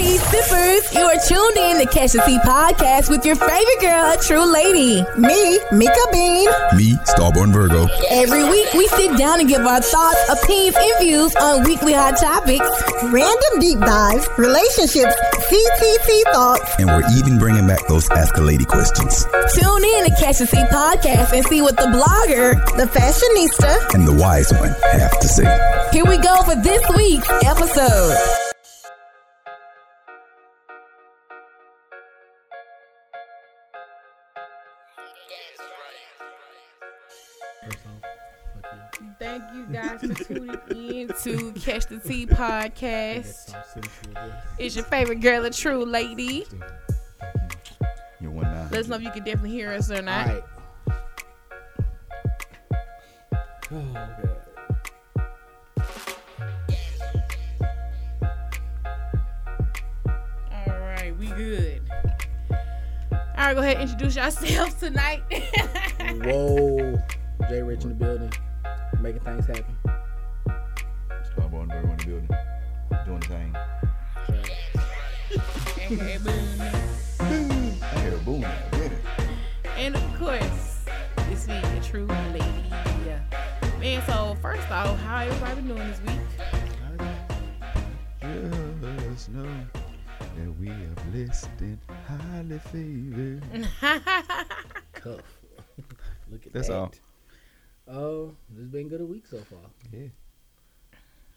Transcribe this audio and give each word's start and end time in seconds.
cheese 0.00 0.22
sippers. 0.32 0.92
You 0.94 1.04
are 1.04 1.20
tuned 1.28 1.56
in 1.56 1.78
to 1.78 1.86
Catch 1.86 2.12
the 2.12 2.22
Tea 2.24 2.38
podcast 2.38 3.10
with 3.10 3.24
your 3.24 3.36
favorite 3.36 3.80
girl, 3.80 4.12
a 4.12 4.16
true 4.16 4.44
lady. 4.44 5.04
Me, 5.16 5.60
Mika 5.72 6.04
Bean. 6.12 6.48
Me, 6.76 6.96
Starborn 7.04 7.52
Virgo. 7.52 7.86
Every 8.08 8.44
week, 8.44 8.72
we 8.74 8.86
sit 8.88 9.16
down 9.18 9.40
and 9.40 9.48
give 9.48 9.60
our 9.60 9.80
thoughts, 9.80 10.20
opinions, 10.30 10.76
and 10.76 11.04
views 11.04 11.36
on 11.36 11.64
weekly 11.64 11.92
hot 11.92 12.16
topics. 12.16 12.68
Random 13.12 13.60
deep 13.60 13.78
dives, 13.80 14.26
relationships, 14.38 15.14
CTT 15.48 16.22
thoughts. 16.32 16.74
And 16.78 16.88
we're 16.88 17.08
even 17.18 17.38
bringing 17.38 17.66
back 17.66 17.86
those 17.86 18.08
Ask 18.10 18.36
a 18.36 18.40
Lady 18.40 18.64
questions. 18.64 19.24
Tune 19.54 19.84
in 19.84 20.04
to 20.08 20.14
Catch 20.18 20.38
the 20.38 20.46
Tea 20.46 20.64
podcast 20.72 21.32
and 21.32 21.44
see 21.46 21.60
what 21.60 21.76
the 21.76 21.88
blogger, 21.92 22.54
the 22.76 22.86
fashionista, 22.86 23.94
and 23.94 24.06
the 24.06 24.14
wise 24.14 24.50
one 24.52 24.74
have 24.92 25.18
to 25.20 25.28
say. 25.28 25.44
Here 25.92 26.04
we 26.04 26.16
go 26.18 26.42
for 26.42 26.56
this 26.56 26.82
week's 26.96 27.28
episode. 27.44 28.49
Guys 39.72 40.00
for 40.00 40.14
tuning 40.24 40.58
in 40.74 41.08
to 41.22 41.52
Catch 41.52 41.86
the 41.86 41.98
Tea 41.98 42.26
podcast. 42.26 43.54
It's 44.58 44.74
your 44.74 44.84
favorite 44.84 45.20
girl, 45.20 45.44
a 45.44 45.50
true 45.50 45.84
lady. 45.84 46.46
You're 48.20 48.30
one 48.30 48.44
nine. 48.44 48.68
Let 48.70 48.80
us 48.80 48.88
know 48.88 48.96
if 48.96 49.02
you 49.02 49.10
can 49.10 49.24
definitely 49.24 49.50
hear 49.52 49.70
us 49.72 49.90
or 49.90 50.02
not. 50.02 50.28
All 50.28 50.34
right. 50.34 50.44
Oh, 53.72 53.92
God. 53.94 54.36
All 60.66 60.78
right, 60.80 61.16
we 61.18 61.26
good. 61.28 61.82
All 63.12 63.46
right, 63.46 63.54
go 63.54 63.60
ahead 63.60 63.76
and 63.78 63.90
introduce 63.90 64.16
yourselves 64.16 64.74
tonight. 64.74 65.22
Whoa. 66.24 66.98
Jay 67.48 67.62
Rich 67.62 67.84
in 67.84 67.90
the 67.90 67.94
building. 67.94 68.32
Making 69.00 69.20
things 69.20 69.46
happen. 69.46 69.64
Starborn 71.34 71.68
Virgo 71.68 71.90
in 71.90 71.96
the 71.96 72.04
building. 72.04 72.28
Doing 73.06 73.20
the 73.20 73.26
thing. 73.26 73.56
Okay, 75.90 76.18
boom. 76.18 77.78
I 77.82 77.98
hear 78.00 78.14
a 78.14 78.18
boom. 78.18 78.44
And 79.76 79.96
of 79.96 80.18
course, 80.18 80.84
it's 81.30 81.46
me, 81.48 81.58
the 81.60 81.80
true 81.82 82.04
lady. 82.04 82.44
Yeah. 83.06 83.20
Man, 83.80 84.02
so 84.06 84.36
first 84.42 84.70
off, 84.70 84.98
how 85.00 85.18
everybody 85.18 85.54
been 85.56 85.68
doing 85.68 85.88
this 85.88 86.00
week? 86.02 86.20
Just 89.08 89.30
know 89.30 89.48
that 90.36 90.60
we 90.60 90.68
are 90.68 90.94
blessed 91.10 91.48
and 91.60 91.78
highly 92.06 92.58
favored. 92.58 93.66
Cuff. 94.92 95.20
Look 96.30 96.46
at 96.46 96.52
That's 96.52 96.68
that. 96.68 96.76
all. 96.76 96.92
Oh, 97.92 98.32
this 98.50 98.60
has 98.60 98.68
been 98.68 98.88
good 98.88 99.00
a 99.00 99.04
week 99.04 99.26
so 99.26 99.38
far. 99.38 99.58
Yeah. 99.92 100.08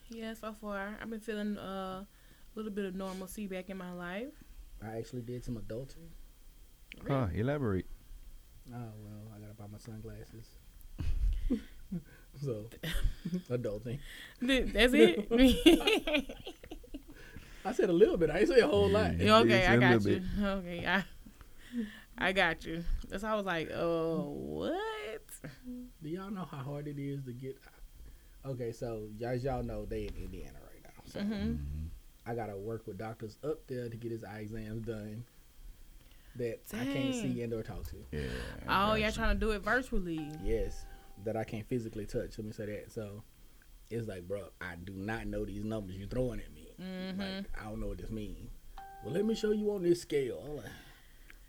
yeah, 0.10 0.34
so 0.36 0.56
far 0.62 0.96
I've 1.02 1.10
been 1.10 1.20
feeling 1.20 1.58
uh, 1.58 2.04
a 2.04 2.08
little 2.54 2.72
bit 2.72 2.86
of 2.86 2.94
normalcy 2.94 3.48
back 3.48 3.72
in 3.72 3.78
my 3.78 3.92
life. 3.92 4.34
I 4.84 4.98
actually 4.98 5.22
did 5.22 5.44
some 5.44 5.56
adulting. 5.56 6.10
Huh, 7.08 7.28
elaborate. 7.34 7.88
Oh 8.72 8.78
well, 8.78 9.32
I 9.36 9.40
gotta 9.40 9.54
buy 9.56 9.66
my 9.72 9.80
sunglasses. 9.80 10.48
so, 12.44 12.66
adulting. 13.50 14.00
That's 14.42 14.94
it. 14.94 15.28
I 17.66 17.72
said 17.72 17.90
a 17.90 17.94
little 17.94 18.18
bit. 18.18 18.30
I 18.30 18.40
didn't 18.40 18.56
say 18.56 18.60
a 18.62 18.68
whole 18.68 18.90
lot. 18.90 19.18
Yeah. 19.18 19.38
okay, 19.40 19.66
I 19.66 19.78
got 19.78 20.02
little 20.04 20.12
you. 20.12 20.46
Okay, 20.46 20.86
I, 20.86 21.04
I 22.18 22.32
got 22.32 22.64
you. 22.64 22.84
That's 23.10 23.24
how 23.24 23.34
I 23.34 23.38
was 23.38 23.46
like, 23.46 23.72
oh, 23.72 24.36
what? 24.38 24.93
Do 26.04 26.10
y'all 26.10 26.30
know 26.30 26.46
how 26.52 26.58
hard 26.58 26.88
it 26.88 27.00
is 27.00 27.24
to 27.24 27.32
get? 27.32 27.58
Okay, 28.46 28.74
so 28.74 29.08
as 29.26 29.44
y'all 29.44 29.64
know, 29.64 29.86
they 29.86 30.02
in 30.02 30.16
Indiana 30.22 30.58
right 30.70 30.84
now. 30.84 31.04
So 31.06 31.22
hmm 31.22 31.56
I 32.26 32.36
gotta 32.36 32.56
work 32.56 32.88
with 32.88 32.98
doctors 32.98 33.38
up 33.44 33.68
there 33.68 33.90
to 33.90 33.98
get 33.98 34.12
his 34.12 34.24
eye 34.24 34.40
exams 34.40 34.86
done. 34.86 35.24
That 36.36 36.62
I 36.74 36.86
can't 36.86 37.14
see 37.14 37.42
and 37.42 37.54
or 37.54 37.64
talk 37.64 37.84
to. 37.90 37.96
Yeah. 38.12 38.22
Oh, 38.68 38.96
y'all 38.96 39.12
trying 39.12 39.36
to 39.36 39.40
do 39.40 39.52
it 39.52 39.60
virtually? 39.60 40.30
Yes, 40.44 40.86
that 41.26 41.38
I 41.38 41.44
can't 41.44 41.68
physically 41.68 42.06
touch. 42.06 42.38
Let 42.38 42.46
me 42.46 42.52
say 42.52 42.66
that. 42.66 42.92
So 42.92 43.24
it's 43.90 44.08
like, 44.08 44.28
bro, 44.28 44.46
I 44.60 44.76
do 44.84 44.94
not 44.94 45.28
know 45.28 45.46
these 45.46 45.64
numbers 45.64 45.96
you're 45.96 46.08
throwing 46.08 46.40
at 46.40 46.52
me. 46.54 46.74
Mm-hmm. 46.82 47.22
Like, 47.22 47.46
I 47.62 47.66
don't 47.66 47.80
know 47.80 47.88
what 47.88 48.00
this 48.00 48.10
means. 48.10 48.50
Well, 49.06 49.14
let 49.14 49.26
me 49.26 49.36
show 49.36 49.52
you 49.52 49.72
on 49.74 49.84
this 49.84 50.02
scale. 50.02 50.42
I'm 50.44 50.56
like, 50.58 50.66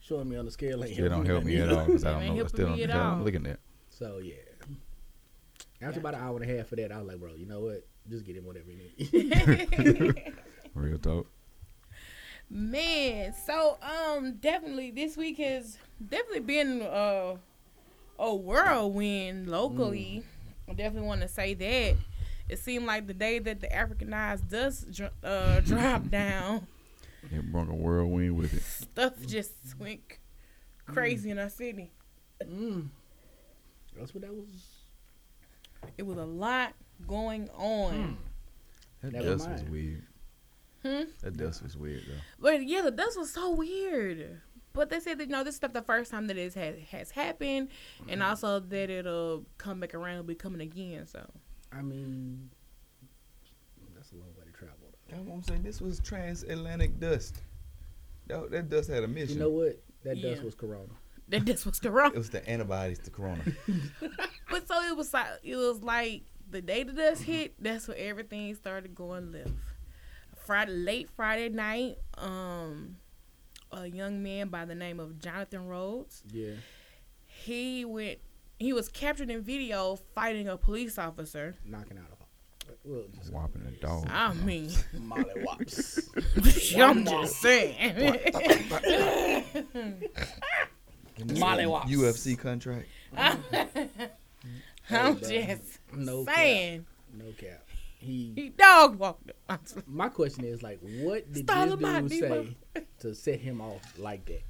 showing 0.00 0.28
me 0.28 0.36
on 0.36 0.44
the 0.44 0.50
scale 0.50 0.84
ain't 0.84 0.94
Still 0.94 1.08
don't 1.08 1.24
help 1.26 1.44
me 1.44 1.56
at 1.56 1.72
all 1.72 1.86
because 1.86 2.04
I 2.04 2.12
don't 2.12 2.22
ain't 2.22 2.28
know. 2.28 2.34
I 2.34 2.36
helping 2.36 2.54
still 2.54 2.66
don't 2.66 2.76
me 2.76 2.82
at 2.82 2.88
know 2.90 2.94
what 4.00 4.10
all. 4.10 4.16
I'm 4.18 4.22
looking 4.22 4.32
at. 4.32 4.38
So 4.68 4.74
yeah. 5.78 5.86
After 5.88 6.00
about 6.00 6.14
an 6.14 6.20
hour 6.20 6.40
and 6.40 6.50
a 6.50 6.56
half 6.56 6.72
of 6.72 6.78
that, 6.78 6.92
I 6.92 6.98
was 6.98 7.08
like, 7.08 7.18
bro, 7.20 7.34
you 7.34 7.46
know 7.46 7.60
what? 7.60 7.86
Just 8.08 8.24
get 8.24 8.36
him 8.36 8.44
whatever 8.46 8.66
you 8.70 8.78
need. 8.98 10.32
Real 10.74 10.98
talk. 10.98 11.26
Man, 12.50 13.34
so 13.46 13.78
um, 13.82 14.34
definitely 14.40 14.90
this 14.90 15.16
week 15.16 15.38
has 15.38 15.78
definitely 16.06 16.40
been 16.40 16.82
uh, 16.82 17.36
a 18.18 18.34
whirlwind 18.34 19.48
locally. 19.48 20.24
I 20.68 20.74
definitely 20.74 21.08
want 21.08 21.22
to 21.22 21.28
say 21.28 21.54
that. 21.54 21.96
It 22.48 22.58
seemed 22.58 22.84
like 22.86 23.06
the 23.06 23.14
day 23.14 23.38
that 23.38 23.60
the 23.60 23.68
Africanized 23.68 24.50
dust 24.50 24.90
dr- 24.92 25.12
uh, 25.22 25.60
dropped 25.64 26.10
down, 26.10 26.66
It 27.32 27.50
brought 27.50 27.68
a 27.70 27.74
whirlwind 27.74 28.36
with 28.36 28.52
it. 28.52 28.62
stuff 28.62 29.14
just 29.26 29.52
went 29.78 30.00
crazy 30.86 31.30
in 31.30 31.38
our 31.38 31.48
city. 31.48 31.90
mm. 32.44 32.88
That's 33.96 34.14
what 34.14 34.22
that 34.22 34.34
was. 34.34 34.48
It 35.98 36.02
was 36.04 36.16
a 36.16 36.24
lot 36.24 36.74
going 37.06 37.48
on. 37.50 38.16
That 39.02 39.12
Never 39.12 39.24
dust 39.36 39.48
was 39.50 39.62
weird. 39.64 40.02
Hmm? 40.82 41.02
That 41.22 41.36
dust 41.36 41.62
was 41.62 41.76
weird 41.76 42.02
though. 42.08 42.20
But 42.38 42.66
yeah, 42.66 42.82
the 42.82 42.90
dust 42.90 43.18
was 43.18 43.32
so 43.32 43.50
weird. 43.50 44.40
But 44.72 44.90
they 44.90 44.98
said 45.00 45.18
that 45.18 45.26
you 45.26 45.30
know 45.32 45.44
this 45.44 45.56
is 45.56 45.62
not 45.62 45.72
the 45.72 45.82
first 45.82 46.10
time 46.10 46.26
that 46.26 46.36
it 46.36 46.54
has 46.54 46.76
has 46.90 47.10
happened, 47.10 47.68
and 48.08 48.22
also 48.22 48.60
that 48.60 48.90
it'll 48.90 49.44
come 49.56 49.80
back 49.80 49.94
around, 49.94 50.12
it'll 50.14 50.24
be 50.24 50.34
coming 50.34 50.60
again. 50.60 51.06
So 51.06 51.24
I 51.72 51.80
mean, 51.82 52.50
that's 53.94 54.12
a 54.12 54.16
long 54.16 54.28
way 54.38 54.44
to 54.46 54.52
travel. 54.52 54.76
Though. 54.80 55.16
That's 55.16 55.26
what 55.28 55.34
I'm 55.36 55.42
saying. 55.44 55.62
This 55.62 55.80
was 55.80 56.00
transatlantic 56.00 56.98
dust. 56.98 57.40
That, 58.26 58.50
that 58.50 58.68
dust 58.68 58.90
had 58.90 59.04
a 59.04 59.08
mission. 59.08 59.34
You 59.36 59.40
know 59.44 59.50
what? 59.50 59.80
That 60.02 60.16
Yeah. 60.16 60.30
dust 60.30 60.42
was 60.42 60.54
Corona. 60.54 60.88
That 61.28 61.46
this 61.46 61.64
was 61.64 61.78
corona. 61.80 62.14
it 62.14 62.18
was 62.18 62.30
the 62.30 62.46
antibodies 62.48 62.98
to 63.00 63.10
Corona. 63.10 63.42
But 64.50 64.68
so 64.68 64.80
it 64.82 64.96
was 64.96 65.12
like 65.12 65.26
it 65.42 65.56
was 65.56 65.82
like 65.82 66.22
the 66.48 66.62
day 66.62 66.84
the 66.84 66.92
dust 66.92 67.22
hit. 67.22 67.54
That's 67.58 67.88
when 67.88 67.96
everything 67.98 68.54
started 68.54 68.94
going 68.94 69.32
left. 69.32 69.50
Friday, 70.46 70.72
late 70.72 71.08
Friday 71.16 71.48
night, 71.48 71.96
um, 72.18 72.96
a 73.72 73.86
young 73.86 74.22
man 74.22 74.48
by 74.48 74.64
the 74.64 74.74
name 74.74 75.00
of 75.00 75.18
Jonathan 75.18 75.66
Rhodes. 75.66 76.22
Yeah. 76.30 76.52
He 77.26 77.84
went. 77.84 78.18
He 78.58 78.72
was 78.72 78.88
captured 78.88 79.30
in 79.30 79.42
video 79.42 79.96
fighting 80.14 80.48
a 80.48 80.56
police 80.56 80.98
officer. 80.98 81.56
Knocking 81.64 81.98
out 81.98 82.12
a 82.12 82.24
well, 82.84 83.04
just 83.14 83.32
Whopping 83.32 83.62
a 83.66 83.70
dog. 83.84 84.06
I 84.10 84.32
mean, 84.34 84.70
Molly 84.98 85.24
Wops. 85.36 86.08
I'm 86.76 87.04
just 87.04 87.40
saying. 87.40 88.18
Molly 91.38 91.66
Wops. 91.66 91.90
UFC 91.90 92.38
contract. 92.38 92.86
I'm 94.90 95.18
just 95.20 95.80
no 95.94 96.24
saying. 96.24 96.80
cap. 96.80 96.86
No 97.18 97.32
cap. 97.38 97.64
He. 97.98 98.32
He 98.34 98.48
dog 98.50 98.98
walked. 98.98 99.30
him. 99.48 99.82
My 99.86 100.08
question 100.08 100.44
is 100.44 100.62
like, 100.62 100.78
what 100.82 101.32
did 101.32 101.48
Stall 101.48 101.76
this 101.76 102.10
dude 102.10 102.22
Debo. 102.22 102.54
say 102.74 102.82
to 103.00 103.14
set 103.14 103.40
him 103.40 103.60
off 103.60 103.80
like 103.98 104.26
that? 104.26 104.42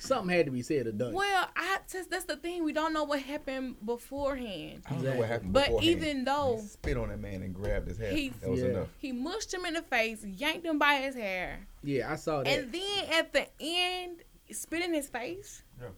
Something 0.00 0.36
had 0.36 0.46
to 0.46 0.52
be 0.52 0.62
said 0.62 0.86
or 0.86 0.92
done. 0.92 1.12
Well, 1.12 1.48
I 1.56 1.78
just 1.90 2.08
that's 2.10 2.24
the 2.24 2.36
thing. 2.36 2.62
We 2.62 2.72
don't 2.72 2.92
know 2.92 3.02
what 3.02 3.20
happened 3.20 3.84
beforehand. 3.84 4.82
I 4.88 4.94
don't 4.94 5.02
know 5.04 5.16
what 5.16 5.28
happened 5.28 5.52
But 5.52 5.66
beforehand. 5.66 5.90
even 5.98 6.24
though 6.24 6.58
He 6.62 6.68
spit 6.68 6.96
on 6.96 7.08
that 7.08 7.18
man 7.20 7.42
and 7.42 7.52
grabbed 7.52 7.88
his 7.88 7.98
hair. 7.98 8.12
He- 8.12 8.28
that 8.28 8.48
was 8.48 8.60
Yeah. 8.60 8.66
enough. 8.68 8.88
he 8.98 9.10
mushed 9.10 9.52
him 9.52 9.64
in 9.64 9.74
the 9.74 9.82
face, 9.82 10.24
yanked 10.24 10.64
him 10.64 10.78
by 10.78 10.94
his 11.00 11.16
hair, 11.16 11.66
Yeah, 11.82 12.12
I 12.12 12.16
saw 12.16 12.44
that. 12.44 12.46
and 12.48 12.72
then 12.72 13.06
at 13.12 13.32
the 13.32 13.46
end, 13.60 14.18
spit 14.52 14.82
in 14.84 14.94
his 14.94 15.08
face. 15.08 15.62
Yeah. 15.80 15.88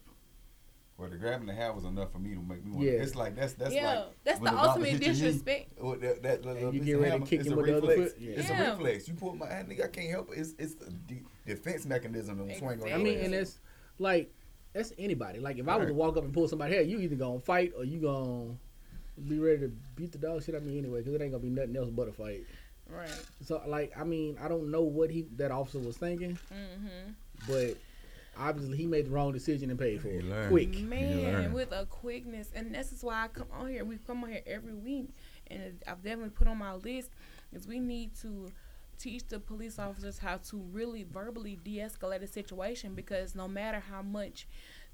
Well, 0.99 1.09
the 1.09 1.17
grabbing 1.17 1.47
the 1.47 1.55
hair 1.55 1.73
was 1.73 1.85
enough 1.85 2.13
for 2.13 2.19
me 2.19 2.35
to 2.35 2.41
make 2.43 2.63
me 2.63 2.73
want. 2.73 2.85
Yeah. 2.85 2.93
It's 2.93 3.15
like 3.15 3.35
that's 3.35 3.55
that's 3.55 3.75
yeah, 3.75 3.87
like 4.01 4.05
that's 4.23 4.39
when 4.41 4.53
the 4.53 4.59
doctor 4.61 4.69
ultimate 4.69 4.89
hit 4.91 5.01
your 5.03 5.13
knee, 5.15 5.21
disrespect. 5.21 5.73
oh, 5.81 5.95
that, 5.97 6.23
that 6.23 6.45
And 6.45 6.75
you 6.75 6.81
get 6.81 6.95
of 6.97 7.01
ready 7.03 7.19
to 7.21 7.25
kick 7.27 7.41
it's 7.41 7.49
him 7.49 7.55
a 7.55 7.57
with 7.57 7.67
the 7.67 7.77
other 7.79 7.89
reflex. 7.89 8.13
foot? 8.13 8.21
Yeah. 8.21 8.33
It's 8.37 8.49
Yeah. 8.51 8.63
a 8.67 8.71
reflex. 8.73 9.09
You 9.09 9.15
pull 9.15 9.35
my 9.37 9.47
hand, 9.49 9.69
nigga, 9.71 9.85
I 9.85 9.89
can't 9.89 10.11
help 10.11 10.31
it. 10.33 10.39
It's 10.39 10.55
it's 10.59 10.75
the 10.75 10.91
de- 10.91 11.23
defense 11.47 11.87
mechanism 11.87 12.37
to 12.47 12.55
swing 12.59 12.69
on 12.69 12.75
Exactly. 12.75 12.93
I 12.93 12.99
mean, 12.99 13.19
ass. 13.21 13.25
and 13.25 13.35
it's 13.35 13.59
like 13.99 14.31
that's 14.75 14.93
anybody. 14.99 15.39
Like 15.41 15.57
if 15.59 15.67
I 15.69 15.77
was 15.77 15.89
to 15.89 15.95
walk 15.95 16.19
up 16.19 16.25
and 16.25 16.35
pull 16.35 16.49
somebody 16.49 16.75
hair, 16.75 16.83
you 16.83 16.99
either 17.01 17.17
gonna 17.17 17.41
fight 17.41 17.73
or 17.77 17.85
you 17.85 17.99
gonna 18.01 18.55
be 19.27 19.39
ready 19.39 19.61
to 19.61 19.69
beat 19.97 20.13
the 20.13 20.19
dog 20.19 20.43
shit 20.45 20.55
out 20.55 20.61
of 20.61 20.67
me 20.67 20.77
anyway, 20.79 21.01
because 21.01 21.15
it 21.15 21.23
ain't 21.23 21.33
gonna 21.33 21.43
be 21.43 21.49
nothing 21.49 21.77
else 21.77 21.89
but 21.89 22.09
a 22.09 22.13
fight. 22.13 22.45
Right. 22.91 23.09
So 23.47 23.63
like, 23.67 23.93
I 23.99 24.05
mean, 24.05 24.37
I 24.39 24.49
don't 24.49 24.71
know 24.71 24.83
what 24.83 25.11
he 25.11 25.23
that 25.37 25.51
officer 25.51 25.79
was 25.79 25.97
thinking, 25.97 26.39
Mm-hmm. 26.53 27.13
but 27.49 27.77
obviously 28.39 28.77
he 28.77 28.87
made 28.87 29.07
the 29.07 29.11
wrong 29.11 29.33
decision 29.33 29.71
and 29.71 29.79
paid 29.79 30.01
for 30.01 30.09
it 30.09 30.25
learned. 30.25 30.51
quick. 30.51 30.79
Man, 30.81 31.53
with 31.53 31.73
a 31.73 31.87
quickness, 31.87 32.51
and 32.55 32.75
this 32.75 32.93
is 32.93 33.03
why 33.03 33.25
I 33.25 33.29
come 33.29 33.49
on 33.53 33.69
here. 33.69 33.85
We 33.85 33.97
come 34.07 34.23
on 34.25 34.31
here 34.31 34.43
every 34.47 34.75
week, 34.75 35.09
and 35.51 35.81
I've 35.87 36.03
definitely 36.03 36.31
put 36.31 36.47
on 36.49 36.59
my 36.59 36.75
list 36.75 37.11
is 37.53 37.67
we 37.67 37.81
need 37.81 38.15
to 38.23 38.51
teach 38.99 39.27
the 39.29 39.41
police 39.41 39.79
officers 39.79 40.19
how 40.19 40.37
to 40.37 40.57
really 40.73 41.05
verbally 41.05 41.59
de-escalate 41.65 42.23
a 42.23 42.27
situation 42.27 42.95
because 42.95 43.35
no 43.35 43.49
matter 43.49 43.81
how 43.91 44.03
much 44.03 44.47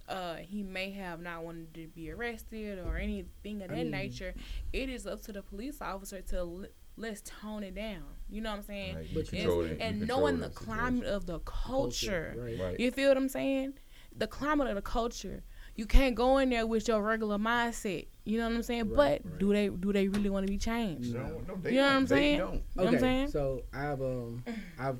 uh, 0.08 0.36
he 0.36 0.62
may 0.62 0.90
have 0.92 1.20
not 1.20 1.42
wanted 1.42 1.74
to 1.74 1.88
be 1.88 2.10
arrested 2.12 2.78
or 2.86 2.96
anything 2.96 3.60
of 3.62 3.70
I 3.72 3.74
that 3.74 3.82
mean- 3.82 3.90
nature, 3.90 4.34
it 4.72 4.88
is 4.88 5.06
up 5.06 5.22
to 5.22 5.32
the 5.32 5.42
police 5.42 5.80
officer 5.80 6.20
to 6.22 6.36
l- 6.36 6.64
let's 6.96 7.22
tone 7.24 7.62
it 7.62 7.74
down. 7.74 8.02
You 8.28 8.40
know 8.40 8.50
what 8.50 8.56
I'm 8.58 8.62
saying? 8.64 8.94
Like, 8.96 9.08
you 9.10 9.14
But 9.16 9.28
control 9.30 9.60
and, 9.62 9.70
it, 9.72 9.78
and 9.80 9.98
control 10.00 10.20
knowing 10.20 10.38
the 10.40 10.46
situation. 10.50 10.66
climate 10.74 11.04
of 11.06 11.26
the 11.26 11.38
culture. 11.40 12.34
right? 12.38 12.58
Right. 12.60 12.80
You 12.80 12.90
feel 12.90 13.08
what 13.08 13.16
I'm 13.16 13.28
saying? 13.28 13.74
The 14.16 14.26
climate 14.26 14.66
of 14.68 14.74
the 14.76 14.82
culture. 14.82 15.42
You 15.74 15.84
can't 15.84 16.14
go 16.14 16.38
in 16.38 16.48
there 16.48 16.66
with 16.66 16.88
your 16.88 17.02
regular 17.02 17.36
mindset. 17.36 18.06
You 18.24 18.38
know 18.38 18.48
what 18.48 18.54
I'm 18.56 18.62
saying? 18.62 18.88
Right, 18.94 19.22
but 19.22 19.30
right. 19.30 19.38
do 19.38 19.52
they 19.52 19.68
do 19.68 19.92
they 19.92 20.08
really 20.08 20.30
want 20.30 20.46
to 20.46 20.50
be 20.50 20.56
changed? 20.58 21.12
No, 21.14 21.42
no, 21.46 21.56
they 21.62 21.70
You 21.72 21.76
know 21.76 21.82
what 21.82 21.88
don't. 21.90 21.96
I'm 21.96 22.06
They 22.06 22.14
saying? 22.16 22.38
don't. 22.38 22.54
You 22.54 22.60
know 22.76 22.84
what 22.84 22.94
I'm 22.94 23.00
saying? 23.00 23.28
so 23.28 23.62
I've 23.74 24.00
um 24.00 24.42
I've 24.78 24.98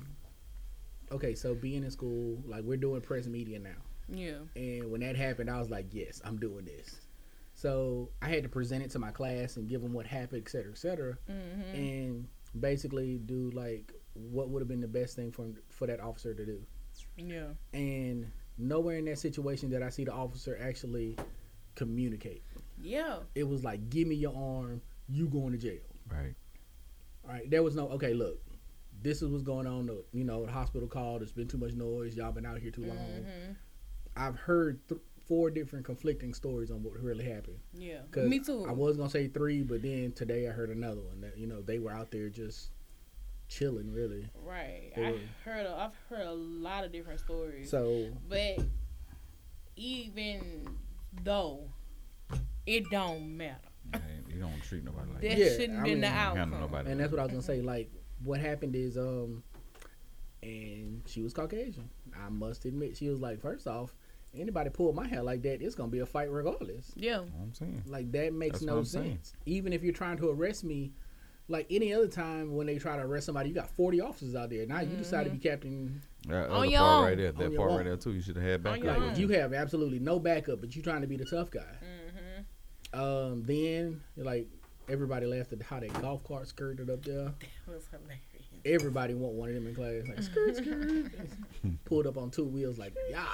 okay, 1.11 1.33
so 1.35 1.55
being 1.55 1.83
in 1.83 1.89
school, 1.91 2.37
like 2.45 2.63
we're 2.63 2.77
doing 2.77 3.01
press 3.01 3.25
media 3.27 3.57
now. 3.59 3.71
Yeah. 4.07 4.37
And 4.55 4.91
when 4.91 5.01
that 5.01 5.15
happened, 5.15 5.49
I 5.49 5.59
was 5.59 5.69
like, 5.69 5.87
yes, 5.91 6.21
I'm 6.23 6.37
doing 6.37 6.63
this. 6.65 7.01
So 7.57 8.11
I 8.21 8.29
had 8.29 8.43
to 8.43 8.49
present 8.49 8.83
it 8.83 8.91
to 8.91 8.99
my 8.99 9.09
class 9.09 9.57
and 9.57 9.67
give 9.67 9.81
them 9.81 9.91
what 9.91 10.05
happened, 10.05 10.43
et 10.45 10.49
cetera, 10.51 10.71
et 10.71 10.77
cetera, 10.77 11.17
Mm-hmm. 11.27 11.75
and 11.75 12.27
basically 12.59 13.17
do 13.17 13.49
like 13.51 13.91
what 14.13 14.49
would 14.49 14.61
have 14.61 14.67
been 14.67 14.79
the 14.79 14.87
best 14.87 15.15
thing 15.15 15.31
for 15.31 15.47
for 15.69 15.87
that 15.87 15.99
officer 15.99 16.35
to 16.35 16.45
do. 16.45 16.61
Yeah. 17.17 17.47
And 17.73 18.31
nowhere 18.59 18.97
in 18.97 19.05
that 19.05 19.17
situation 19.17 19.71
did 19.71 19.81
I 19.81 19.89
see 19.89 20.03
the 20.05 20.13
officer 20.13 20.55
actually 20.61 21.15
communicate. 21.73 22.43
Yeah. 22.79 23.17
It 23.33 23.47
was 23.47 23.63
like, 23.63 23.89
give 23.89 24.07
me 24.07 24.15
your 24.15 24.35
arm, 24.35 24.81
you 25.09 25.27
going 25.27 25.51
to 25.51 25.57
jail. 25.57 25.81
Right. 26.11 26.35
All 27.25 27.33
right, 27.33 27.49
there 27.49 27.63
was 27.63 27.75
no 27.75 27.87
okay. 27.89 28.13
Look, 28.13 28.39
this 29.01 29.23
is 29.23 29.29
what's 29.29 29.43
going 29.43 29.65
on. 29.65 29.87
The, 29.87 30.03
you 30.13 30.23
know, 30.23 30.45
the 30.45 30.51
hospital 30.51 30.87
called. 30.87 31.21
There's 31.21 31.31
been 31.31 31.47
too 31.47 31.57
much 31.57 31.73
noise. 31.73 32.15
Y'all 32.15 32.31
been 32.31 32.45
out 32.45 32.59
here 32.59 32.71
too 32.71 32.85
long. 32.85 32.97
Mm-hmm. 32.97 33.51
I've 34.15 34.35
heard 34.35 34.79
th- 34.87 35.01
four 35.27 35.49
different 35.51 35.85
conflicting 35.85 36.33
stories 36.33 36.71
on 36.71 36.81
what 36.83 36.93
really 37.01 37.25
happened. 37.25 37.59
Yeah. 37.73 38.01
'Cause 38.11 38.29
Me 38.29 38.39
too. 38.39 38.65
I 38.65 38.71
was 38.71 38.95
gonna 38.97 39.09
say 39.09 39.27
three, 39.27 39.61
but 39.61 39.81
then 39.81 40.13
today 40.13 40.47
I 40.47 40.51
heard 40.51 40.69
another 40.69 41.01
one 41.01 41.21
that 41.21 41.37
you 41.37 41.47
know 41.47 41.61
they 41.61 41.79
were 41.79 41.91
out 41.91 42.11
there 42.11 42.29
just 42.29 42.71
chilling, 43.49 43.91
really. 43.91 44.29
right. 44.43 44.91
They 44.95 45.05
I 45.05 45.11
were- 45.11 45.19
heard. 45.43 45.65
A, 45.65 45.75
I've 45.75 45.95
heard 46.09 46.25
a 46.27 46.33
lot 46.33 46.83
of 46.85 46.91
different 46.91 47.19
stories. 47.19 47.69
So 47.69 48.09
but 48.29 48.59
even 49.75 50.67
though 51.23 51.69
it 52.65 52.89
don't 52.89 53.37
matter, 53.37 53.59
Man, 53.93 54.25
you 54.29 54.39
don't 54.39 54.61
treat 54.63 54.83
nobody 54.83 55.11
like 55.11 55.21
that 55.21 55.29
that. 55.29 55.37
Yeah, 55.37 55.49
shouldn't 55.57 55.79
I 55.79 55.83
been 55.83 55.91
mean- 55.93 56.01
the 56.01 56.07
You 56.07 56.13
don't 56.13 56.13
handle 56.13 56.41
outcome. 56.43 56.59
nobody 56.59 56.91
and 56.91 56.99
that's 56.99 57.11
what 57.11 57.19
I 57.19 57.23
was 57.23 57.31
gonna 57.31 57.41
say. 57.43 57.61
Like 57.61 57.89
what 58.23 58.39
happened 58.39 58.75
is 58.75 58.97
um, 58.97 59.43
and 60.43 61.01
she 61.05 61.21
was 61.21 61.33
Caucasian. 61.33 61.89
I 62.15 62.29
must 62.29 62.65
admit, 62.65 62.95
she 62.97 63.09
was 63.09 63.19
like, 63.19 63.39
first 63.41 63.67
off, 63.67 63.95
anybody 64.39 64.69
pull 64.69 64.93
my 64.93 65.07
hair 65.07 65.21
like 65.23 65.41
that, 65.43 65.61
it's 65.61 65.75
gonna 65.75 65.89
be 65.89 65.99
a 65.99 66.05
fight 66.05 66.31
regardless. 66.31 66.91
Yeah. 66.95 67.17
that. 67.19 67.25
You 67.25 67.31
know 67.31 67.37
what 67.37 67.43
I'm 67.43 67.53
saying. 67.53 67.83
Like 67.87 68.11
that 68.11 68.33
makes 68.33 68.59
That's 68.59 68.65
no 68.65 68.73
what 68.73 68.79
I'm 68.79 68.85
saying. 68.85 69.11
sense. 69.11 69.33
Even 69.45 69.73
if 69.73 69.83
you're 69.83 69.93
trying 69.93 70.17
to 70.17 70.29
arrest 70.29 70.63
me, 70.63 70.91
like 71.49 71.65
any 71.69 71.93
other 71.93 72.07
time 72.07 72.55
when 72.55 72.67
they 72.67 72.77
try 72.77 72.97
to 72.97 73.03
arrest 73.03 73.25
somebody, 73.27 73.49
you 73.49 73.55
got 73.55 73.69
40 73.69 74.01
officers 74.01 74.35
out 74.35 74.49
there. 74.49 74.65
Now 74.65 74.81
you 74.81 74.95
decide 74.97 75.23
to 75.25 75.29
be 75.29 75.37
captain. 75.37 76.01
That 76.27 76.49
On 76.49 76.69
your 76.69 76.79
part 76.79 76.91
own. 76.99 77.03
right 77.05 77.17
there, 77.17 77.31
that 77.31 77.51
your 77.51 77.57
part 77.57 77.71
own. 77.71 77.77
right 77.77 77.85
there 77.85 77.97
too. 77.97 78.13
You 78.13 78.21
should 78.21 78.35
have 78.35 78.45
had 78.45 78.63
backup. 78.63 78.83
your 78.83 78.95
own. 78.95 79.07
Like 79.09 79.17
you 79.17 79.29
have 79.29 79.53
absolutely 79.53 79.99
no 79.99 80.19
backup, 80.19 80.59
but 80.59 80.75
you're 80.75 80.83
trying 80.83 81.01
to 81.01 81.07
be 81.07 81.15
the 81.17 81.25
tough 81.25 81.49
guy. 81.51 81.61
Mm-hmm. 81.61 82.99
Um, 82.99 83.43
then 83.43 84.01
like 84.17 84.47
everybody 84.89 85.25
laughed 85.25 85.53
at 85.53 85.61
how 85.61 85.79
that 85.79 86.01
golf 86.01 86.23
cart 86.23 86.47
skirted 86.47 86.89
up 86.89 87.03
there. 87.03 87.27
It 87.39 87.49
was 87.67 87.87
hilarious. 87.91 88.21
Everybody 88.65 89.13
want 89.13 89.33
one 89.35 89.49
of 89.49 89.55
them 89.55 89.67
in 89.67 89.75
class. 89.75 90.03
Like 90.09 90.21
skirt, 90.21 90.57
skirt. 90.57 91.11
Pulled 91.85 92.07
up 92.07 92.17
on 92.17 92.29
two 92.31 92.43
wheels, 92.45 92.77
like 92.77 92.93
yeah. 93.09 93.25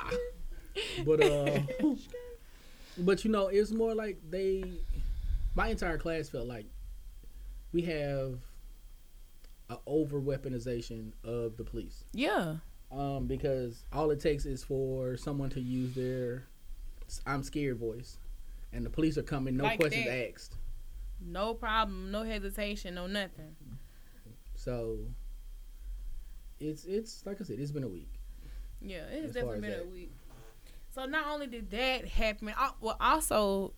But 1.06 1.24
uh, 1.24 1.60
but 2.98 3.24
you 3.26 3.32
know, 3.32 3.48
it's 3.48 3.72
more 3.72 3.94
like 3.94 4.18
they. 4.30 4.64
My 5.56 5.68
entire 5.68 5.98
class 6.00 6.30
felt 6.30 6.48
like 6.48 6.66
we 7.74 7.84
have 7.84 8.40
a 9.70 9.78
over 9.86 10.20
weaponization 10.20 11.12
of 11.24 11.58
the 11.58 11.64
police. 11.64 12.04
Yeah. 12.14 12.56
Um, 12.92 13.26
because 13.28 13.84
all 13.92 14.12
it 14.12 14.20
takes 14.20 14.46
is 14.46 14.64
for 14.64 15.18
someone 15.18 15.50
to 15.52 15.62
use 15.62 15.94
their 15.94 16.46
"I'm 17.26 17.44
scared" 17.44 17.78
voice, 17.78 18.18
and 18.72 18.86
the 18.86 18.90
police 18.90 19.18
are 19.18 19.24
coming, 19.24 19.58
no 19.58 19.64
Like 19.64 19.80
questions 19.80 20.06
that. 20.06 20.32
asked. 20.34 20.56
No 21.26 21.54
problem. 21.54 22.12
No 22.12 22.24
hesitation. 22.24 22.96
No 22.96 23.08
nothing. 23.08 23.56
So 24.56 24.98
it's 26.60 26.86
it's 26.86 27.26
like 27.26 27.42
I 27.42 27.44
said, 27.44 27.60
it's 27.60 27.72
been 27.72 27.84
a 27.84 27.88
week. 27.88 28.10
Yeah, 28.82 29.06
it 29.06 29.24
has 29.24 29.34
definitely 29.34 29.62
been 29.62 29.80
a 29.80 29.86
week. 29.86 30.12
So 30.94 31.06
not 31.06 31.28
only 31.28 31.48
did 31.48 31.72
that 31.72 32.08
happen, 32.08 32.50
al- 32.58 32.78
well, 32.82 32.98
also, 33.00 33.74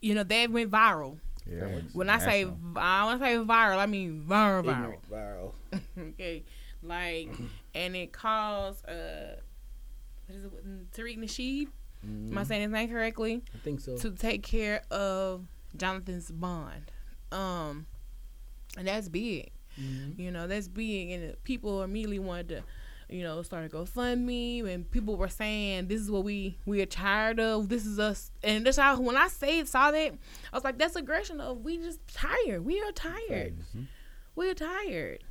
you 0.00 0.14
know, 0.14 0.22
that 0.22 0.50
went 0.50 0.70
viral. 0.70 1.18
Yeah, 1.50 1.64
it's 1.66 1.94
When 1.94 2.08
I 2.10 2.18
say. 2.18 2.46
I 2.76 3.04
want 3.04 3.20
to 3.20 3.26
say 3.26 3.34
viral, 3.36 3.78
I 3.78 3.86
mean 3.86 4.24
viral, 4.28 4.64
viral. 4.64 4.94
Ignorant, 5.10 5.10
viral. 5.10 5.52
okay, 6.10 6.44
like, 6.82 7.30
and 7.74 7.96
it 7.96 8.12
caused 8.12 8.88
uh, 8.88 9.36
what 10.26 10.36
is 10.36 10.44
it? 10.44 10.92
Tariq 10.92 11.18
Nasheed. 11.18 11.68
Am 12.02 12.38
I 12.38 12.44
saying 12.44 12.62
his 12.62 12.70
name 12.70 12.88
correctly? 12.88 13.42
I 13.54 13.58
think 13.58 13.80
so. 13.80 13.96
to 13.98 14.10
take 14.12 14.42
care 14.42 14.82
of 14.90 15.44
Jonathan's 15.76 16.30
bond. 16.30 16.90
Um, 17.32 17.86
and 18.78 18.86
that's 18.88 19.08
big. 19.10 19.50
Mhm. 19.78 20.18
You 20.18 20.30
know, 20.30 20.46
that's 20.46 20.68
big. 20.68 21.10
And 21.10 21.44
people 21.44 21.82
immediately 21.82 22.18
wanted 22.18 22.48
to, 22.48 22.62
you 23.10 23.22
know, 23.22 23.42
started 23.42 23.70
to 23.72 23.76
GoFundMe, 23.76 24.64
and 24.66 24.90
people 24.90 25.16
were 25.16 25.28
saying, 25.28 25.88
"This 25.88 26.00
is 26.00 26.10
what 26.10 26.24
we 26.24 26.56
we 26.66 26.80
are 26.82 26.86
tired 26.86 27.40
of. 27.40 27.68
This 27.68 27.84
is 27.86 27.98
us." 27.98 28.30
And 28.42 28.64
that's 28.66 28.78
how 28.78 29.00
when 29.00 29.16
I 29.16 29.28
say 29.28 29.64
saw 29.64 29.90
that, 29.90 30.12
I 30.52 30.56
was 30.56 30.64
like, 30.64 30.78
"That's 30.78 30.96
aggression 30.96 31.40
of 31.40 31.62
we 31.64 31.78
just 31.78 32.00
tired. 32.08 32.64
We 32.64 32.80
are 32.80 32.92
tired. 32.92 33.56
We 34.36 34.50
are 34.50 34.54
tired." 34.54 35.24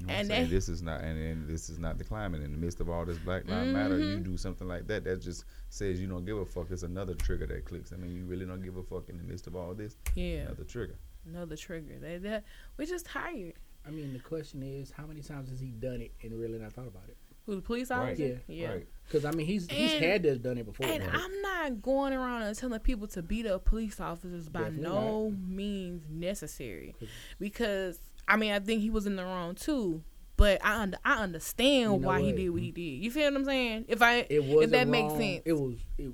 You 0.00 0.06
know 0.06 0.12
what 0.12 0.14
I'm 0.14 0.20
and 0.20 0.28
saying? 0.28 0.44
they- 0.44 0.50
this 0.54 0.68
is 0.68 0.80
not, 0.80 1.00
and, 1.00 1.18
and 1.20 1.48
this 1.48 1.68
is 1.68 1.80
not 1.80 1.98
the 1.98 2.04
climate. 2.04 2.40
In 2.42 2.52
the 2.52 2.56
midst 2.58 2.80
of 2.80 2.88
all 2.88 3.04
this 3.04 3.18
Black 3.18 3.48
Lives 3.48 3.72
Matter, 3.72 3.94
Mm-hmm. 3.96 4.18
you 4.18 4.20
do 4.20 4.36
something 4.36 4.68
like 4.68 4.86
that. 4.86 5.02
That 5.02 5.20
just 5.20 5.44
says 5.70 6.00
you 6.00 6.06
don't 6.06 6.24
give 6.24 6.38
a 6.38 6.46
fuck. 6.46 6.70
It's 6.70 6.84
another 6.84 7.14
trigger 7.14 7.46
that 7.48 7.64
clicks. 7.64 7.92
I 7.92 7.96
mean, 7.96 8.14
you 8.14 8.24
really 8.24 8.46
don't 8.46 8.62
give 8.62 8.76
a 8.76 8.82
fuck 8.84 9.08
in 9.08 9.18
the 9.18 9.24
midst 9.24 9.48
of 9.48 9.56
all 9.56 9.74
this. 9.74 9.96
Yeah, 10.14 10.42
Another 10.42 10.62
trigger. 10.62 10.94
another 11.26 11.56
trigger. 11.56 11.98
They, 12.00 12.18
they, 12.18 12.40
we're 12.76 12.86
just 12.86 13.06
tired. 13.06 13.54
I 13.88 13.90
mean, 13.90 14.12
the 14.12 14.18
question 14.18 14.62
is, 14.62 14.90
how 14.90 15.06
many 15.06 15.22
times 15.22 15.48
has 15.48 15.58
he 15.60 15.68
done 15.68 16.00
it 16.02 16.12
and 16.22 16.38
really 16.38 16.58
not 16.58 16.72
thought 16.72 16.86
about 16.86 17.04
it? 17.08 17.16
Who 17.46 17.56
the 17.56 17.62
police 17.62 17.90
Right. 17.90 18.10
officer? 18.12 18.42
Yeah. 18.46 18.68
Right. 18.72 18.86
Because 19.06 19.24
I 19.24 19.30
mean, 19.30 19.46
he's 19.46 19.66
he's 19.70 19.94
And- 19.94 20.04
had 20.04 20.22
to 20.24 20.28
have 20.30 20.42
done 20.42 20.58
it 20.58 20.66
before. 20.66 20.86
And 20.86 21.02
right? 21.02 21.14
I'm 21.14 21.40
not 21.42 21.80
going 21.80 22.12
around 22.12 22.42
and 22.42 22.54
telling 22.54 22.78
people 22.80 23.06
to 23.08 23.22
beat 23.22 23.46
up 23.46 23.64
police 23.64 23.98
officers 24.00 24.50
by 24.50 24.64
Definitely 24.64 24.82
no 24.84 25.30
means 25.30 26.04
necessary, 26.10 26.94
because 27.38 27.98
I 28.26 28.36
mean 28.36 28.52
I 28.52 28.58
think 28.58 28.82
he 28.82 28.90
was 28.90 29.06
in 29.06 29.16
the 29.16 29.24
wrong 29.24 29.54
too. 29.54 30.02
But 30.36 30.64
I 30.64 30.82
under, 30.82 30.98
I 31.04 31.22
understand 31.22 31.94
You 31.94 31.98
know 32.00 32.06
why 32.06 32.20
he 32.20 32.26
what? 32.26 32.36
did 32.36 32.50
what 32.50 32.62
he 32.62 32.68
mm-hmm. 32.68 32.74
did. 32.74 33.04
You 33.04 33.10
feel 33.10 33.24
what 33.24 33.36
I'm 33.40 33.44
saying? 33.46 33.84
If 33.88 34.02
I 34.02 34.14
it 34.28 34.42
if 34.44 34.70
that 34.70 34.86
makes 34.86 35.14
sense, 35.14 35.42
It 35.46 35.54
was 35.54 35.76
it, 35.96 36.12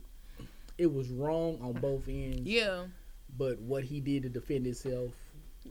it 0.79 0.93
was 0.93 1.09
wrong 1.11 1.59
on 1.61 1.73
both 1.73 2.07
ends. 2.09 2.43
yeah, 2.43 2.85
But 3.37 3.59
what 3.61 3.83
he 3.85 4.01
did 4.01 4.23
to 4.23 4.29
defend 4.29 4.65
himself 4.67 5.11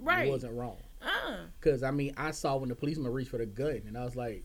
right. 0.01 0.29
wasn't 0.29 0.53
wrong. 0.53 0.77
Uh, 1.03 1.38
Because 1.60 1.83
I 1.83 1.91
mean, 1.91 2.13
I 2.17 2.31
saw 2.31 2.57
when 2.57 2.69
the 2.69 2.75
policeman 2.75 3.12
reached 3.12 3.31
for 3.31 3.38
the 3.38 3.45
gun, 3.45 3.81
and 3.88 3.98
I 3.98 4.03
was 4.05 4.15
like, 4.15 4.43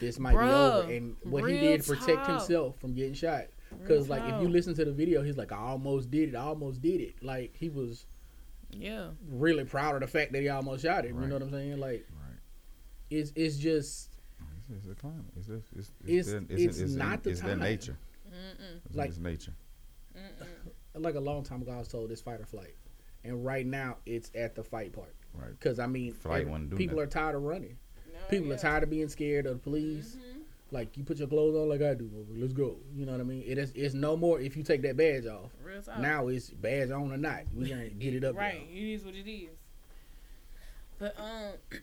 "This 0.00 0.18
might 0.18 0.34
Bruh, 0.34 0.46
be 0.82 0.84
over." 0.86 0.92
And 0.92 1.16
what 1.24 1.50
he 1.50 1.58
did 1.58 1.82
to 1.82 1.88
protect 1.96 2.18
talk. 2.26 2.28
himself 2.28 2.78
from 2.80 2.94
getting 2.94 3.14
shot. 3.14 3.46
Because 3.80 4.08
like, 4.08 4.22
if 4.24 4.40
you 4.42 4.48
listen 4.48 4.74
to 4.74 4.84
the 4.84 4.92
video, 4.92 5.22
he's 5.22 5.36
like, 5.36 5.50
"I 5.52 5.56
almost 5.58 6.10
did 6.10 6.30
it. 6.30 6.34
I 6.36 6.42
almost 6.42 6.82
did 6.82 7.00
it." 7.00 7.22
Like 7.22 7.56
he 7.56 7.68
was 7.68 8.06
yeah, 8.70 9.08
really 9.28 9.64
proud 9.64 9.94
of 9.94 10.00
the 10.02 10.06
fact 10.06 10.32
that 10.32 10.40
he 10.42 10.48
almost 10.48 10.82
shot 10.82 11.04
him. 11.04 11.20
You 11.20 11.26
know 11.28 11.34
what 11.34 11.42
I'm 11.42 11.50
saying? 11.50 11.78
Like, 11.78 12.06
Right. 12.10 12.38
it's 13.10 13.32
it's 13.34 13.56
just 13.56 14.10
It's, 14.68 14.76
it's 14.78 14.86
the 14.86 14.94
climate. 14.94 15.24
It's 15.36 15.46
just, 15.46 15.66
it's, 15.76 15.90
It's- 16.06 16.26
their- 16.26 16.44
it's 16.48 16.78
in- 16.80 16.96
not 16.96 17.22
the 17.22 17.30
it's 17.30 17.40
their 17.40 17.50
time. 17.50 17.60
nature. 17.60 17.96
Mm-mm. 18.28 18.80
It's 18.86 18.94
Like- 18.96 19.08
his 19.08 19.18
nature. 19.18 19.52
like 20.94 21.14
a 21.14 21.20
long 21.20 21.42
time 21.42 21.62
ago. 21.62 21.72
I 21.72 21.78
was 21.78 21.88
told 21.88 22.10
it's 22.10 22.20
fight 22.22 22.40
or 22.40 22.46
flight, 22.46 22.74
and 23.24 23.44
right 23.44 23.66
now 23.66 23.96
it's 24.06 24.30
at 24.34 24.54
the 24.54 24.62
fight 24.64 24.92
part. 24.92 25.14
Right. 25.34 25.50
Because 25.50 25.78
I 25.78 25.86
mean, 25.86 26.12
Flight 26.12 26.46
every- 26.46 26.66
do 26.66 26.76
people 26.76 26.96
nothing. 26.96 27.08
are 27.08 27.10
tired 27.10 27.34
of 27.36 27.42
running. 27.42 27.76
No, 28.12 28.18
People 28.28 28.48
yeah. 28.48 28.54
are 28.54 28.58
tired 28.58 28.82
of 28.82 28.90
being 28.90 29.08
scared 29.08 29.46
of 29.46 29.54
the 29.54 29.58
police. 29.58 30.16
Mhm. 30.16 30.40
Like 30.70 30.96
you 30.96 31.04
put 31.04 31.18
your 31.18 31.28
clothes 31.28 31.54
on 31.54 31.68
like 31.68 31.82
I 31.82 31.94
do. 31.94 32.10
Let's 32.34 32.52
go. 32.54 32.76
You 32.94 33.04
know 33.06 33.12
what 33.12 33.20
I 33.20 33.24
mean? 33.24 33.42
It 33.46 33.58
is. 33.58 33.72
It's 33.74 33.94
no 33.94 34.16
more 34.16 34.40
if 34.40 34.56
you 34.56 34.62
take 34.62 34.80
that 34.82 34.96
badge 34.96 35.26
off. 35.26 35.50
Real 35.62 35.82
talk. 35.82 35.98
Now 35.98 36.28
it's 36.28 36.48
badge 36.50 36.90
on 36.90 37.12
or 37.12 37.16
not. 37.18 37.40
We 37.54 37.68
gonna 37.68 37.88
get 38.04 38.14
it 38.14 38.24
up. 38.24 38.36
Right, 38.36 38.66
there. 38.70 38.78
it 38.78 38.92
is 38.94 39.04
what 39.04 39.14
it 39.14 39.30
is. 39.30 39.50
But 40.98 41.14
um, 41.18 41.52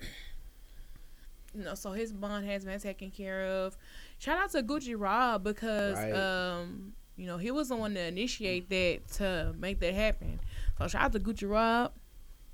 you 1.55 1.63
know, 1.63 1.75
so 1.75 1.91
his 1.91 2.13
bond 2.13 2.45
has 2.47 2.63
been 2.65 2.79
taken 2.79 3.11
care 3.11 3.45
of. 3.45 3.77
Shout 4.19 4.37
out 4.37 4.51
to 4.51 4.63
Gucci 4.63 4.95
Rob 4.97 5.43
because 5.43 5.95
Right. 5.97 6.13
um, 6.13 6.93
you 7.17 7.25
know, 7.27 7.37
he 7.37 7.51
was 7.51 7.69
the 7.69 7.75
one 7.75 7.93
to 7.95 8.01
initiate 8.01 8.69
that 8.69 9.07
to 9.17 9.53
make 9.59 9.79
that 9.81 9.93
happen. 9.93 10.39
So 10.77 10.87
shout 10.87 11.03
out 11.03 11.11
to 11.13 11.19
Gucci 11.19 11.49
Rob. 11.49 11.91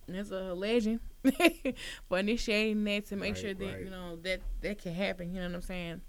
That's 0.08 0.32
a 0.32 0.54
legend 0.54 1.00
for 2.08 2.20
initiating 2.20 2.84
that 2.84 3.08
to 3.08 3.16
make 3.16 3.34
Right, 3.34 3.42
sure 3.42 3.54
that 3.54 3.66
right. 3.66 3.80
you 3.84 3.90
know 3.90 4.18
that 4.18 4.42
that 4.62 4.80
can 4.82 4.94
happen. 4.94 5.34
You 5.34 5.42
know 5.42 5.48
what 5.48 5.56
I'm 5.56 5.62
saying? 5.62 6.02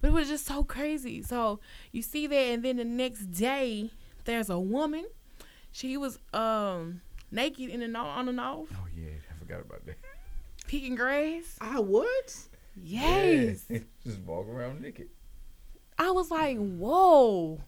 But 0.00 0.08
it 0.08 0.12
was 0.14 0.28
just 0.28 0.46
so 0.46 0.64
crazy. 0.64 1.22
So 1.22 1.60
you 1.92 2.02
see 2.02 2.26
that, 2.26 2.34
and 2.36 2.62
then 2.64 2.76
the 2.76 2.84
next 2.84 3.26
day, 3.26 3.90
there's 4.24 4.50
a 4.50 4.58
woman. 4.58 5.06
She 5.72 5.96
was 5.96 6.18
um 6.32 7.00
naked 7.30 7.70
in 7.70 7.80
the 7.80 7.88
no- 7.88 8.04
on 8.06 8.26
the 8.26 8.32
north, 8.32 8.68
Oh 8.74 8.86
yeah, 8.96 9.10
I 9.30 9.38
forgot 9.38 9.60
about 9.60 9.86
that. 9.86 9.96
picking 10.66 10.94
grass. 10.96 11.56
I 11.60 11.78
what? 11.80 12.36
Yes. 12.82 13.64
Yeah. 13.68 13.78
Just 14.04 14.20
walk 14.20 14.48
around 14.48 14.80
naked. 14.82 15.08
I 15.98 16.10
was 16.10 16.30
like, 16.30 16.58
whoa. 16.58 17.60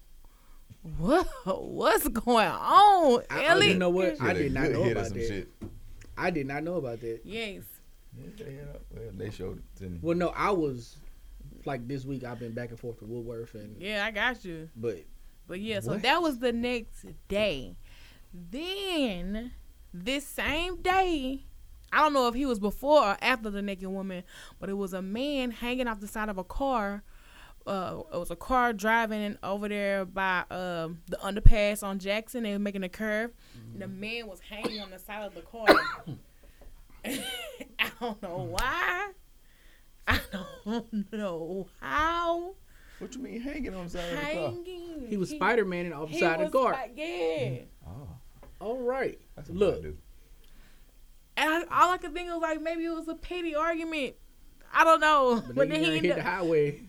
What 0.82 1.26
what's 1.44 2.08
going 2.08 2.46
on? 2.48 3.22
I, 3.30 3.44
Ellie? 3.46 3.68
you 3.72 3.78
know 3.78 3.90
what? 3.90 4.20
I 4.20 4.32
did 4.32 4.52
not 4.52 4.70
know 4.70 4.82
hit 4.84 4.92
about 4.92 5.06
some 5.08 5.18
that. 5.18 5.28
shit. 5.28 5.48
I 6.16 6.30
did 6.30 6.46
not 6.46 6.62
know 6.64 6.74
about 6.76 7.00
that. 7.00 7.20
Yes. 7.24 7.62
Yeah, 8.16 8.44
they. 8.44 8.58
Well, 8.94 9.10
they 9.14 9.30
showed 9.30 9.58
it 9.58 9.76
to 9.80 9.84
me. 9.88 9.98
Well, 10.02 10.16
no, 10.16 10.28
I 10.28 10.50
was 10.50 10.96
like 11.64 11.86
this 11.86 12.04
week. 12.04 12.24
I've 12.24 12.38
been 12.40 12.52
back 12.52 12.70
and 12.70 12.78
forth 12.78 12.98
to 13.00 13.04
Woodworth, 13.04 13.54
and 13.54 13.80
Yeah, 13.80 14.04
I 14.04 14.10
got 14.10 14.44
you. 14.44 14.68
but 14.76 15.04
But 15.46 15.60
yeah, 15.60 15.80
so 15.80 15.92
What? 15.92 16.02
that 16.02 16.22
was 16.22 16.38
the 16.38 16.52
next 16.52 17.04
day. 17.28 17.76
Then 18.32 19.52
this 19.92 20.26
same 20.26 20.80
day, 20.82 21.44
I 21.92 21.98
don't 21.98 22.12
know 22.12 22.28
if 22.28 22.34
he 22.34 22.46
was 22.46 22.58
before 22.58 23.02
or 23.02 23.16
after 23.22 23.50
the 23.50 23.62
naked 23.62 23.88
woman, 23.88 24.22
but 24.58 24.68
it 24.68 24.74
was 24.74 24.92
a 24.92 25.02
man 25.02 25.50
hanging 25.50 25.88
off 25.88 26.00
the 26.00 26.08
side 26.08 26.28
of 26.28 26.38
a 26.38 26.44
car. 26.44 27.02
Uh, 27.68 28.02
it 28.14 28.18
was 28.18 28.30
a 28.30 28.36
car 28.36 28.72
driving 28.72 29.36
over 29.42 29.68
there 29.68 30.04
by 30.06 30.40
um, 30.50 31.02
the 31.08 31.16
underpass 31.18 31.82
on 31.82 31.98
Jackson. 31.98 32.42
They 32.44 32.52
were 32.52 32.58
making 32.58 32.82
a 32.82 32.88
curve. 32.88 33.32
And 33.74 33.82
the 33.82 33.88
man 33.88 34.26
was 34.26 34.40
hanging 34.40 34.80
on 34.80 34.90
the 34.90 34.98
side 34.98 35.22
of 35.26 35.34
the 35.34 35.42
car. 35.42 35.66
I 37.04 37.90
don't 38.00 38.22
know 38.22 38.48
why. 38.50 39.10
I 40.06 40.20
don't 40.72 41.12
know 41.12 41.68
how. 41.80 42.54
What 42.98 43.14
you 43.14 43.20
mean 43.22 43.40
hanging 43.40 43.74
on 43.74 43.84
the 43.84 43.90
side 43.90 44.12
of 44.12 44.18
the 44.18 44.34
car? 44.34 45.06
He 45.08 45.16
was 45.16 45.30
Spider 45.30 45.64
Man 45.64 45.92
off 45.92 46.08
the 46.08 46.14
he 46.14 46.20
side 46.20 46.40
of 46.40 46.50
the 46.50 46.58
car. 46.58 46.72
like- 46.72 46.92
yeah. 46.96 47.58
Oh, 47.86 48.08
All 48.60 48.78
right, 48.78 49.20
that's 49.36 49.48
what 49.50 49.58
look, 49.58 49.78
I 49.78 49.82
do. 49.82 49.96
And 51.36 51.50
I, 51.70 51.82
all 51.82 51.92
I 51.92 51.98
could 51.98 52.14
think 52.14 52.30
of 52.30 52.40
like 52.42 52.60
maybe 52.60 52.84
it 52.84 52.90
was 52.94 53.06
a 53.08 53.14
petty 53.14 53.54
argument. 53.54 54.14
I 54.72 54.84
don't 54.84 55.00
know. 55.00 55.42
but, 55.46 55.54
But, 55.54 55.68
then 55.68 55.80
then 55.82 55.84
you 55.84 55.92
he 55.92 55.96
gonna 56.00 56.00
hit 56.00 56.10
ended 56.12 56.24
the 56.24 56.28
highway. 56.30 56.82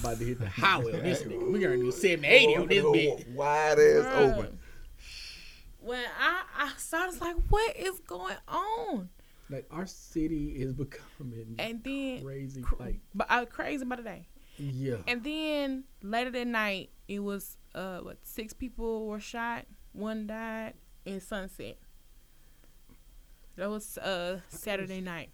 About 0.00 0.18
to 0.18 0.24
hit 0.24 0.38
the 0.40 0.48
highway 0.48 0.92
on 0.98 1.02
this 1.04 1.22
nigga. 1.22 1.50
We 1.52 1.58
gonna 1.60 1.76
do 1.76 1.90
70, 1.92 2.26
80 2.26 2.56
on 2.56 2.66
this 2.68 2.84
bitch. 2.84 3.28
Wide 3.34 3.78
ass 3.78 3.78
Bruh. 3.78 4.38
open. 4.38 4.58
when 5.80 6.04
I 6.18 6.42
I 6.58 6.72
saw, 6.76 7.04
I 7.04 7.06
was 7.06 7.20
like, 7.20 7.36
what 7.48 7.76
is 7.76 7.98
going 8.00 8.36
on? 8.48 9.08
Like 9.50 9.66
our 9.70 9.86
city 9.86 10.50
is 10.56 10.72
becoming 10.74 11.56
And 11.58 11.82
then 11.84 12.22
crazy. 12.22 12.62
cr- 12.62 12.76
Like 12.78 13.00
but 13.14 13.26
I 13.30 13.40
was 13.40 13.48
crazy 13.50 13.84
by 13.84 13.96
the 13.96 14.02
day. 14.02 14.26
yeah, 14.58 14.96
And 15.06 15.22
then 15.24 15.84
later 16.02 16.30
that 16.30 16.46
night, 16.46 16.90
it 17.08 17.20
was 17.20 17.56
uh 17.74 17.98
what 17.98 18.18
six 18.22 18.52
people 18.52 19.06
were 19.06 19.20
shot, 19.20 19.66
one 19.92 20.26
died 20.26 20.74
in 21.04 21.20
Sunset. 21.20 21.76
That 23.56 23.68
was 23.70 23.98
uh 23.98 24.40
Saturday 24.48 25.00
night. 25.00 25.30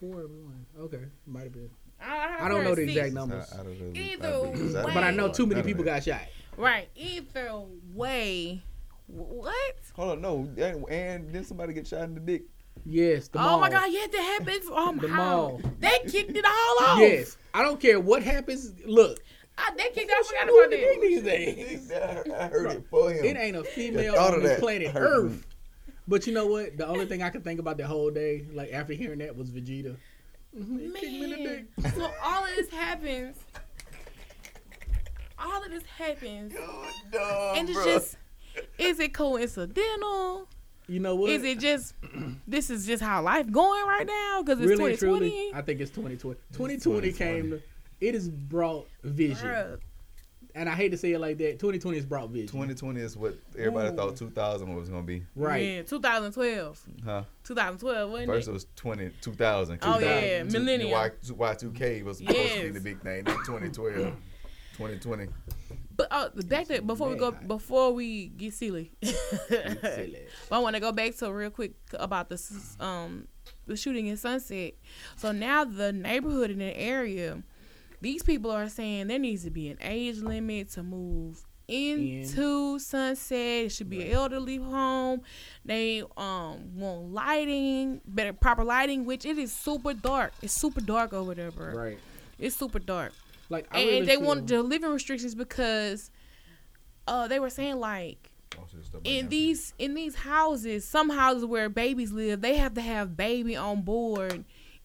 four 0.00 0.22
everyone. 0.24 0.66
Okay, 0.78 1.04
might 1.26 1.44
have 1.44 1.52
been. 1.52 1.70
I, 2.04 2.44
I 2.46 2.48
don't 2.48 2.64
know 2.64 2.74
the 2.74 2.82
six. 2.86 2.92
exact 2.96 3.14
numbers, 3.14 3.52
Out 3.52 3.66
of 3.66 3.78
the- 3.78 3.98
Either 3.98 4.28
out 4.28 4.44
of 4.54 4.60
way. 4.84 4.90
but 4.94 5.04
I 5.04 5.10
know 5.10 5.28
too 5.32 5.46
many 5.46 5.62
people 5.62 5.84
got 5.84 6.02
shot. 6.04 6.22
Right. 6.56 6.88
Either 6.96 7.62
way, 7.92 8.62
what? 9.06 9.74
Hold 9.94 10.12
on, 10.12 10.20
no, 10.20 10.48
and, 10.62 10.84
and 10.88 11.32
then 11.32 11.44
somebody 11.44 11.72
get 11.72 11.86
shot 11.86 12.02
in 12.02 12.14
the 12.14 12.20
dick. 12.20 12.42
Yes, 12.84 13.28
the 13.28 13.38
oh 13.38 13.42
mall. 13.42 13.60
my 13.60 13.70
God! 13.70 13.86
Yeah, 13.90 14.06
that 14.10 14.38
happened. 14.40 14.60
Oh 14.68 14.92
my 14.92 15.00
The 15.02 15.08
God. 15.08 15.16
mall. 15.16 15.60
They 15.78 16.00
kicked 16.08 16.36
it 16.36 16.44
all 16.44 16.76
off. 16.88 16.98
Yes, 16.98 17.36
I 17.54 17.62
don't 17.62 17.80
care 17.80 18.00
what 18.00 18.22
happens. 18.22 18.72
Look, 18.84 19.20
Ah, 19.56 19.72
they 19.76 19.84
kicked 19.84 20.10
it. 20.10 20.10
I 20.10 20.22
forgot 20.24 20.48
who 20.48 20.58
about 20.60 20.70
the 20.70 20.76
dick 20.76 21.00
these 21.00 21.22
days. 21.22 21.92
I 22.36 22.48
heard 22.48 22.72
it 22.72 22.84
for 22.90 23.12
him. 23.12 23.24
It 23.24 23.36
ain't 23.36 23.56
a 23.56 23.62
female 23.62 24.14
thought 24.14 24.32
on 24.32 24.38
of 24.38 24.42
this 24.42 24.58
planet 24.58 24.88
hurt 24.88 25.24
me. 25.26 25.30
Earth. 25.30 25.46
But 26.08 26.26
you 26.26 26.34
know 26.34 26.46
what? 26.46 26.76
The 26.76 26.86
only 26.86 27.06
thing 27.06 27.22
I 27.22 27.30
could 27.30 27.44
think 27.44 27.60
about 27.60 27.78
the 27.78 27.86
whole 27.86 28.10
day, 28.10 28.44
like 28.52 28.72
after 28.72 28.92
hearing 28.92 29.20
that, 29.20 29.34
was 29.36 29.50
Vegeta. 29.50 29.96
He 30.54 30.90
kicked 30.94 31.02
me 31.02 31.24
in 31.24 31.30
the 31.30 31.36
Man, 31.36 31.92
so 31.94 32.10
all 32.22 32.44
of 32.44 32.50
this 32.54 32.68
happens. 32.70 33.36
All 35.38 35.64
of 35.64 35.70
this 35.70 35.82
happens, 35.84 36.52
Dumb, 37.10 37.56
and 37.56 37.68
it's 37.68 37.78
bruh. 37.78 37.84
just. 37.84 38.16
Is 38.78 39.00
it 39.00 39.12
coincidental? 39.12 40.48
You 40.86 41.00
know 41.00 41.16
what? 41.16 41.30
Is 41.30 41.42
it 41.42 41.58
just 41.58 41.94
this 42.46 42.70
is 42.70 42.86
just 42.86 43.02
how 43.02 43.20
life 43.22 43.50
going 43.50 43.84
right 43.86 44.06
now 44.06 44.42
because 44.42 44.60
it's 44.60 44.68
really 44.68 44.92
2020? 44.92 45.28
truly? 45.30 45.50
I 45.54 45.60
think 45.62 45.80
it's 45.80 45.90
2020. 45.90 46.38
2020 46.52 47.12
came. 47.12 47.50
To, 47.50 47.62
it 48.00 48.14
has 48.14 48.28
brought 48.28 48.86
vision, 49.02 49.48
Bruh, 49.48 49.78
and 50.54 50.68
I 50.68 50.74
hate 50.74 50.90
to 50.90 50.96
say 50.96 51.12
it 51.12 51.18
like 51.18 51.38
that. 51.38 51.58
2020 51.58 51.96
has 51.98 52.06
brought 52.06 52.30
vision. 52.30 52.48
2020 52.48 53.00
is 53.00 53.16
what 53.16 53.34
everybody 53.58 53.88
Ooh. 53.88 53.96
thought 53.96 54.16
2000 54.16 54.74
was 54.74 54.88
gonna 54.88 55.02
be, 55.02 55.24
Right. 55.34 55.62
Yeah, 55.62 55.82
2012. 55.82 56.82
huh? 57.04 57.22
2012, 57.44 58.10
wasn't 58.10 58.28
First 58.28 58.48
it? 58.48 58.50
it 58.50 58.54
was 58.54 58.66
20 58.76 59.10
2000. 59.20 59.78
Oh, 59.82 59.98
yeah, 59.98 60.42
2000, 60.42 60.52
millennium. 60.52 60.90
Y, 60.92 61.10
Y2K 61.24 62.04
was 62.04 62.18
supposed 62.18 62.54
to 62.54 62.62
be 62.62 62.70
the 62.70 62.80
big 62.80 63.00
thing. 63.02 63.24
Then 63.24 63.36
2012, 63.44 63.94
2020. 64.76 65.26
But 65.96 66.08
uh, 66.10 66.28
back 66.46 66.66
to 66.66 66.82
before 66.82 67.08
we 67.08 67.14
go 67.16 67.30
Man. 67.30 67.46
before 67.46 67.92
we 67.92 68.26
get 68.26 68.52
silly. 68.54 68.90
Silly. 69.02 70.26
But 70.48 70.56
I 70.56 70.58
want 70.58 70.74
to 70.74 70.80
go 70.80 70.90
back 70.90 71.14
to 71.18 71.32
real 71.32 71.50
quick 71.50 71.72
about 71.92 72.28
the 72.28 72.40
um 72.80 73.28
the 73.66 73.76
shooting 73.76 74.08
in 74.08 74.16
Sunset. 74.16 74.74
So 75.16 75.30
now 75.30 75.64
the 75.64 75.92
neighborhood 75.92 76.50
in 76.50 76.58
the 76.58 76.76
area, 76.76 77.42
these 78.04 78.22
people 78.22 78.50
are 78.50 78.68
saying 78.68 79.06
there 79.08 79.18
needs 79.18 79.42
to 79.44 79.50
be 79.50 79.68
an 79.68 79.78
age 79.80 80.18
limit 80.18 80.70
to 80.72 80.82
move 80.82 81.44
into 81.66 82.78
Sunset. 82.78 83.64
It 83.64 83.68
should 83.70 83.88
be 83.88 84.02
an 84.02 84.12
elderly 84.12 84.56
home. 84.58 85.22
They 85.64 86.02
um 86.16 86.76
want 86.76 87.12
lighting, 87.12 88.00
better 88.06 88.32
proper 88.34 88.62
lighting, 88.64 89.04
which 89.06 89.24
it 89.24 89.38
is 89.38 89.52
super 89.52 89.94
dark. 89.94 90.32
It's 90.42 90.52
super 90.52 90.80
dark 90.82 91.12
over 91.12 91.34
there, 91.34 91.50
bro. 91.50 91.72
Right. 91.72 91.98
It's 92.38 92.56
super 92.56 92.78
dark 92.80 93.12
Like 93.48 93.66
I 93.70 93.78
and 93.78 93.88
really 93.90 94.06
they 94.06 94.16
feel- 94.16 94.24
wanted 94.26 94.48
the 94.48 94.62
living 94.62 94.90
restrictions 94.90 95.34
because 95.34 96.10
uh 97.08 97.26
they 97.28 97.40
were 97.40 97.50
saying 97.50 97.80
like 97.80 98.30
in 99.04 99.28
these 99.30 99.72
in 99.78 99.94
these 99.94 100.14
houses 100.14 100.84
some 100.84 101.10
houses 101.10 101.44
where 101.44 101.68
babies 101.68 102.12
live 102.12 102.40
they 102.40 102.56
have 102.56 102.74
to 102.74 102.80
have 102.80 103.16
baby 103.16 103.56
on 103.56 103.82
board 103.82 104.44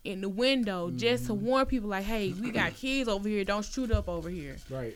in 0.10 0.22
the 0.22 0.30
window 0.30 0.90
just 0.92 1.28
to 1.28 1.34
warn 1.34 1.66
people 1.66 1.90
like 1.90 2.04
hey 2.06 2.34
we 2.42 2.52
got 2.52 2.74
kids 2.76 3.08
over 3.10 3.28
here. 3.30 3.44
Don't 3.46 3.64
shoot 3.66 3.92
up 3.92 4.08
over 4.10 4.30
here. 4.30 4.58
Right. 4.70 4.96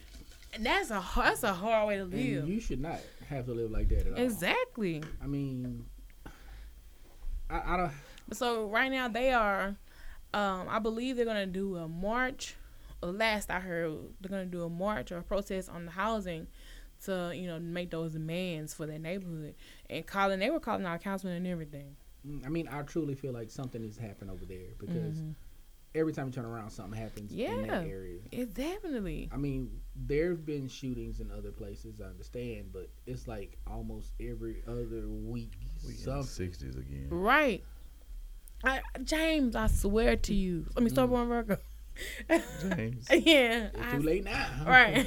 and 0.53 0.65
that's 0.65 0.89
a 0.91 1.03
that's 1.15 1.43
a 1.43 1.53
hard 1.53 1.88
way 1.88 1.96
to 1.98 2.01
And 2.03 2.12
live. 2.13 2.48
you 2.50 2.60
should 2.60 2.82
not 2.82 3.00
have 3.29 3.46
to 3.46 3.53
live 3.53 3.72
like 3.72 3.89
that 3.89 4.08
at 4.08 4.13
all. 4.13 4.20
exactly. 4.20 5.01
I 5.24 5.27
mean, 5.27 5.86
I, 7.50 7.62
I 7.74 7.77
don't. 7.77 7.91
so 8.34 8.65
right 8.67 8.89
now 8.91 9.08
they 9.08 9.32
are 9.32 9.75
um 10.34 10.67
i 10.70 10.79
believe 10.79 11.15
they're 11.15 11.25
gonna 11.25 11.46
do 11.46 11.75
a 11.77 11.88
march. 11.88 12.55
Uh, 13.01 13.08
last 13.08 13.51
i 13.51 13.60
heard 13.60 13.91
they're 14.22 14.29
gonna 14.29 14.46
do 14.46 14.63
a 14.63 14.70
march 14.70 15.12
or 15.12 15.17
a 15.17 15.24
protest 15.24 15.70
on 15.70 15.86
the 15.86 15.91
housing 15.91 16.48
to 17.05 17.32
you 17.36 17.48
know 17.48 17.60
make 17.60 17.91
those 17.91 18.13
demands 18.13 18.74
for 18.74 18.86
their 18.86 19.00
neighborhood. 19.00 19.55
And 19.89 20.05
calling 20.08 20.39
they 20.39 20.50
were 20.50 20.60
calling 20.60 20.86
out 20.86 21.01
councilmen 21.01 21.38
and 21.38 21.48
everything 21.48 21.96
I 22.46 22.50
mean, 22.50 22.68
I 22.72 22.82
truly 22.84 23.15
feel 23.15 23.34
like 23.34 23.51
something 23.51 23.84
is 23.84 23.98
happening 23.98 24.30
over 24.30 24.46
there 24.46 24.70
because 24.80 25.20
every 25.96 26.13
time 26.13 26.27
you 26.27 26.32
turn 26.34 26.46
around, 26.46 26.70
something 26.72 26.98
happens 27.00 27.32
in 27.32 27.38
Mm-hmm. 27.38 27.65
Yeah. 27.65 27.80
that 27.82 27.88
area. 27.88 28.20
it's 28.32 28.53
definitely 28.53 29.30
I 29.32 29.38
mean, 29.38 29.82
there've 29.96 30.44
been 30.46 30.68
shootings 30.68 31.20
in 31.20 31.30
other 31.32 31.51
places, 31.51 32.01
I 32.01 32.06
understand, 32.06 32.72
but 32.74 32.89
it's 33.06 33.27
like 33.27 33.58
almost 33.68 34.12
every 34.20 34.63
other 34.68 35.08
week. 35.08 35.51
We 35.86 35.94
in 35.94 36.03
the 36.06 36.12
60s 36.24 36.77
again. 36.77 37.08
right 37.10 37.63
I, 38.65 38.80
james 39.03 39.58
i 39.58 39.68
swear 39.68 40.15
to 40.15 40.34
you 40.34 40.65
let 40.74 40.84
me 40.86 40.89
start 40.89 41.10
one 41.10 41.27
Virgo. 41.27 41.58
James. 42.30 43.08
yeah 43.12 43.68
It's 43.74 43.80
I- 43.82 43.92
too 43.98 44.01
late 44.01 44.24
now. 44.24 44.48
right 44.65 45.06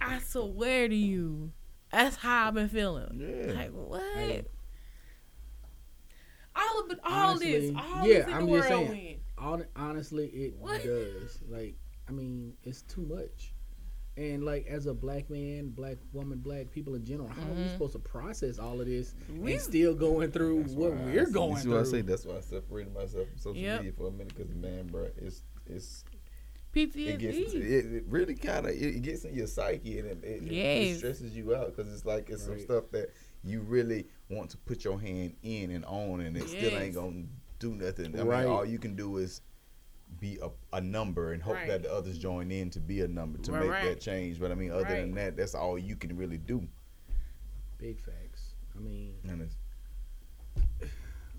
i 0.00 0.18
swear 0.20 0.88
to 0.88 0.94
you 0.96 1.52
that's 1.92 2.16
how 2.16 2.48
i've 2.48 2.54
been 2.54 2.68
feeling 2.70 3.20
Yeah. 3.46 3.52
Like 3.52 3.70
what? 3.72 4.02
Hey. 4.16 4.44
All 6.58 6.80
of 6.84 6.90
it, 6.90 6.98
all 7.04 7.30
Honestly, 7.30 7.70
this, 7.70 7.76
all 7.76 8.06
yeah, 8.06 8.14
this 8.18 8.26
in 8.26 8.32
I'm 8.34 8.46
the 8.46 8.52
just 8.56 8.68
saying. 8.68 8.88
whirlwind. 8.88 9.20
Hon- 9.38 9.66
honestly, 9.76 10.26
it 10.26 10.54
What? 10.58 10.82
does. 10.82 11.38
Like, 11.48 11.76
I 12.08 12.12
mean, 12.12 12.54
it's 12.64 12.82
too 12.82 13.02
much. 13.02 13.54
And 14.16 14.42
like 14.42 14.66
as 14.66 14.86
a 14.86 14.94
black 14.94 15.30
man, 15.30 15.68
black 15.68 15.96
woman, 16.12 16.38
black 16.40 16.72
people 16.72 16.96
in 16.96 17.04
general, 17.04 17.28
how 17.28 17.42
are 17.42 17.54
we 17.54 17.60
mm-hmm. 17.60 17.72
supposed 17.74 17.92
to 17.92 18.00
process 18.00 18.58
all 18.58 18.80
of 18.80 18.86
this 18.88 19.14
We- 19.36 19.52
and 19.52 19.60
still 19.62 19.94
going 19.94 20.32
through 20.32 20.62
That's 20.62 20.74
what 20.74 20.90
we're 20.94 21.26
going 21.30 21.50
You 21.52 21.56
see 21.58 21.62
through? 21.62 21.72
what 21.74 21.86
I 21.86 21.90
say? 21.90 22.00
That's 22.00 22.24
why 22.24 22.36
I 22.38 22.40
separated 22.40 22.92
myself 22.92 23.28
from 23.28 23.38
social 23.38 23.62
Yep. 23.62 23.80
media 23.80 23.92
for 23.96 24.08
a 24.08 24.10
minute. 24.10 24.34
Because 24.36 24.52
man, 24.56 24.88
bro, 24.88 25.06
it's 25.18 25.42
it's 25.66 26.04
PTSD. 26.74 27.06
it 27.08 27.18
gets 27.18 27.38
it, 27.54 27.62
it 27.62 28.04
really 28.08 28.34
kind 28.34 28.66
of 28.66 28.72
it, 28.72 28.82
it 28.82 29.02
gets 29.02 29.24
in 29.24 29.34
your 29.34 29.46
psyche 29.46 30.00
and 30.00 30.08
it, 30.08 30.24
it, 30.24 30.52
it 30.52 30.96
stresses 30.98 31.36
you 31.36 31.54
out 31.54 31.74
because 31.74 31.92
it's 31.92 32.04
like 32.04 32.28
it's 32.28 32.44
some 32.44 32.58
stuff 32.58 32.84
that 32.90 33.10
you 33.44 33.60
really 33.62 34.06
want 34.30 34.50
to 34.50 34.56
put 34.58 34.84
your 34.84 35.00
hand 35.00 35.34
in 35.42 35.70
and 35.70 35.84
on 35.84 36.20
and 36.20 36.36
it 36.36 36.48
still 36.48 36.76
ain't 36.78 36.94
gonna 36.94 37.24
do 37.58 37.74
nothing. 37.74 38.18
I 38.18 38.22
Right. 38.22 38.44
mean, 38.44 38.52
all 38.52 38.64
you 38.64 38.78
can 38.78 38.94
do 38.94 39.16
is 39.18 39.40
be 40.20 40.38
a, 40.42 40.48
a 40.76 40.80
number 40.80 41.32
and 41.32 41.42
hope 41.42 41.54
Right. 41.56 41.68
that 41.68 41.82
the 41.82 41.92
others 41.92 42.18
join 42.18 42.50
in 42.50 42.70
to 42.70 42.80
be 42.80 43.00
a 43.02 43.08
number 43.08 43.38
to 43.40 43.52
Right, 43.52 43.60
make 43.62 43.70
right. 43.70 43.84
that 43.84 44.00
change. 44.00 44.40
But 44.40 44.50
I 44.50 44.54
mean, 44.54 44.70
other 44.70 44.84
than 44.84 45.12
that, 45.14 45.36
that's 45.36 45.54
all 45.54 45.78
you 45.78 45.96
can 45.96 46.16
really 46.16 46.38
do. 46.38 46.66
Big 47.78 48.00
facts. 48.00 48.54
I 48.76 48.80
mean, 48.80 49.14
And 49.24 49.42
it's, 49.42 49.56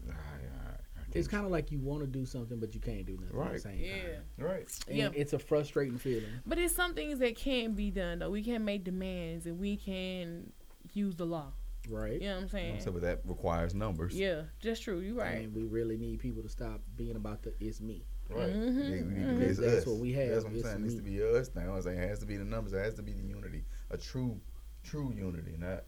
I- 0.10 0.12
I- 0.12 0.16
I 0.16 0.78
it's 1.14 1.28
kind 1.28 1.46
of 1.46 1.52
like 1.52 1.72
you 1.72 1.80
want 1.80 2.02
to 2.02 2.08
do 2.08 2.26
something, 2.26 2.60
but 2.60 2.74
you 2.76 2.80
can't 2.80 3.06
do 3.06 3.14
nothing 3.14 3.28
at 3.28 3.32
the 3.32 3.38
Right. 3.38 3.62
same 3.62 3.80
Yeah. 3.80 4.02
time. 4.14 4.24
right. 4.38 4.84
And 4.88 4.98
Yeah. 4.98 5.10
it's 5.16 5.34
a 5.34 5.40
frustrating 5.40 5.98
feeling. 5.98 6.30
But 6.46 6.60
it's 6.60 6.76
some 6.76 6.94
things 6.94 7.20
that 7.20 7.36
can 7.36 7.74
be 7.74 7.90
done 7.92 8.20
though. 8.20 8.30
We 8.30 8.44
can 8.44 8.64
make 8.64 8.84
demands 8.84 9.46
and 9.48 9.58
we 9.60 9.78
can 9.78 10.52
use 10.94 11.16
the 11.16 11.26
law. 11.26 11.54
Right. 11.90 12.22
You 12.22 12.28
know 12.30 12.36
what 12.36 12.42
I'm 12.44 12.50
saying? 12.50 12.80
So, 12.82 12.92
but 12.92 13.02
that 13.02 13.22
requires 13.26 13.74
numbers. 13.74 14.14
Yeah, 14.14 14.44
just 14.62 14.84
true. 14.84 15.00
You're 15.00 15.16
right. 15.16 15.44
And 15.46 15.54
we 15.56 15.64
really 15.64 15.98
need 15.98 16.20
people 16.20 16.44
to 16.44 16.50
stop 16.50 16.82
being 16.96 17.16
about 17.16 17.42
the 17.42 17.54
it's 17.60 17.82
me. 17.82 18.06
Right. 18.30 18.48
Mhm, 18.54 18.76
Yeah, 18.78 18.90
we 18.90 19.14
need 19.14 19.26
to 19.26 19.32
mhm. 19.34 19.42
it's 19.42 19.60
That's 19.60 19.74
us. 19.82 19.86
what 19.88 19.98
we 19.98 20.14
have. 20.14 20.30
That's 20.30 20.44
what 20.44 20.52
I'm 20.52 20.56
It's 20.58 20.66
saying. 20.66 20.76
It 20.78 20.82
needs 20.84 20.96
to 20.96 21.02
be 21.02 21.22
us 21.24 21.50
now. 21.56 21.74
I'm 21.76 21.82
saying 21.82 21.98
it 21.98 22.08
has 22.08 22.20
to 22.20 22.26
be 22.28 22.38
the 22.38 22.46
numbers. 22.46 22.74
It 22.74 22.78
has 22.84 22.94
to 22.96 23.02
be 23.02 23.12
the 23.14 23.24
unity. 23.24 23.64
A 23.90 23.98
true, 23.98 24.40
true 24.84 25.12
unity, 25.18 25.56
not 25.58 25.86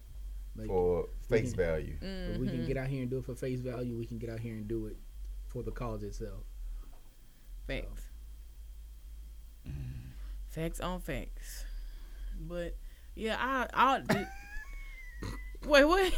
Like, 0.56 0.66
for 0.66 1.08
face 1.28 1.52
can- 1.52 1.56
value. 1.64 1.96
if 2.00 2.38
we 2.38 2.48
Mm-hmm. 2.48 2.56
can 2.56 2.66
get 2.66 2.76
out 2.76 2.88
here 2.88 3.02
and 3.02 3.10
do 3.10 3.18
it 3.18 3.24
for 3.24 3.36
face 3.36 3.60
value, 3.60 3.96
we 3.96 4.06
can 4.06 4.18
get 4.18 4.28
out 4.28 4.40
here 4.40 4.54
and 4.54 4.66
do 4.66 4.86
it 4.86 4.96
for 5.46 5.62
the 5.62 5.70
cause 5.70 6.02
itself. 6.02 6.42
Facts. 7.68 8.08
Facts 10.48 10.80
on 10.80 11.00
facts. 11.00 11.64
But 12.40 12.76
yeah, 13.14 13.36
I 13.38 13.68
I 13.72 14.00
did. 14.08 14.26
Wait, 15.66 15.84
what? 15.84 16.12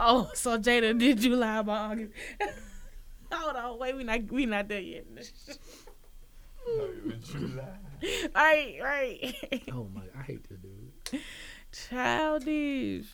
Oh, 0.00 0.30
so 0.34 0.58
Jada, 0.58 0.98
did 0.98 1.22
you 1.22 1.36
lie 1.36 1.58
about 1.58 1.92
August? 1.92 2.12
Hold 3.30 3.56
on, 3.56 3.78
wait, 3.78 3.96
we 3.96 4.04
not 4.04 4.30
we 4.32 4.46
not 4.46 4.68
there 4.68 4.80
yet. 4.80 5.04
No, 6.64 6.84
you 6.84 7.60
right, 8.36 8.78
right. 8.80 9.62
Oh 9.72 9.88
my, 9.92 10.02
I 10.16 10.22
hate 10.22 10.44
to 10.44 10.54
this 10.54 10.92
dude. 11.10 11.20
Childish. 11.72 13.06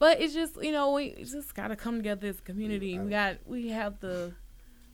But 0.00 0.20
it's 0.20 0.34
just 0.34 0.60
you 0.60 0.72
know 0.72 0.92
we 0.92 1.14
just 1.24 1.54
gotta 1.54 1.76
come 1.76 1.96
together 1.98 2.26
as 2.26 2.40
a 2.40 2.42
community. 2.42 2.90
Yeah, 2.90 3.02
we 3.02 3.10
got 3.10 3.36
we 3.46 3.68
have 3.68 4.00
to 4.00 4.34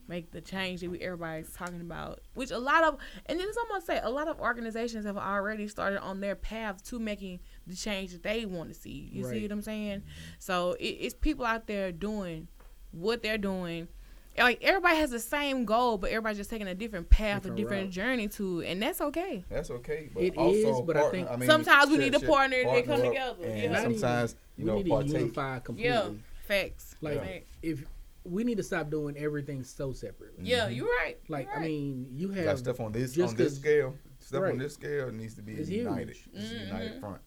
make 0.09 0.31
the 0.31 0.41
change 0.41 0.81
that 0.81 0.91
we 0.91 0.99
everybody's 1.01 1.51
talking 1.53 1.81
about. 1.81 2.21
Which 2.35 2.51
a 2.51 2.59
lot 2.59 2.85
of 2.85 2.99
and 3.27 3.39
then 3.39 3.47
I'm 3.49 3.69
gonna 3.69 3.81
say 3.85 4.01
a 4.03 4.11
lot 4.11 4.29
of 4.29 4.39
organizations 4.41 5.07
have 5.07 5.17
already 5.17 5.69
started 5.69 6.01
on 6.01 6.21
their 6.21 6.35
path 6.37 6.83
to 6.91 6.99
making 6.99 7.41
the 7.67 7.75
change 7.75 8.13
that 8.13 8.23
they 8.23 8.45
want 8.47 8.69
to 8.69 8.75
see. 8.75 9.09
You 9.13 9.25
Right. 9.25 9.35
see 9.35 9.43
what 9.43 9.53
I'm 9.53 9.63
saying? 9.63 10.01
Mm-hmm. 10.01 10.09
So 10.39 10.73
it, 10.81 10.85
it's 10.87 11.15
people 11.15 11.45
out 11.45 11.67
there 11.67 11.93
doing 11.93 12.49
what 12.93 13.23
they're 13.23 13.39
doing. 13.39 13.89
Like 14.37 14.63
everybody 14.65 14.97
has 14.97 15.11
the 15.13 15.21
same 15.21 15.65
goal, 15.65 15.97
but 15.97 16.11
everybody's 16.11 16.39
just 16.39 16.51
taking 16.51 16.67
a 16.67 16.75
different 16.75 17.09
path, 17.09 17.43
Different 17.43 17.59
a 17.59 17.63
different 17.63 17.83
route. 17.85 17.91
journey 17.93 18.29
to 18.29 18.61
it, 18.61 18.67
and 18.73 18.83
that's 18.83 19.01
okay. 19.01 19.45
That's 19.49 19.71
okay. 19.71 20.11
But 20.13 20.25
It 20.25 20.37
also 20.37 20.57
is, 20.57 20.81
but 20.85 20.97
I 20.97 21.01
partner- 21.03 21.25
think- 21.27 21.39
mean, 21.39 21.49
Sometimes 21.49 21.91
we 21.91 21.99
need 21.99 22.15
a 22.17 22.19
share- 22.19 22.29
partner 22.29 22.65
that 22.65 22.85
come 22.85 23.01
together, 23.03 23.45
And 23.45 23.63
yeah. 23.73 23.83
Sometimes 23.83 24.35
you 24.57 24.65
we 24.65 24.71
know 24.71 24.77
need 24.79 24.85
to 24.87 24.91
partake. 24.91 25.13
unify 25.13 25.59
completely. 25.61 25.91
Yeah, 25.93 26.09
facts. 26.49 26.97
Like 27.01 27.21
Right. 27.21 27.47
if 27.63 27.85
we 28.25 28.43
need 28.45 28.57
to 28.57 28.63
stop 28.63 28.91
doing 28.91 29.17
everything 29.19 29.63
so 29.63 29.93
separately. 29.93 30.45
Yeah, 30.45 30.69
you're 30.69 30.87
right. 30.87 31.19
Like 31.29 31.47
You're 31.47 31.57
I 31.57 31.61
mean, 31.61 32.09
you 32.11 32.29
Got 32.29 32.39
have 32.45 32.59
stuff 32.59 32.81
on 32.81 32.93
this 32.93 33.13
just 33.13 33.33
on 33.33 33.37
this 33.37 33.53
'cause- 33.55 33.61
scale. 33.61 33.95
Stuff 34.19 34.41
Right. 34.43 34.53
on 34.53 34.59
this 34.59 34.73
scale 34.73 35.13
needs 35.13 35.35
to 35.35 35.43
be 35.43 35.53
It's 35.53 35.69
united. 35.69 36.17
huge. 36.17 36.29
It's 36.35 36.51
a 36.51 36.55
Mm-hmm. 36.55 36.67
united 36.67 37.01
front. 37.01 37.21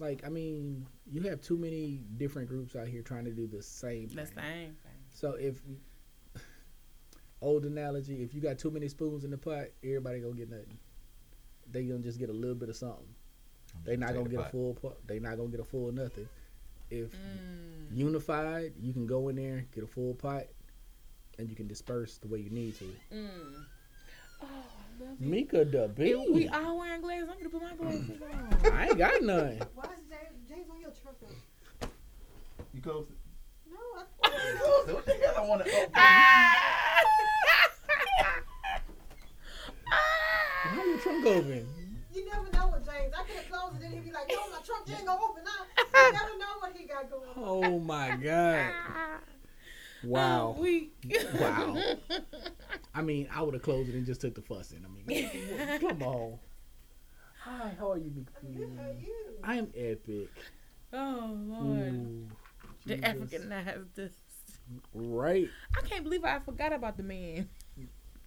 like 0.00 0.24
I 0.26 0.28
mean, 0.28 0.86
you 1.10 1.22
have 1.22 1.40
too 1.40 1.56
many 1.56 2.02
different 2.18 2.48
groups 2.48 2.76
out 2.76 2.86
here 2.86 3.00
trying 3.02 3.24
to 3.26 3.32
do 3.32 3.46
the 3.46 3.62
same 3.62 4.08
the 4.08 4.14
same 4.26 4.26
thing. 4.26 4.34
same. 4.34 4.76
So 5.10 5.32
if 5.32 5.60
old 7.42 7.64
analogy, 7.64 8.22
if 8.22 8.34
you 8.34 8.40
got 8.40 8.58
too 8.58 8.70
many 8.70 8.88
spoons 8.88 9.24
in 9.24 9.30
the 9.30 9.38
pot, 9.38 9.66
everybody 9.82 10.20
gonna 10.20 10.34
get 10.34 10.50
nothing. 10.50 10.78
They 11.70 11.84
gonna 11.84 12.00
just 12.00 12.18
get 12.18 12.28
a 12.30 12.32
little 12.32 12.54
bit 12.54 12.68
of 12.68 12.76
something. 12.76 13.06
They 13.84 13.96
not 13.96 14.14
gonna 14.14 14.24
the 14.24 14.36
get 14.36 14.46
a 14.46 14.50
full 14.50 14.74
pot. 14.74 14.98
They 15.06 15.18
not 15.18 15.36
gonna 15.36 15.50
get 15.50 15.60
a 15.60 15.64
full 15.64 15.92
nothing. 15.92 16.28
If 16.90 17.10
Mm. 17.12 17.96
unified, 17.96 18.72
you 18.80 18.92
can 18.92 19.06
go 19.06 19.28
in 19.28 19.36
there, 19.36 19.66
get 19.74 19.82
a 19.84 19.86
full 19.86 20.14
pot, 20.14 20.44
and 21.38 21.48
you 21.50 21.56
can 21.56 21.66
disperse 21.66 22.18
the 22.18 22.28
way 22.28 22.38
you 22.40 22.50
need 22.50 22.74
to. 22.76 22.84
Mm. 23.12 23.64
Oh, 24.42 24.46
I 24.46 25.02
love 25.02 25.12
it. 25.20 25.20
Mika 25.20 25.64
the 25.64 25.90
Hey, 25.96 26.14
we 26.14 26.46
all 26.48 26.78
wearing 26.78 27.00
glasses. 27.00 27.28
I'm 27.30 27.38
gonna 27.38 27.48
put 27.50 27.62
my 27.62 27.74
glasses 27.76 28.22
on. 28.22 28.72
I 28.72 28.86
ain't 28.88 28.98
got 28.98 29.22
none. 29.22 29.58
Why 29.74 29.84
is 29.84 30.04
James, 30.08 30.48
James 30.48 30.70
on 30.70 30.80
your 30.80 30.90
truck? 31.02 31.16
You 32.72 32.80
close 32.82 33.06
it. 33.10 33.16
No, 33.70 33.78
I, 33.96 34.04
You 34.52 34.58
close 34.58 34.88
it. 34.88 34.94
What 34.94 35.06
the 35.06 35.12
hell 35.12 35.34
I 35.38 35.46
want 35.46 35.64
to 35.64 35.70
open? 35.76 35.92
How 39.88 40.84
your 40.84 40.98
trunk 40.98 41.24
open? 41.26 41.66
you 42.14 42.26
never 42.26 42.50
know 42.50 42.55
with 42.96 43.12
James. 43.12 43.14
I 43.16 43.22
could 43.24 43.36
have 43.36 43.50
closed 43.50 43.82
it 43.82 43.84
and 43.84 43.94
he'd 43.94 44.04
be 44.04 44.12
like, 44.12 44.28
no, 44.28 44.50
my 44.50 44.58
truck 44.64 44.88
ain't 44.88 45.06
gonna 45.06 45.20
open 45.22 45.44
now. 45.44 45.84
You 46.06 46.12
never 46.12 46.38
know 46.38 46.46
what 46.60 46.76
he 46.76 46.86
got 46.86 47.10
going 47.10 47.28
on. 47.28 47.34
Oh 47.36 47.78
my 47.78 48.16
god! 48.16 48.72
Wow. 50.04 50.54
We. 50.58 50.90
Wow. 51.40 51.76
I 52.94 53.02
mean, 53.02 53.28
I 53.34 53.42
would 53.42 53.54
have 53.54 53.62
closed 53.62 53.88
it 53.88 53.94
and 53.96 54.06
just 54.06 54.20
took 54.20 54.34
the 54.34 54.42
fussing. 54.42 54.84
I 54.84 54.88
mean, 55.10 55.80
come 55.80 56.02
on. 56.02 56.38
Hi, 57.42 57.72
how 57.78 57.92
are 57.92 57.98
you, 57.98 58.12
Mika? 58.14 58.30
Good 58.42 58.70
for 58.76 58.94
you. 59.00 59.14
I 59.42 59.56
am 59.56 59.72
epic. 59.74 60.28
oh 60.92 61.36
Lord, 61.48 61.92
Ooh, 61.92 62.28
the 62.84 62.96
Jesus. 62.96 63.50
has 63.50 63.80
this. 63.96 64.12
Right, 64.94 65.48
I 65.76 65.80
can't 65.86 66.04
believe 66.04 66.24
I 66.24 66.38
forgot 66.40 66.72
about 66.72 66.98
the 66.98 67.02
man 67.02 67.48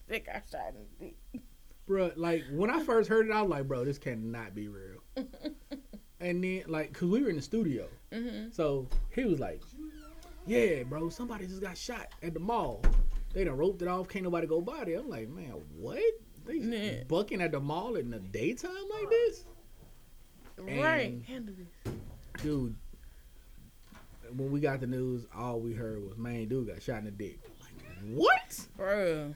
that 0.08 0.26
got 0.26 0.44
shot 0.52 0.74
in 0.74 0.86
the 1.00 1.06
dick. 1.34 1.42
Bro. 1.90 2.12
Like 2.16 2.46
when 2.54 2.70
I 2.70 2.82
first 2.84 3.10
heard 3.10 3.26
it, 3.28 3.34
I 3.34 3.42
was 3.42 3.50
like, 3.52 3.68
bro, 3.68 3.84
this 3.84 3.98
cannot 3.98 4.56
be 4.56 4.70
real. 4.70 5.04
and 6.22 6.42
then, 6.44 6.64
like, 6.68 6.94
cause 6.94 7.10
we 7.10 7.22
were 7.22 7.30
in 7.30 7.36
the 7.36 7.42
studio, 7.42 7.88
Mm-hmm. 8.14 8.52
so 8.52 8.88
he 9.12 9.26
was 9.26 9.40
like, 9.40 9.62
"Yeah, 10.48 10.84
bro, 10.84 11.10
somebody 11.10 11.46
just 11.46 11.62
got 11.62 11.78
shot 11.78 12.08
at 12.24 12.34
the 12.34 12.40
mall. 12.40 12.82
They 13.34 13.44
done 13.44 13.58
roped 13.58 13.82
it 13.84 13.88
off. 13.88 14.08
Can't 14.08 14.24
nobody 14.24 14.48
go 14.48 14.62
by 14.62 14.84
there." 14.86 15.00
I'm 15.00 15.10
like, 15.10 15.30
man, 15.30 15.54
what? 15.76 16.00
They 16.46 16.56
Yeah. 16.56 17.04
bucking 17.08 17.42
at 17.42 17.52
the 17.52 17.60
mall 17.60 17.96
in 17.98 18.10
the 18.10 18.20
daytime 18.20 18.72
like 18.90 19.10
this? 19.10 19.46
Right. 20.58 21.12
And- 21.12 21.24
Handle 21.26 21.56
this. 21.56 21.94
dude, 22.42 22.76
when 24.36 24.52
we 24.52 24.60
got 24.60 24.80
the 24.80 24.88
news, 24.88 25.26
all 25.36 25.60
we 25.60 25.74
heard 25.74 26.02
was 26.04 26.18
main 26.18 26.48
dude 26.48 26.68
got 26.68 26.82
shot 26.82 27.00
in 27.00 27.06
the 27.06 27.12
dick. 27.12 27.40
Like, 27.62 28.16
what? 28.16 28.68
Bro, 28.78 29.36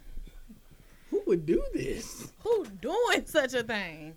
would 1.34 1.48
do 1.48 1.64
this? 1.74 2.32
who 2.44 2.64
doing 2.80 3.26
such 3.26 3.56
a 3.56 3.64
thing? 3.64 4.14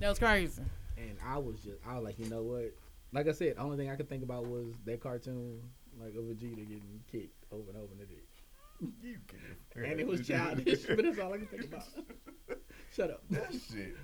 That 0.00 0.10
was 0.10 0.18
crazy. 0.18 0.60
And 0.98 1.16
I 1.26 1.38
was 1.38 1.56
just, 1.60 1.78
I 1.88 1.94
was 1.94 2.04
like, 2.04 2.18
you 2.18 2.28
know 2.28 2.42
what? 2.42 2.74
Like 3.12 3.26
I 3.26 3.32
said, 3.32 3.56
the 3.56 3.62
only 3.62 3.78
thing 3.78 3.88
I 3.90 3.96
could 3.96 4.08
think 4.08 4.22
about 4.22 4.46
was 4.46 4.74
that 4.84 5.00
cartoon, 5.00 5.60
like 5.98 6.10
of 6.14 6.24
Vegeta 6.24 6.56
getting 6.68 7.00
kicked 7.10 7.44
over 7.50 7.70
and 7.70 7.78
over 7.78 7.92
in 7.92 7.98
the 8.00 8.04
dick. 8.04 8.26
You 9.02 9.16
can- 9.26 9.84
And 9.90 9.98
it 9.98 10.06
was 10.06 10.26
childish, 10.26 10.84
but 10.86 11.02
that's 11.02 11.18
all 11.18 11.32
I 11.32 11.38
could 11.38 11.50
think 11.50 11.64
about. 11.64 11.84
Shut 12.94 13.10
up. 13.10 13.22
That 13.30 13.50
shit. 13.52 13.96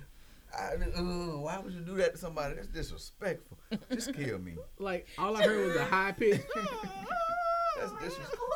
I, 0.57 0.73
uh, 0.73 1.01
why 1.37 1.59
would 1.59 1.71
you 1.71 1.81
do 1.81 1.95
that 1.97 2.13
to 2.13 2.17
somebody? 2.17 2.55
That's 2.55 2.67
disrespectful. 2.67 3.59
Just 3.93 4.13
kill 4.15 4.39
me. 4.39 4.55
Like 4.79 5.07
all 5.19 5.37
I 5.37 5.43
heard 5.43 5.67
was 5.67 5.75
a 5.75 5.85
high 5.85 6.13
pitch. 6.13 6.41
That's 7.79 7.91
disrespectful. 8.01 8.47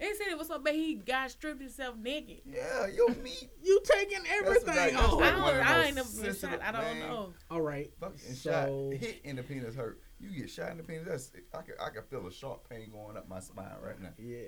They 0.00 0.12
said 0.14 0.28
it 0.28 0.38
was 0.38 0.46
so 0.48 0.58
bad 0.58 0.74
he 0.74 0.94
got 0.94 1.30
stripped 1.30 1.60
himself 1.60 1.96
naked. 1.96 2.42
Yeah, 2.46 2.86
your 2.86 3.10
meat. 3.16 3.48
you 3.62 3.80
taking 3.84 4.20
everything 4.40 4.66
like- 4.66 4.76
that's 4.92 4.94
I 4.94 4.98
off. 5.00 5.12
like- 5.20 5.32
don't. 5.32 5.42
one 5.42 5.50
of 5.50 5.56
the 5.56 5.68
I 5.68 5.82
ain't 5.84 5.96
never 5.96 6.08
been 6.08 6.24
shot. 6.24 6.36
sensitive, 6.40 6.60
I 6.62 6.72
don't 6.72 6.98
know. 7.00 7.32
All 7.50 7.60
right. 7.60 7.90
Fucking 8.00 8.18
So- 8.34 8.90
shot, 8.92 9.00
hit 9.00 9.20
in 9.24 9.36
the 9.36 9.42
penis 9.42 9.74
hurt. 9.74 10.00
You 10.20 10.30
get 10.30 10.50
shot 10.50 10.70
in 10.70 10.76
the 10.78 10.82
penis. 10.82 11.06
That's 11.06 11.32
I 11.54 11.62
can 11.62 11.74
I 11.80 11.90
can 11.90 12.02
feel 12.04 12.26
a 12.26 12.32
sharp 12.32 12.68
pain 12.68 12.90
going 12.90 13.16
up 13.16 13.28
my 13.28 13.40
spine 13.40 13.66
right 13.82 14.00
now. 14.00 14.10
Yeah. 14.18 14.46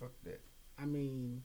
Fuck 0.00 0.12
that. 0.24 0.40
I 0.78 0.84
mean, 0.84 1.42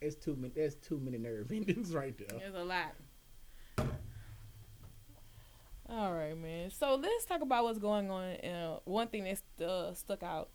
it's 0.00 0.14
too 0.16 0.36
many. 0.36 0.52
There's 0.54 0.76
too 0.76 0.98
many 0.98 1.18
nerve 1.18 1.50
endings 1.52 1.90
right 1.94 2.16
there. 2.16 2.38
There's 2.38 2.54
a 2.54 2.64
lot. 2.64 2.94
All 5.90 6.12
right, 6.12 6.38
man. 6.38 6.70
So 6.70 6.94
let's 6.94 7.24
talk 7.24 7.40
about 7.40 7.64
what's 7.64 7.80
going 7.80 8.10
on. 8.12 8.36
Uh, 8.36 8.78
one 8.84 9.08
thing 9.08 9.24
that 9.24 9.66
uh, 9.66 9.92
stuck 9.92 10.22
out 10.22 10.48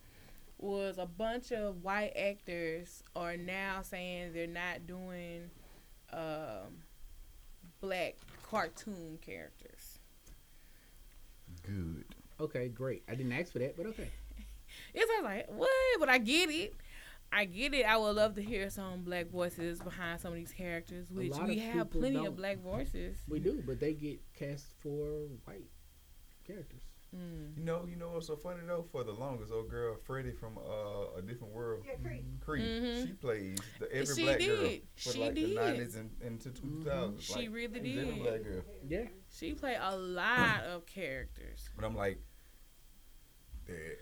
was 0.58 0.98
a 0.98 1.06
bunch 1.06 1.52
of 1.52 1.84
white 1.84 2.14
actors 2.16 3.04
are 3.18 3.36
now 3.36 3.82
saying 3.82 4.32
they're 4.34 4.48
not 4.48 4.88
doing 4.88 5.50
um, 6.14 6.84
black 7.82 8.16
cartoon 8.44 9.18
characters. 9.20 10.00
Good. 11.64 12.06
Okay, 12.40 12.70
great. 12.70 13.04
I 13.10 13.16
didn't 13.16 13.34
ask 13.34 13.52
for 13.52 13.60
that, 13.60 13.76
but 13.76 13.86
okay. 13.88 14.10
It's 14.94 15.10
I 15.10 15.22
was 15.22 15.24
like, 15.24 15.48
what? 15.50 15.70
But 16.00 16.10
I 16.10 16.18
get 16.18 16.50
it. 16.50 16.74
I 17.32 17.46
get 17.46 17.74
it. 17.74 17.86
I 17.86 17.98
would 17.98 18.16
love 18.16 18.36
to 18.36 18.42
hear 18.42 18.70
some 18.70 19.04
black 19.04 19.30
voices 19.30 19.80
behind 19.82 20.22
some 20.22 20.32
of 20.32 20.38
these 20.38 20.54
characters, 20.54 21.10
which 21.12 21.34
we 21.46 21.60
have 21.60 21.90
plenty 21.90 22.16
don't. 22.16 22.28
of 22.28 22.38
black 22.38 22.60
voices. 22.60 23.18
We 23.28 23.40
do, 23.40 23.62
but 23.66 23.80
they 23.80 23.94
get 23.94 24.22
cast 24.34 24.68
for 24.82 25.28
white 25.44 25.70
characters. 26.46 26.82
Mm. 27.16 27.58
You 27.58 27.64
know, 27.64 27.86
you 27.90 27.96
know 27.96 28.10
what's 28.10 28.28
so 28.28 28.36
funny 28.36 28.60
though? 28.68 28.86
For 28.92 29.04
the 29.04 29.12
longest, 29.14 29.52
old 29.52 29.70
girl 29.70 29.96
Freddie 30.06 30.32
from 30.34 30.58
uh, 30.58 31.18
a 31.18 31.22
different 31.22 31.54
world, 31.54 31.84
Yeah, 31.86 31.94
Cree. 32.04 32.24
Cree, 32.42 32.62
Mhm. 32.62 33.08
she 33.08 33.14
plays 33.14 33.58
the 33.80 33.92
every 33.94 34.16
She 34.16 34.24
black 34.24 34.40
girl 34.40 34.70
for 34.98 35.12
She 35.14 35.20
like 35.20 35.36
the 35.36 35.56
nineties 35.56 35.96
and 35.96 36.12
into 36.22 36.50
two 36.52 36.84
thousands. 36.86 37.24
She 37.24 37.34
like, 37.36 37.54
really 37.54 37.80
did. 37.80 38.22
black 38.22 38.44
girl. 38.44 38.64
Yeah. 38.88 39.06
She 39.30 39.54
played 39.54 39.78
a 39.82 39.96
lot 39.98 40.64
of 40.64 40.86
characters. 40.86 41.70
But 41.76 41.86
I'm 41.86 41.96
like, 41.96 42.20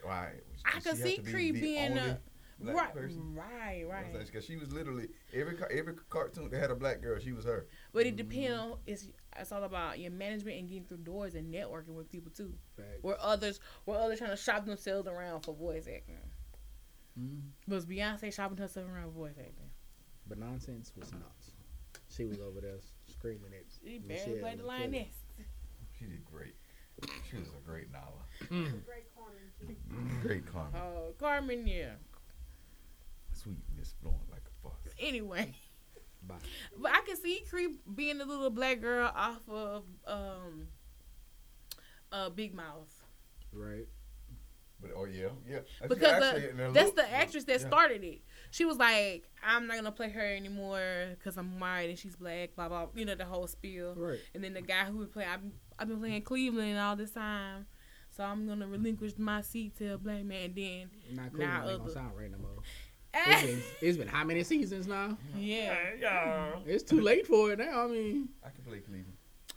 why? 0.04 0.32
I 0.66 0.80
Does 0.80 0.84
could 0.84 0.98
see 0.98 1.18
to 1.18 1.22
be 1.24 1.32
Cree 1.32 1.52
being 1.52 1.92
only 1.98 2.10
a 2.12 2.20
black 2.64 2.76
right, 2.76 2.96
person? 2.96 3.36
right, 3.36 3.84
right. 3.88 4.14
Because 4.26 4.46
she 4.46 4.56
was 4.58 4.72
literally 4.72 5.08
every 5.34 5.56
every 5.72 5.94
cartoon 6.10 6.50
that 6.50 6.60
had 6.60 6.72
a 6.72 6.76
black 6.76 7.02
girl, 7.02 7.20
she 7.20 7.32
was 7.32 7.46
her. 7.46 7.68
But 7.94 8.06
it 8.06 8.16
depends 8.16 8.60
on 8.60 8.78
it's 8.88 9.08
it's 9.38 9.52
all 9.52 9.64
about 9.64 10.00
your 10.00 10.12
management 10.12 10.58
and 10.60 10.68
getting 10.68 10.86
through 10.86 10.98
doors 10.98 11.36
and 11.36 11.54
networking 11.54 11.96
with 11.96 12.12
people 12.12 12.32
too. 12.32 12.54
Facts. 12.76 13.00
Where 13.02 13.18
others 13.20 13.60
where 13.86 14.00
others 14.00 14.20
trying 14.20 14.32
to 14.32 14.38
shop 14.38 14.66
themselves 14.66 15.08
around 15.08 15.42
for 15.42 15.54
voice 15.54 15.88
acting. 15.88 16.18
Mhm. 17.20 17.42
Was 17.68 17.86
Beyonce 17.86 18.34
shopping 18.34 18.58
herself 18.58 18.88
around 18.90 19.12
for 19.12 19.20
voice 19.20 19.36
acting? 19.38 19.70
But 20.28 20.38
nonsense 20.40 20.92
was 20.96 21.12
nuts. 21.12 21.52
She 22.10 22.26
was 22.26 22.40
over 22.40 22.62
there 22.62 22.78
screaming 23.08 23.54
at 23.54 23.66
She 23.84 24.00
barely 24.00 24.08
Michelle 24.08 24.26
played 24.26 24.42
the 24.42 24.48
and 24.48 24.58
Kelly. 24.60 24.66
lioness. 24.82 25.16
She 26.00 26.06
did 26.06 26.26
great. 26.26 26.56
She 27.30 27.38
was 27.38 27.48
a 27.50 27.68
great 27.68 27.92
Nala. 27.92 28.26
Great 28.86 29.14
corner. 29.16 29.36
too. 29.60 29.76
Great 30.22 30.46
Carmen. 30.46 30.80
Oh, 30.80 31.14
Carmen, 31.18 31.66
yeah. 31.68 31.94
Sweet 33.44 33.58
Miss 33.78 33.94
flowing 34.02 34.20
like 34.32 34.42
a 34.48 34.54
faucet. 34.68 34.94
Anyway. 35.00 35.54
Bye. 36.28 36.36
But 36.80 36.92
I 36.94 37.02
can 37.06 37.18
see 37.18 37.44
Creep 37.50 37.82
being 37.96 38.22
a 38.22 38.26
little 38.26 38.50
black 38.50 38.80
girl 38.82 39.12
off 39.14 39.42
of 39.50 39.84
um 40.08 40.68
uh 42.12 42.30
Big 42.30 42.54
Mouth. 42.54 42.92
Right. 43.52 43.88
But 44.82 44.92
oh 44.98 45.06
yeah, 45.06 45.28
yeah. 45.50 45.60
She 45.82 45.88
Because 45.88 46.24
actually 46.24 46.48
the, 46.52 46.72
that's 46.74 46.88
look- 46.88 46.96
the 46.96 47.14
actress 47.14 47.44
that 47.46 47.62
yeah. 47.62 47.68
started 47.68 48.04
it. 48.04 48.22
She 48.52 48.66
was 48.66 48.78
like, 48.78 49.30
"I'm 49.46 49.68
not 49.68 49.78
gonna 49.78 49.92
play 49.92 50.10
her 50.10 50.22
anymore 50.36 51.16
because 51.18 51.38
I'm 51.38 51.60
white 51.60 51.90
and 51.90 51.98
she's 51.98 52.16
black." 52.16 52.56
Blah 52.56 52.68
blah. 52.70 52.88
You 52.96 53.06
know 53.06 53.16
the 53.16 53.26
whole 53.26 53.48
spiel. 53.48 53.94
Right. 53.96 54.20
And 54.36 54.44
then 54.44 54.54
the 54.54 54.62
guy 54.62 54.84
who 54.86 54.98
would 54.98 55.12
play, 55.14 55.26
I've 55.26 55.42
been, 55.42 55.54
I've 55.80 55.88
been 55.88 56.00
playing 56.00 56.22
Cleveland 56.24 56.78
all 56.80 56.96
this 56.98 57.12
time, 57.12 57.66
so 58.10 58.24
I'm 58.26 58.46
gonna 58.48 58.68
relinquish 58.68 59.14
my 59.18 59.42
seat 59.42 59.78
to 59.78 59.94
a 59.94 59.98
black 59.98 60.24
man. 60.24 60.46
And 60.46 60.56
then, 60.56 60.90
Not 61.12 61.24
Nah, 61.26 61.30
Cleveland 61.30 61.42
ain't 61.54 61.64
other- 61.64 61.78
gonna 61.80 61.92
sound 61.92 62.18
right 62.18 62.32
no 62.32 62.38
more. 62.40 62.52
It's 63.14 63.42
been, 63.44 63.62
it's 63.82 63.98
been 63.98 64.08
how 64.08 64.24
many 64.24 64.44
seasons 64.44 64.88
now? 64.88 65.18
yeah, 65.38 65.76
Yeah. 66.00 66.56
It's 66.66 66.84
too 66.84 67.00
late 67.02 67.28
for 67.28 67.52
it 67.52 67.60
now. 67.60 67.84
I 67.84 67.88
mean, 67.88 68.30
I 68.44 68.50
can 68.50 68.64
play 68.64 68.80
Cleveland. 68.80 69.14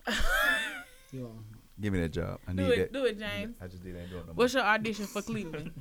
you 1.12 1.20
know, 1.22 1.32
Give 1.80 1.92
me 1.92 2.00
that 2.00 2.10
job. 2.12 2.38
I 2.48 2.52
do 2.52 2.62
need 2.62 2.72
it, 2.72 2.76
that. 2.78 2.92
do 2.92 3.04
it, 3.04 3.18
James. 3.18 3.56
I 3.60 3.66
just 3.66 3.82
did. 3.82 3.96
I 3.96 4.00
ain't 4.00 4.10
doing 4.10 4.20
it 4.22 4.26
no 4.26 4.32
more. 4.32 4.34
What's 4.34 4.54
your 4.54 4.62
audition 4.62 5.06
for 5.06 5.20
Cleveland? 5.22 5.72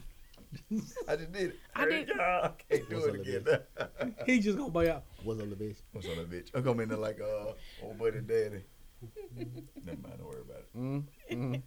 I 1.07 1.15
just 1.17 1.31
did 1.33 1.49
it. 1.49 1.59
I 1.75 1.85
did- 1.85 2.11
I 2.11 2.51
can't 2.69 2.89
do 2.89 2.95
What's 2.95 3.07
it 3.07 3.15
again. 3.15 4.13
he 4.25 4.39
just 4.39 4.57
gonna 4.57 4.69
buy 4.71 4.89
out. 4.89 5.03
What's 5.23 5.41
up, 5.41 5.49
the 5.49 5.55
bitch? 5.55 5.77
What's 5.91 6.07
on 6.07 6.15
that 6.17 6.29
bitch? 6.31 6.49
I'm 6.53 6.63
coming 6.63 6.83
in 6.83 6.89
there 6.89 6.97
like 6.97 7.19
uh 7.19 7.51
old 7.83 7.97
buddy 7.97 8.21
daddy. 8.21 8.63
Never 9.85 9.99
mind, 10.01 10.17
don't 10.17 10.27
worry 10.29 10.41
about 10.41 10.57
it. 10.59 10.77
Mm, 10.77 11.03
mm. 11.31 11.61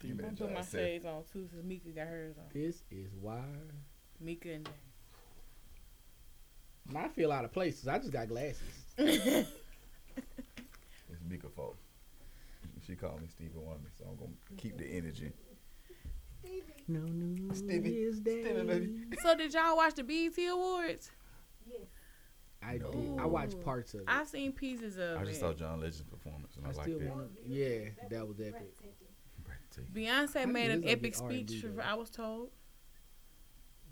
Give 0.00 0.16
me 0.16 0.24
I 0.24 0.28
that 0.28 0.38
put 0.38 0.52
my 0.54 0.62
shades 0.62 1.04
on 1.06 1.22
too, 1.32 1.48
since 1.50 1.64
Mika 1.64 1.88
got 1.90 2.06
hers 2.06 2.36
on. 2.38 2.44
This 2.52 2.82
is 2.90 3.08
why. 3.20 3.40
Mika 4.20 4.52
and 4.52 4.68
I 6.96 7.08
feel 7.08 7.32
out 7.32 7.44
of 7.44 7.52
place 7.52 7.80
'cause 7.80 7.88
I 7.88 7.98
just 7.98 8.12
got 8.12 8.28
glasses. 8.28 8.62
It's 11.10 11.22
Mika 11.28 11.48
fault. 11.50 11.76
She 12.86 12.94
called 12.96 13.20
me 13.20 13.28
Stevie 13.28 13.50
Wonder, 13.56 13.88
so 13.98 14.04
I'm 14.10 14.16
gonna 14.16 14.32
keep 14.56 14.76
the 14.78 14.86
energy. 14.86 15.32
Stevie. 16.42 16.62
No 16.88 17.00
news 17.00 17.58
Stevie. 17.58 17.96
is 17.98 18.20
day. 18.20 18.42
Stevie, 18.44 18.62
baby. 18.66 19.00
So 19.22 19.36
did 19.36 19.52
y'all 19.54 19.76
watch 19.76 19.94
the 19.94 20.02
BET 20.04 20.36
Awards? 20.50 21.10
Yes. 21.66 21.80
I 22.62 22.78
No. 22.78 22.90
did. 22.90 23.18
I 23.18 23.26
watched 23.26 23.60
parts 23.62 23.94
of 23.94 24.00
it. 24.00 24.06
I've 24.08 24.26
seen 24.28 24.52
pieces 24.52 24.96
of 24.98 25.18
I 25.18 25.24
just 25.24 25.36
it. 25.36 25.40
saw 25.40 25.52
John 25.52 25.80
Legend's 25.80 26.02
performance, 26.02 26.56
and 26.56 26.66
I, 26.66 26.70
I 26.70 26.72
liked 26.72 26.84
still 26.88 27.00
it. 27.00 27.08
want 27.10 27.36
to. 27.44 27.48
Yeah, 27.48 27.88
that 28.10 28.26
was 28.26 28.40
epic. 28.40 28.74
Breathtaking. 29.44 29.90
Beyonce 29.94 30.50
made 30.50 30.70
an 30.70 30.84
epic 30.88 31.14
speech. 31.14 31.62
though. 31.62 31.82
I 31.82 31.94
was 31.94 32.10
told. 32.10 32.50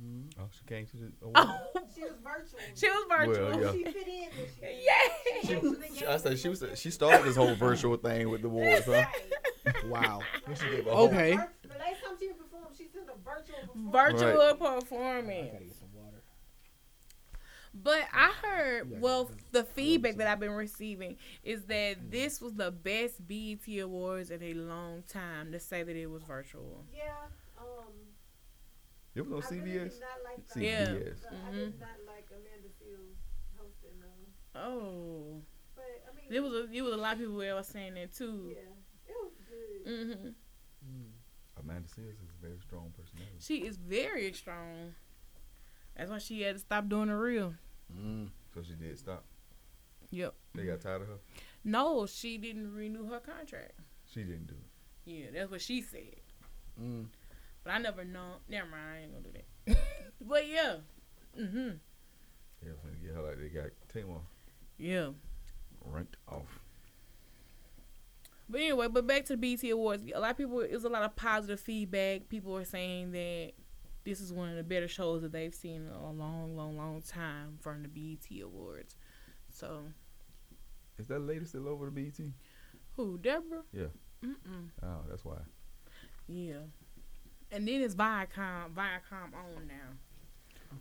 Mm. 0.02 0.30
Oh, 0.40 0.48
she 0.50 0.64
came 0.64 0.86
to 0.86 0.96
the 0.96 1.12
award. 1.22 1.34
Oh, 1.36 1.80
She 1.94 2.02
was 2.02 2.12
virtual. 2.22 2.58
she 2.74 2.88
was 2.88 3.04
virtual. 3.08 3.50
Well, 3.50 3.60
yeah. 3.60 3.72
She 3.72 3.84
fit 3.84 4.06
in 4.08 4.28
this 4.36 4.56
year. 4.62 4.70
Yeah. 4.82 5.48
She 5.48 5.56
was 5.56 5.76
She. 5.98 6.06
I 6.06 6.16
said 6.16 6.38
she 6.38 6.48
was. 6.48 6.64
She 6.76 6.90
started 6.90 7.26
this 7.26 7.36
whole 7.36 7.54
virtual 7.54 7.96
thing 7.96 8.30
with 8.30 8.42
the 8.42 8.48
awards, 8.48 8.86
huh? 8.86 9.04
Wow. 9.86 10.20
She 10.58 10.70
gave 10.70 10.86
a 10.86 10.94
whole- 10.94 11.08
Okay. 11.08 11.30
The 11.32 11.38
last 11.78 12.02
time 12.04 12.16
she 12.18 12.28
performed, 12.28 12.74
she's 12.76 12.94
in 12.94 13.02
a 13.02 13.16
virtual 13.22 13.58
performance. 13.66 14.20
Virtual 14.22 14.40
I 14.40 14.52
performance. 14.80 15.50
gotta 15.52 15.64
get 15.64 15.76
some 15.76 15.88
water. 15.94 16.22
But 17.74 18.00
I 18.12 18.32
heard, 18.42 19.00
well, 19.00 19.30
the 19.52 19.64
feedback 19.64 20.16
that 20.16 20.26
I've 20.26 20.40
been 20.40 20.50
receiving 20.52 21.16
is 21.44 21.64
that 21.66 22.10
this 22.10 22.40
was 22.40 22.54
the 22.54 22.70
best 22.72 23.26
BET 23.28 23.60
Awards 23.80 24.30
in 24.30 24.42
a 24.42 24.54
long 24.54 25.02
time 25.06 25.52
to 25.52 25.60
say 25.60 25.82
that 25.82 25.94
it 25.96 26.06
was 26.06 26.22
virtual. 26.22 26.84
Yeah. 26.92 27.04
It 29.20 29.26
was 29.30 29.46
on 29.46 29.52
I 29.59 29.62
really 29.62 29.70
CBS. 29.70 29.90
did 29.92 30.00
not 30.00 30.18
like 30.24 30.48
CBS. 30.48 30.62
Yeah. 30.62 30.85
the- 30.85 30.96
I 31.46 31.50
did 31.52 31.80
not 31.80 31.98
like 32.06 32.26
Amanda 32.30 32.68
Seales 32.80 33.16
hosting. 33.56 34.02
Uh, 34.02 34.59
Oh, 34.59 35.42
but 35.76 35.85
I 36.11 36.16
mean, 36.16 36.24
there 36.30 36.42
was 36.42 36.52
a 36.52 36.66
there 36.66 36.83
was 36.85 36.92
a 36.94 36.96
lot 36.96 37.12
of 37.14 37.18
people 37.20 37.37
that 37.38 37.54
was 37.54 37.66
saying 37.68 37.94
that 37.94 38.12
too. 38.12 38.52
yeah, 38.56 39.12
it 39.12 39.16
was 39.22 39.33
good. 39.48 40.14
hmm 40.22 40.28
Mm. 40.83 41.11
Amanda 41.61 41.88
Seales 41.88 42.14
is 42.24 42.30
a 42.38 42.40
very 42.46 42.59
strong 42.61 42.90
personality. 42.96 43.37
She 43.38 43.59
is 43.66 43.76
very 43.76 44.33
strong. 44.33 44.94
That's 45.94 46.11
why 46.11 46.18
she 46.18 46.40
had 46.40 46.54
to 46.54 46.59
stop 46.59 46.88
doing 46.88 47.09
the 47.09 47.14
real. 47.16 47.54
Mm. 47.94 48.30
So 48.54 48.62
she 48.62 48.72
did 48.74 48.98
stop. 48.98 49.24
Yep. 50.11 50.35
They 50.54 50.64
got 50.64 50.80
tired 50.80 51.02
of 51.02 51.09
her. 51.09 51.18
No, 51.62 52.06
she 52.06 52.38
didn't 52.38 52.72
renew 52.74 53.04
her 53.11 53.20
contract. 53.20 53.72
She 54.11 54.22
didn't 54.24 54.46
do 54.46 54.54
it. 54.54 55.11
Yeah, 55.11 55.26
that's 55.35 55.50
what 55.50 55.61
she 55.61 55.83
said. 55.83 56.16
Mm. 56.80 57.06
But 57.64 57.70
I 57.75 57.79
never 57.79 58.05
know. 58.05 58.37
Never 58.49 58.68
mind. 58.68 58.83
I 58.94 58.99
ain't 59.03 59.12
gonna 59.12 59.25
do 59.25 59.33
that. 59.66 59.79
but 60.20 60.49
yeah. 60.49 60.77
Mhm. 61.38 61.79
Yeah, 62.62 62.73
finna 62.85 63.03
get 63.03 63.14
her 63.14 63.23
like 63.23 63.38
they 63.38 63.49
got 63.49 63.70
Tamar 63.88 64.20
Yeah. 64.79 65.11
ranked 65.85 66.16
off. 66.29 66.61
But 68.49 68.61
anyway, 68.62 68.88
but 68.88 69.07
back 69.07 69.25
to 69.27 69.35
the 69.35 69.37
BT 69.37 69.70
Awards. 69.70 70.03
A 70.12 70.18
lot 70.18 70.33
of 70.33 70.37
people, 70.37 70.61
it 70.61 70.73
was 70.73 70.85
a 70.85 70.88
lot 70.88 71.03
of 71.05 71.14
positive 71.14 71.61
feedback. 71.61 72.29
People 72.29 72.53
were 72.53 72.64
saying 72.64 73.12
that 73.12 73.53
this 74.05 74.20
is 74.20 74.33
one 74.33 74.49
of 74.51 74.57
the 74.57 74.64
better 74.64 74.88
shows 74.88 75.23
that 75.23 75.31
they've 75.31 75.55
seen 75.55 75.83
in 75.87 75.92
a 75.92 76.11
long, 76.11 76.57
long, 76.57 76.77
long 76.77 77.01
time 77.03 77.59
from 77.61 77.83
the 77.83 77.88
BT 77.88 78.40
Awards. 78.40 78.96
So, 79.53 79.83
Is 80.99 81.07
that 81.07 81.20
lady 81.20 81.44
still 81.44 81.68
over 81.68 81.85
the 81.87 81.90
BT? 81.92 82.33
who, 82.96 83.18
Deborah? 83.18 83.62
Yeah. 83.73 83.87
Mm-mm. 84.25 84.68
Oh, 84.83 84.99
that's 85.09 85.25
why. 85.25 85.38
Yeah. 86.27 86.59
And 87.52 87.66
then 87.66 87.80
it's 87.80 87.94
Viacom, 87.94 88.74
Viacom 88.74 89.34
on 89.34 89.66
now. 89.66 89.74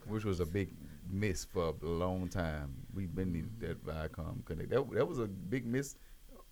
Which 0.07 0.23
was 0.23 0.39
a 0.39 0.45
big 0.45 0.69
miss 1.09 1.45
for 1.45 1.73
a 1.81 1.85
long 1.85 2.27
time. 2.27 2.75
We've 2.93 3.13
been 3.13 3.33
needed 3.33 3.59
that 3.61 3.83
Viacom 3.83 4.45
connect. 4.45 4.69
That 4.69 4.89
that 4.91 5.07
was 5.07 5.19
a 5.19 5.25
big 5.25 5.65
miss 5.65 5.95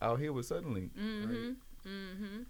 out 0.02 0.20
here 0.20 0.34
with 0.34 0.46
suddenly. 0.46 0.90
Mm-hmm. 1.00 1.52
Mm-hmm. 1.88 2.44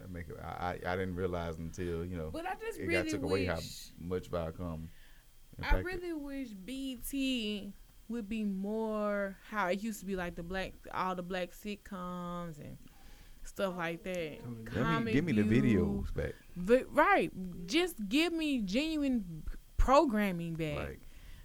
That 0.00 0.10
make 0.10 0.28
it, 0.28 0.36
I, 0.42 0.78
I 0.84 0.92
I 0.92 0.96
didn't 0.96 1.14
realize 1.14 1.58
until 1.58 2.04
you 2.04 2.16
know 2.16 2.30
But 2.32 2.46
I 2.46 2.54
just 2.64 2.78
it 2.78 2.86
really 2.86 3.04
got 3.04 3.10
took 3.10 3.22
away 3.22 3.44
how 3.44 3.60
much 4.00 4.30
Viacom. 4.30 4.88
I 5.62 5.76
really 5.76 6.12
wish 6.12 6.48
BT 6.48 7.72
would 8.08 8.28
be 8.28 8.44
more 8.44 9.36
how 9.48 9.68
it 9.68 9.82
used 9.82 10.00
to 10.00 10.06
be, 10.06 10.16
like 10.16 10.34
the 10.34 10.42
black, 10.42 10.72
all 10.92 11.14
the 11.14 11.22
black 11.22 11.50
sitcoms 11.52 12.58
and 12.58 12.76
stuff 13.44 13.74
like 13.76 14.02
that. 14.04 14.38
Let 14.74 15.02
me, 15.04 15.12
give 15.12 15.24
me 15.24 15.32
the 15.32 15.42
videos 15.42 16.12
back. 16.14 16.32
But, 16.56 16.86
right, 16.90 17.30
just 17.66 17.96
give 18.08 18.32
me 18.32 18.60
genuine 18.60 19.42
programming 19.76 20.54
back. 20.54 20.76
Like 20.76 21.00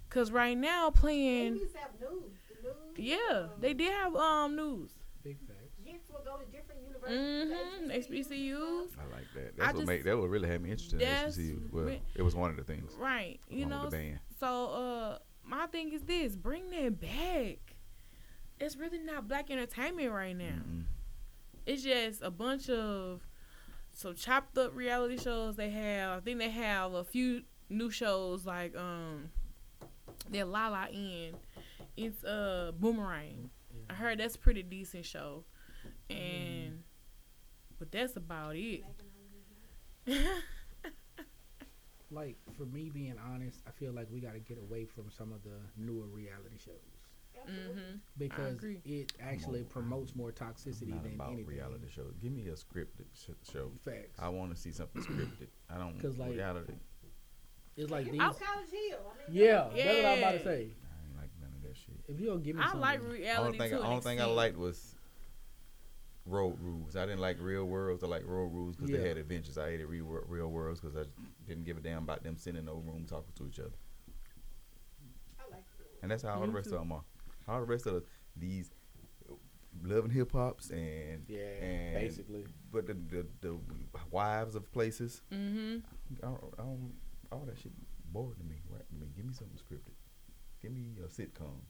Cause 0.10 0.31
right 0.31 0.57
now 0.57 0.89
They 0.89 0.99
playing, 0.99 1.55
used 1.57 1.73
to 1.73 1.79
have 1.79 1.89
news. 1.99 2.31
The 2.63 2.69
news. 2.69 3.17
yeah, 3.29 3.38
um, 3.39 3.49
they 3.60 3.73
did 3.73 3.91
have 3.91 4.15
um 4.15 4.55
news. 4.55 4.91
Big 5.23 5.38
facts. 5.45 5.57
Gents 5.86 6.10
will 6.10 6.21
go 6.23 6.38
to 6.38 6.45
different 6.45 6.81
universities 6.81 7.53
Mm-hmm. 7.53 7.91
HBCUs. 7.91 8.88
I 8.99 9.12
like 9.15 9.25
that. 9.36 9.53
I 9.62 9.65
That's 9.65 9.73
what 9.73 9.75
just- 9.75 9.88
made 9.88 10.03
that 10.05 10.17
would 10.17 10.29
really 10.29 10.47
have 10.49 10.62
me 10.62 10.71
interested 10.71 11.01
in 11.01 11.07
That's 11.07 11.38
HBCU. 11.38 11.71
Well, 11.73 11.83
re- 11.86 12.01
it 12.15 12.21
was 12.21 12.36
one 12.36 12.49
of 12.51 12.57
the 12.57 12.63
things. 12.63 12.93
Right. 12.97 13.39
You 13.49 13.65
know. 13.65 13.86
the 13.86 13.91
band. 13.91 14.19
So 14.39 14.65
uh, 14.67 15.17
my 15.45 15.67
thing 15.67 15.91
is 15.93 16.01
this: 16.03 16.36
bring 16.36 16.69
that 16.71 16.99
back. 17.01 17.57
It's 18.60 18.75
really 18.75 18.99
not 18.99 19.27
black 19.27 19.51
entertainment 19.51 20.12
right 20.12 20.36
now. 20.36 20.45
Mm-mm. 20.45 20.83
It's 21.67 21.84
just 21.84 22.21
a 22.21 22.32
bunch 22.32 22.69
of 22.69 23.21
some 23.91 24.15
chopped 24.15 24.58
up 24.58 24.73
reality 24.73 25.17
shows 25.17 25.58
they 25.58 25.69
have. 25.69 26.17
I 26.17 26.21
think 26.21 26.39
they 26.39 26.49
have 26.49 26.93
a 26.93 27.03
few 27.03 27.43
new 27.69 27.91
shows 27.91 28.45
like 28.45 28.73
um 28.77 29.30
they're 30.30 30.45
La 30.45 30.69
La 30.69 30.86
in. 30.86 31.36
It's 31.97 32.23
uh 32.23 32.71
Boomerang. 32.80 33.49
I 33.89 33.93
heard 33.95 34.17
that's 34.19 34.36
a 34.36 34.39
pretty 34.39 34.63
decent 34.63 35.06
show. 35.06 35.43
And 36.10 36.84
but 37.77 37.91
that's 37.91 38.15
about 38.15 38.56
it. 38.56 38.84
Like 42.10 42.38
for 42.58 42.65
me 42.65 42.89
being 42.89 43.15
honest, 43.34 43.60
I 43.67 43.71
feel 43.71 43.91
like 43.91 44.08
we 44.10 44.21
got 44.21 44.32
to 44.32 44.39
get 44.39 44.58
away 44.58 44.86
from 44.86 45.12
some 45.12 45.34
of 45.34 45.43
the 45.43 45.60
newer 45.75 46.06
reality 46.06 46.56
shows 46.58 46.96
mm-hmm. 47.50 47.95
because 48.17 48.58
it 48.86 49.13
actually 49.21 49.63
promotes 49.63 50.15
more 50.15 50.32
toxicity 50.32 50.88
Not 50.89 51.04
than 51.04 51.13
about 51.13 51.28
anything. 51.34 51.45
reality 51.47 51.86
shows. 51.89 52.13
Give 52.21 52.32
me 52.32 52.47
a 52.47 52.54
scripted 52.54 53.06
sh- 53.13 53.52
show. 53.52 53.71
Facts. 53.84 54.17
I 54.19 54.30
want 54.30 54.54
to 54.56 54.60
see 54.62 54.71
something 54.71 55.02
scripted. 55.04 55.47
I 55.69 55.78
don't 55.78 56.00
'Cause, 56.00 56.17
like, 56.17 56.32
reality. 56.32 56.73
It's 57.76 57.91
like 57.91 58.06
You 58.08 58.13
these. 58.13 58.19
know 58.21 58.32
College 58.34 58.69
Hill. 58.71 58.97
I 59.28 59.30
mean, 59.32 59.38
Yeah, 59.43 59.69
that's 59.71 59.76
what 59.76 60.06
I 60.06 60.10
was 60.12 60.19
about 60.19 60.32
to 60.32 60.43
say. 60.43 60.50
I 60.52 61.06
ain't 61.06 61.17
like 61.17 61.30
none 61.39 61.52
of 61.56 61.62
that 61.62 61.76
shit. 61.78 61.95
If 62.08 62.19
you 62.19 62.26
don't 62.28 62.41
give 62.43 62.56
me, 62.56 62.62
I 62.62 62.65
something, 62.65 62.82
like 62.82 63.00
Only 63.02 63.19
reality 63.19 63.58
thing, 63.60 63.69
to 63.71 63.80
an 63.80 63.86
only 63.86 64.02
thing 64.02 64.19
I 64.21 64.26
liked 64.26 64.58
was 64.58 64.95
Road 66.26 66.58
Rules. 66.60 66.95
I 66.95 67.06
didn't 67.06 67.19
like 67.21 67.38
Real 67.39 67.65
Worlds. 67.65 68.04
I 68.04 68.08
like 68.08 68.26
Road 68.26 68.47
Rules 68.52 68.76
because 68.76 68.89
Yeah. 68.89 68.97
they 68.97 69.08
had 69.10 69.17
adventures. 69.17 69.58
I 69.58 69.69
hated 69.69 69.86
Real, 69.86 70.06
Real 70.28 70.50
Worlds 70.50 70.80
because 70.82 70.97
I 70.97 71.04
didn't 71.47 71.63
give 71.65 71.78
a 71.78 71.82
damn 71.82 72.04
about 72.04 72.23
them 72.23 72.36
sitting 72.36 72.60
in 72.60 72.65
no 72.65 72.73
room 72.76 73.06
talking 73.08 73.32
to 73.36 73.47
each 73.47 73.60
other. 73.60 73.71
I 75.39 75.43
like. 75.52 75.63
And 76.02 76.12
that's 76.12 76.23
how 76.23 76.34
all 76.39 76.41
the 76.45 76.52
rest 76.52 76.69
too. 76.69 76.76
of 76.76 76.82
them 76.82 76.91
are. 76.93 77.04
All 77.47 77.60
the 77.60 77.65
rest 77.65 77.86
of 77.88 78.03
these 78.36 78.71
loving 79.83 80.12
hip 80.12 80.31
hops 80.31 80.69
and 80.71 81.23
Yeah, 81.27 81.39
and 81.62 81.95
basically. 81.99 82.45
but 82.71 82.88
the, 82.88 82.93
the 82.93 83.25
the 83.41 83.57
wives 84.12 84.55
of 84.55 84.71
places, 84.71 85.21
Mm-hmm. 85.31 85.77
I 86.23 86.25
don't, 86.27 86.43
I 86.57 86.62
don't, 86.63 86.93
all 87.31 87.45
that 87.47 87.57
shit 87.57 87.71
bored 88.12 88.38
to 88.38 88.43
me. 88.43 88.55
Right? 88.69 88.81
I 88.91 88.99
mean, 88.99 89.12
give 89.15 89.25
me 89.25 89.33
something 89.33 89.57
scripted. 89.57 89.93
Give 90.62 90.71
me 90.71 90.95
a 91.03 91.07
sitcom. 91.07 91.62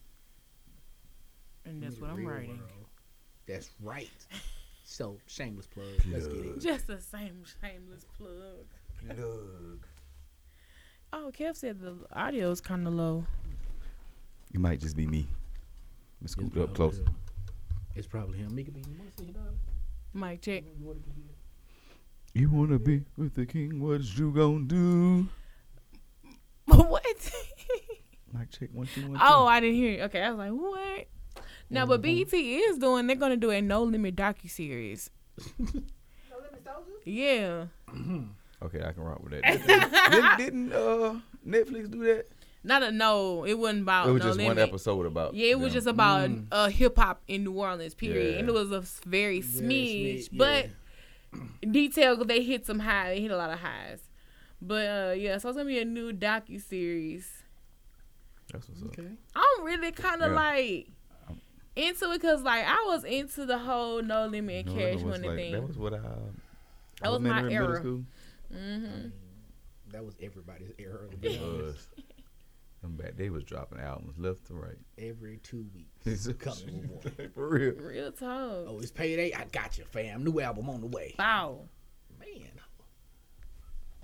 And 1.65 1.81
Give 1.81 1.89
that's 1.89 2.01
what 2.01 2.11
I'm 2.11 2.25
writing. 2.25 2.49
world. 2.57 2.87
That's 3.47 3.69
right. 3.81 4.09
So 4.89 5.17
shameless 5.27 5.67
plug. 5.67 5.85
Let's 6.09 6.27
get 6.27 6.45
it. 6.45 6.61
Just 6.61 6.87
the 6.87 7.01
same 7.01 7.43
shameless 7.61 8.05
plug. 8.17 8.65
Plug. 9.05 9.85
Oh, 11.11 11.29
Kev 11.37 11.57
said 11.57 11.81
the 11.81 11.95
audio 12.13 12.49
is 12.51 12.61
kind 12.61 12.87
of 12.87 12.93
low. 12.93 13.25
It 14.53 14.61
might 14.61 14.79
just 14.79 14.95
be 14.95 15.05
me. 15.05 15.27
Let's 16.21 16.34
It's 16.34 16.34
scoot 16.34 16.45
up 16.47 16.53
probably 16.53 16.75
closer. 16.75 17.03
him. 17.03 17.15
It's 17.95 18.08
probably 18.08 18.38
him. 18.39 18.56
Mika, 18.56 18.71
you 18.71 18.84
want 18.97 19.15
to 19.15 19.23
say 19.23 19.25
your 19.25 19.34
daughter? 19.34 19.56
Mic 20.13 20.41
check. 20.41 20.63
You 20.80 20.86
wanna 20.86 20.99
get 20.99 21.13
here? 21.15 22.41
You 22.41 22.49
wanna 22.51 22.80
be 22.80 23.03
with 23.17 23.34
the 23.36 23.45
king? 23.45 23.80
What 23.82 24.01
you 24.17 24.32
gonna 24.32 24.65
do? 24.65 25.27
what? 26.65 27.03
Mic 28.34 28.51
check 28.51 28.69
one 28.73 28.88
two 28.93 29.08
one. 29.08 29.19
oh, 29.21 29.45
I 29.45 29.60
didn't 29.60 29.75
hear 29.75 29.91
you. 29.93 30.01
Okay, 30.03 30.21
I 30.21 30.30
was 30.32 30.38
like, 30.38 30.51
what? 30.51 31.08
No, 31.69 31.86
but 31.86 32.01
BET 32.01 32.34
is 32.34 32.77
doing. 32.77 33.08
They're 33.08 33.15
gonna 33.15 33.38
do 33.38 33.51
a 33.51 33.62
No 33.62 33.84
Limit 33.84 34.15
docu 34.15 34.49
series. 34.49 35.10
No 35.60 36.38
Limit 36.41 36.63
Soldiers? 36.63 37.01
Yeah. 37.06 37.65
Okay, 38.63 38.84
I 38.84 38.91
can 38.91 39.03
rock 39.03 39.21
with 39.23 39.34
that. 39.34 39.43
didn't, 40.10 40.38
didn't 40.38 40.73
uh, 40.73 41.15
Netflix 41.47 41.91
do 41.91 42.03
that? 42.06 42.25
Not 42.67 42.84
a 42.84 42.91
no. 42.91 43.45
It 43.45 43.53
wasn't 43.58 43.84
about. 43.84 44.10
it 44.10 44.12
was 44.12 44.21
no 44.21 44.27
just 44.30 44.38
limit. 44.38 44.58
one 44.58 44.67
episode 44.67 45.06
about. 45.06 45.34
Yeah, 45.34 45.51
it 45.51 45.60
was 45.60 45.73
just 45.73 45.88
about 45.88 46.30
Mm. 46.30 46.47
uh, 46.51 46.67
hip 46.67 46.97
hop 46.97 47.21
in 47.27 47.43
New 47.45 47.53
Orleans. 47.53 47.95
Period, 47.95 48.38
and 48.39 48.49
it 48.49 48.51
was 48.53 48.71
a 48.71 48.82
very, 49.08 49.39
Very 49.39 49.41
smidge, 49.41 50.30
smidge, 50.30 50.38
but 50.38 50.69
yeah. 51.34 51.71
detail. 51.71 52.23
They 52.25 52.43
hit 52.43 52.65
some 52.65 52.80
high. 52.80 53.10
They 53.15 53.21
hit 53.21 53.32
a 53.32 53.38
lot 53.38 53.51
of 53.51 53.60
highs. 53.60 54.01
But 54.62 54.86
uh, 54.88 55.13
yeah, 55.17 55.38
so 55.38 55.49
it's 55.49 55.58
gonna 55.58 55.67
be 55.69 55.80
a 55.80 55.86
new 55.86 56.12
docu 56.12 56.62
series. 56.62 57.32
That's 58.51 58.67
what's 58.69 58.82
up. 58.82 58.88
Okay. 58.89 59.08
I'm 59.36 59.63
really 59.63 59.91
kind 59.91 60.21
of 60.21 60.32
Yeah. 60.32 60.38
like 60.38 60.88
into 61.75 62.12
it 62.12 62.21
because 62.21 62.41
like 62.43 62.65
I 62.65 62.84
was 62.88 63.03
into 63.03 63.45
the 63.45 63.60
whole 63.60 64.01
no 64.01 64.25
limit 64.27 64.65
No, 64.65 64.73
cash 64.73 64.97
that 64.99 65.06
money 65.06 65.27
like- 65.27 65.38
thing. 65.38 65.51
That 65.53 65.67
was 65.67 65.77
what 65.77 65.93
I. 65.93 65.97
That 65.99 67.12
was 67.12 67.21
wasn't 67.21 67.23
my 67.27 67.39
in 67.41 67.51
era. 67.51 67.82
mm-hmm. 67.82 69.08
That 69.91 70.03
was 70.03 70.15
everybody's 70.21 70.71
era. 70.77 71.08
It 71.21 71.39
was. 71.41 71.88
Them 72.81 72.95
back 72.95 73.15
they 73.15 73.29
was 73.29 73.43
dropping 73.43 73.79
albums 73.79 74.17
left 74.17 74.45
to 74.47 74.53
right. 74.53 74.77
Every 74.97 75.37
two 75.37 75.65
weeks. 75.73 76.27
Coming 76.39 76.81
with 76.81 77.17
one. 77.17 77.29
For 77.33 77.49
real. 77.49 77.73
Real 77.73 78.11
talk. 78.11 78.65
Oh, 78.67 78.79
it's 78.79 78.91
payday. 78.91 79.33
I 79.33 79.45
got 79.51 79.77
you, 79.77 79.85
fam. 79.85 80.23
New 80.23 80.39
album 80.39 80.69
on 80.69 80.81
the 80.81 80.87
way. 80.87 81.15
Wow. 81.17 81.61
Man. 82.19 82.51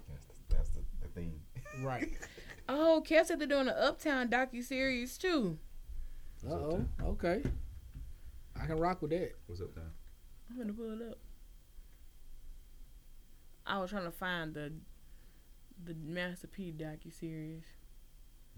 That's 0.09 0.25
the, 0.25 0.55
that's 0.55 0.69
the, 0.69 0.79
the 1.01 1.07
thing. 1.09 1.39
Right. 1.81 2.11
Oh, 2.69 3.03
Kev 3.05 3.25
said 3.25 3.39
they're 3.39 3.47
doing 3.47 3.67
an 3.67 3.75
Uptown 3.77 4.29
docu 4.29 4.63
series 4.63 5.17
too. 5.17 5.57
Uh 6.49 6.53
oh. 6.53 6.85
Okay. 7.03 7.43
I 8.57 8.65
can 8.65 8.77
rock 8.77 9.01
with 9.01 9.11
that. 9.11 9.33
What's 9.47 9.61
up 9.61 9.75
now? 9.75 9.81
I'm 10.49 10.57
gonna 10.57 10.71
pull 10.71 10.93
it 10.93 11.09
up. 11.11 11.17
I 13.65 13.79
was 13.79 13.89
trying 13.89 14.05
to 14.05 14.11
find 14.11 14.53
the 14.53 14.71
the 15.83 15.93
Master 15.93 16.47
P 16.47 16.71
docu 16.71 17.11
series. 17.11 17.63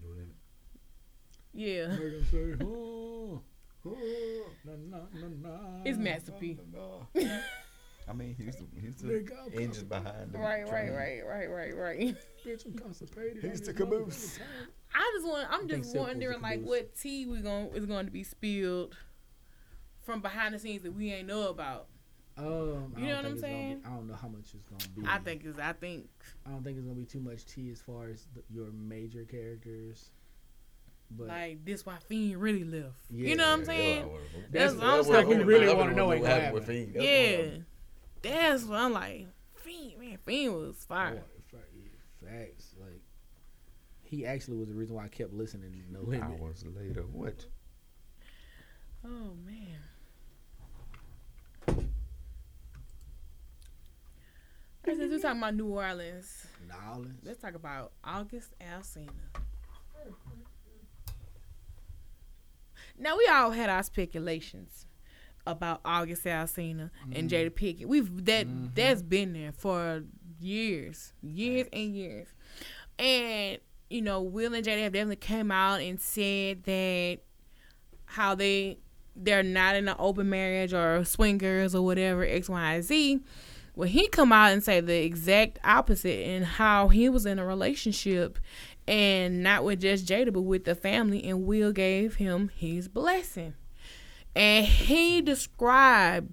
No 0.02 0.10
limit. 0.10 0.34
Yeah, 1.52 1.88
Make 1.88 2.14
'em 2.14 2.26
say, 2.58 2.64
oh, 2.64 3.40
oh, 3.86 4.46
na, 4.64 4.72
na, 4.90 4.98
na, 5.14 5.28
na. 5.48 5.58
it's 5.84 5.98
Master 5.98 6.32
P. 6.32 6.58
I 8.08 8.12
mean, 8.12 8.36
he's 8.38 8.56
the 8.56 8.66
he's 8.80 8.96
the 8.96 9.60
engine 9.60 9.86
behind 9.88 10.32
the 10.32 10.38
Right, 10.38 10.62
right, 10.62 10.68
train. 10.88 10.92
right, 10.92 11.20
right, 11.26 11.50
right, 11.50 11.76
right. 11.76 12.16
Bitch, 12.46 12.64
I'm 12.66 12.74
constipated. 12.74 13.42
He's 13.42 13.62
the 13.62 13.72
caboose. 13.74 14.38
I 14.94 15.12
just 15.16 15.26
want. 15.26 15.48
I'm 15.50 15.66
just 15.66 15.90
Silk 15.90 16.06
was 16.06 16.14
the 16.14 16.26
wondering, 16.28 16.40
like, 16.40 16.62
what 16.62 16.94
tea 16.96 17.26
we 17.26 17.38
going 17.40 17.68
is 17.74 17.84
going 17.86 18.06
to 18.06 18.12
be 18.12 18.22
spilled 18.22 18.96
from 20.02 20.20
behind 20.20 20.54
the 20.54 20.58
scenes 20.60 20.82
that 20.82 20.92
we 20.92 21.12
ain't 21.12 21.26
know 21.26 21.48
about. 21.48 21.88
Um, 22.38 22.92
I 22.96 23.00
You 23.00 23.06
know 23.06 23.14
don't 23.14 23.24
what 23.24 23.30
I'm 23.32 23.38
saying? 23.38 23.78
Be, 23.78 23.86
I 23.86 23.88
don't 23.90 24.08
know 24.08 24.14
how 24.14 24.28
much 24.28 24.52
it's 24.54 24.64
gonna 24.64 24.92
be. 24.94 25.02
I 25.08 25.18
think 25.18 25.44
is. 25.46 25.58
I 25.58 25.72
think. 25.72 26.08
I 26.46 26.50
don't 26.50 26.62
think 26.62 26.76
it's 26.76 26.86
gonna 26.86 26.98
be 26.98 27.06
too 27.06 27.20
much 27.20 27.46
tea 27.46 27.70
as 27.70 27.80
far 27.80 28.08
as 28.08 28.26
the, 28.34 28.42
your 28.50 28.70
major 28.72 29.24
characters. 29.24 30.10
But 31.10 31.28
like 31.28 31.64
this 31.64 31.86
why 31.86 31.96
Fiend 32.08 32.36
really 32.40 32.64
left. 32.64 32.98
Yeah, 33.10 33.28
you 33.28 33.36
know 33.36 33.44
what 33.48 33.60
I'm 33.60 33.64
saying? 33.64 34.10
that's 34.50 34.74
That's 34.74 34.74
what 34.74 34.82
what 34.82 34.86
I'm 34.94 34.98
I 34.98 35.02
saying. 35.02 35.26
wanna- 35.28 35.38
We 35.38 35.44
really 35.54 35.74
wanna 35.74 35.94
know 35.94 36.06
what 36.08 36.18
what 36.20 36.28
happened 36.28 36.44
happened. 36.46 36.54
with 36.54 36.66
Fiend. 36.66 36.94
That's 36.94 37.04
yeah. 37.06 37.36
what 37.38 37.44
I'm- 37.46 37.66
That's 38.22 38.64
what 38.64 38.78
I'm 38.80 38.92
like. 38.92 39.26
Fiend, 39.54 39.98
man, 40.00 40.18
Fiend 40.26 40.54
was 40.54 40.76
fire. 40.84 41.22
boy, 41.50 41.58
facts 42.28 42.74
like 42.80 43.00
he 44.02 44.26
actually 44.26 44.56
was 44.58 44.68
the 44.68 44.74
reason 44.74 44.94
why 44.96 45.04
I 45.04 45.08
kept 45.08 45.32
listening 45.32 45.72
to 45.72 45.92
No 45.92 46.02
Limit. 46.02 46.22
Hours 46.40 46.64
later, 46.76 47.02
what? 47.02 47.46
Oh 49.04 49.34
man. 49.46 49.78
Since 54.86 54.98
we're 55.00 55.18
talking 55.18 55.38
about 55.38 55.56
New 55.56 55.66
Orleans, 55.66 56.46
Nolans. 56.68 57.18
let's 57.24 57.40
talk 57.42 57.56
about 57.56 57.90
August 58.04 58.54
Alsina. 58.60 59.10
Now 62.96 63.16
we 63.16 63.26
all 63.26 63.50
had 63.50 63.68
our 63.68 63.82
speculations 63.82 64.86
about 65.44 65.80
August 65.84 66.24
Alsina 66.24 66.90
and 67.12 67.28
mm-hmm. 67.28 67.48
Jada 67.48 67.50
Pinkett. 67.50 67.86
We've 67.86 68.24
that 68.26 68.46
mm-hmm. 68.46 68.66
that's 68.76 69.02
been 69.02 69.32
there 69.32 69.50
for 69.50 70.04
years, 70.38 71.12
years 71.20 71.66
and 71.72 71.92
years. 71.92 72.28
And 72.96 73.58
you 73.90 74.02
know, 74.02 74.22
Will 74.22 74.54
and 74.54 74.64
Jada 74.64 74.84
have 74.84 74.92
definitely 74.92 75.16
came 75.16 75.50
out 75.50 75.80
and 75.80 76.00
said 76.00 76.62
that 76.62 77.18
how 78.04 78.36
they 78.36 78.78
they're 79.16 79.42
not 79.42 79.74
in 79.74 79.88
an 79.88 79.96
open 79.98 80.30
marriage 80.30 80.72
or 80.72 81.04
swingers 81.04 81.74
or 81.74 81.84
whatever 81.84 82.24
X 82.24 82.48
Y 82.48 82.80
Z. 82.82 83.20
Well, 83.76 83.88
he 83.88 84.08
come 84.08 84.32
out 84.32 84.52
and 84.52 84.64
say 84.64 84.80
the 84.80 85.04
exact 85.04 85.58
opposite 85.62 86.26
and 86.26 86.46
how 86.46 86.88
he 86.88 87.10
was 87.10 87.26
in 87.26 87.38
a 87.38 87.44
relationship 87.44 88.38
and 88.88 89.42
not 89.42 89.64
with 89.64 89.82
just 89.82 90.06
Jada 90.06 90.32
but 90.32 90.42
with 90.42 90.64
the 90.64 90.74
family 90.74 91.22
and 91.24 91.46
Will 91.46 91.72
gave 91.72 92.16
him 92.16 92.50
his 92.56 92.88
blessing. 92.88 93.52
And 94.34 94.64
he 94.64 95.20
described 95.20 96.32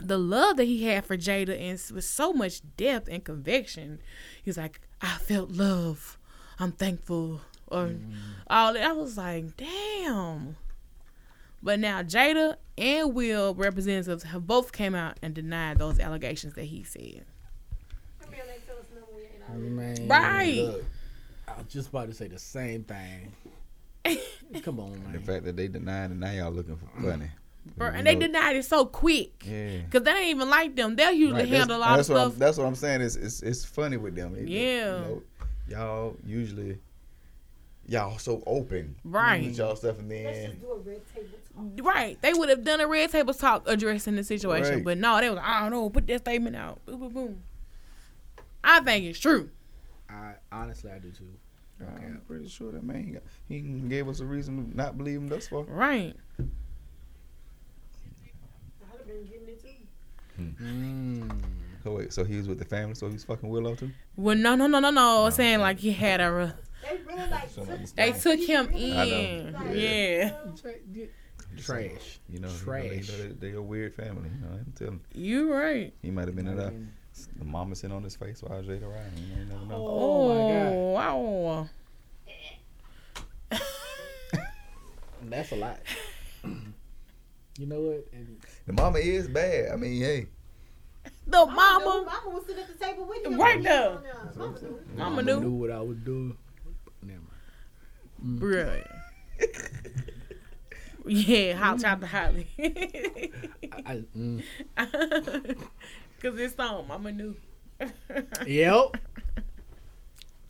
the 0.00 0.18
love 0.18 0.56
that 0.58 0.64
he 0.64 0.84
had 0.84 1.04
for 1.04 1.16
Jada 1.16 1.58
and 1.58 1.82
with 1.92 2.04
so 2.04 2.32
much 2.32 2.60
depth 2.76 3.08
and 3.10 3.24
conviction. 3.24 4.00
He's 4.42 4.56
like, 4.56 4.80
I 5.00 5.18
felt 5.18 5.50
love. 5.50 6.16
I'm 6.60 6.72
thankful. 6.72 7.40
Or 7.66 7.86
mm. 7.86 8.12
all 8.46 8.74
that. 8.74 8.84
I 8.84 8.92
was 8.92 9.18
like, 9.18 9.56
damn. 9.56 10.56
But 11.66 11.80
now 11.80 12.00
Jada 12.04 12.54
and 12.78 13.12
Will 13.12 13.52
representatives 13.52 14.22
have 14.22 14.46
both 14.46 14.70
came 14.70 14.94
out 14.94 15.18
and 15.20 15.34
denied 15.34 15.78
those 15.78 15.98
allegations 15.98 16.54
that 16.54 16.66
he 16.66 16.84
said. 16.84 17.24
Come 18.22 18.32
here, 18.32 18.44
they 18.46 18.60
tell 18.64 18.76
us 18.78 18.84
no, 18.94 19.00
we 19.16 19.22
ain't 19.22 19.42
already. 19.50 19.68
Man, 19.98 20.06
Right. 20.08 20.62
look, 20.62 20.84
I 21.48 21.56
was 21.58 21.66
just 21.66 21.88
about 21.88 22.06
to 22.06 22.14
say 22.14 22.28
the 22.28 22.38
same 22.38 22.84
thing. 22.84 23.32
Come 24.62 24.78
on, 24.78 25.10
The 25.12 25.18
fact 25.18 25.44
that 25.46 25.56
they 25.56 25.66
denied 25.66 26.12
and 26.12 26.20
now 26.20 26.30
y'all 26.30 26.52
looking 26.52 26.76
for 26.76 27.02
funny. 27.02 27.30
Bro, 27.76 27.88
and 27.88 28.06
they 28.06 28.14
denied 28.14 28.54
it 28.54 28.64
so 28.64 28.84
quick. 28.86 29.44
Yeah. 29.44 29.80
Cause 29.90 30.02
they 30.02 30.12
ain't 30.12 30.36
even 30.36 30.48
like 30.48 30.76
them. 30.76 30.94
They'll 30.94 31.10
usually 31.10 31.40
Right, 31.40 31.48
handle 31.48 31.78
a 31.78 31.80
that's, 31.80 31.80
lot 31.80 31.90
of 31.90 31.96
that's 31.96 32.08
what 32.10 32.18
I'm, 32.18 32.28
stuff. 32.30 32.38
that's 32.38 32.58
what 32.58 32.66
I'm 32.68 32.74
saying. 32.76 33.00
It's, 33.00 33.16
it's 33.16 33.42
it's 33.42 33.64
funny 33.64 33.96
with 33.96 34.14
them. 34.14 34.36
It- 34.36 34.46
Yeah. 34.46 34.98
You 34.98 35.02
know, 35.02 35.22
y'all 35.68 36.16
usually 36.24 36.78
y'all 37.88 38.18
so 38.18 38.42
open. 38.46 38.96
Right. 39.04 39.44
With 39.44 39.58
y'all 39.58 39.76
stuff 39.76 39.98
and 39.98 40.08
Let's 40.08 40.38
then 40.38 40.50
just 40.50 40.60
do 40.60 40.70
a 40.72 40.78
red 40.78 41.00
table 41.14 41.28
talk. 41.54 41.86
Right. 41.86 42.20
They 42.22 42.32
would 42.32 42.48
have 42.48 42.64
done 42.64 42.80
a 42.80 42.86
red 42.86 43.10
table 43.10 43.34
talk 43.34 43.64
addressing 43.66 44.16
the 44.16 44.24
situation. 44.24 44.74
Right. 44.74 44.84
But 44.84 44.98
no, 44.98 45.20
they 45.20 45.30
was 45.30 45.38
I 45.42 45.60
don't 45.60 45.70
know, 45.70 45.88
put 45.90 46.06
that 46.06 46.20
statement 46.20 46.56
out. 46.56 46.84
Boom, 46.86 47.00
boom, 47.00 47.12
boom. 47.12 47.42
I 48.62 48.80
think 48.80 49.04
it's 49.04 49.18
true. 49.18 49.50
I 50.08 50.34
honestly, 50.50 50.90
I 50.90 50.98
do 50.98 51.10
too. 51.10 51.24
Okay. 51.80 52.06
I'm 52.06 52.22
pretty 52.26 52.48
sure 52.48 52.72
that 52.72 52.82
man 52.82 53.04
he, 53.04 53.10
got, 53.12 53.22
he 53.48 53.60
gave 53.60 54.08
us 54.08 54.20
a 54.20 54.24
reason 54.24 54.70
to 54.70 54.76
not 54.76 54.96
believe 54.96 55.18
him 55.18 55.28
thus 55.28 55.48
far. 55.48 55.62
Right. 55.64 56.14
I'd 56.38 56.48
have 58.98 59.06
been 59.06 59.24
getting 59.24 59.48
it 59.48 59.62
too. 59.62 59.68
Mm. 60.62 61.42
So 61.84 61.92
wait, 61.92 62.12
so 62.12 62.24
he 62.24 62.36
was 62.36 62.48
with 62.48 62.58
the 62.58 62.64
family, 62.64 62.94
so 62.94 63.08
he's 63.08 63.24
fucking 63.24 63.48
Willow 63.48 63.74
too. 63.74 63.90
Well, 64.16 64.36
no, 64.36 64.56
no, 64.56 64.66
no, 64.66 64.80
no, 64.80 64.90
no. 64.90 65.30
Saying 65.30 65.60
like 65.60 65.78
he 65.78 65.92
had 65.92 66.20
a. 66.20 66.56
re- 66.92 66.98
They 67.06 67.14
really 67.14 67.30
like 67.30 67.54
took, 67.54 67.94
They 67.96 68.12
took 68.12 68.40
him 68.40 68.68
I 68.68 68.72
know. 68.72 69.04
in. 69.04 69.52
Like, 69.52 69.64
Yeah. 69.74 70.30
Tra- 70.60 70.78
di- 70.92 71.08
Just 71.54 71.66
saying, 71.68 71.90
Trash. 71.90 72.18
You 72.28 72.40
know, 72.40 72.48
Trash. 72.48 72.84
You 72.84 72.90
know, 72.90 72.96
they, 72.96 73.28
they, 73.28 73.50
they 73.50 73.56
a 73.56 73.62
weird 73.62 73.94
family. 73.94 74.28
You 74.34 74.46
know, 74.48 74.54
I'm 74.54 74.72
telling. 74.76 75.00
You 75.14 75.46
You 75.46 75.52
right. 75.54 75.94
He 76.02 76.10
might 76.10 76.26
have 76.26 76.36
been 76.36 76.48
in 76.48 76.58
I 76.58 76.64
that. 76.64 76.72
mean, 76.72 76.92
The 77.38 77.44
mama 77.44 77.74
sitting 77.76 77.96
on 77.96 78.02
his 78.02 78.16
face 78.16 78.42
while 78.42 78.60
Jada 78.62 78.82
around. 78.82 79.12
You, 79.16 79.34
know, 79.36 79.40
you 79.40 79.44
never 79.46 79.66
know. 79.66 79.74
Oh, 79.76 80.30
oh 80.30 80.94
my 80.94 81.08
Oh, 81.10 81.62
wow. 81.62 81.68
That's 85.28 85.50
a 85.52 85.56
lot. 85.56 85.78
you 86.44 87.66
know 87.66 87.80
what? 87.80 88.06
And 88.12 88.36
The 88.66 88.72
mama 88.72 88.98
is 88.98 89.26
bad. 89.28 89.72
I 89.72 89.76
mean, 89.76 90.00
hey, 90.00 90.26
The 91.26 91.44
Mama, 91.46 91.52
mama. 91.56 92.04
Mama 92.06 92.30
was 92.36 92.46
sitting 92.46 92.62
at 92.62 92.68
the 92.78 92.84
table 92.84 93.06
with 93.06 93.24
you. 93.24 93.36
Right 93.36 93.62
there. 93.62 93.98
Mama 94.36 94.58
knew. 94.60 94.80
Mama 94.96 95.22
knew 95.22 95.40
knew. 95.40 95.50
what 95.50 95.70
I 95.70 95.80
was 95.80 95.96
doing. 95.98 96.36
Never 98.26 98.64
mind. 98.66 98.84
Bruh. 99.38 99.42
Yeah, 101.08 101.54
hot 101.54 101.78
chocolate 101.80 102.10
Holly. 102.10 102.48
I, 102.58 103.30
I, 103.86 104.02
mm. 104.16 104.42
Cause 106.20 106.36
it's 106.36 106.58
on, 106.58 106.88
Mama 106.88 107.12
knew. 107.12 107.36
Yep. 108.44 108.96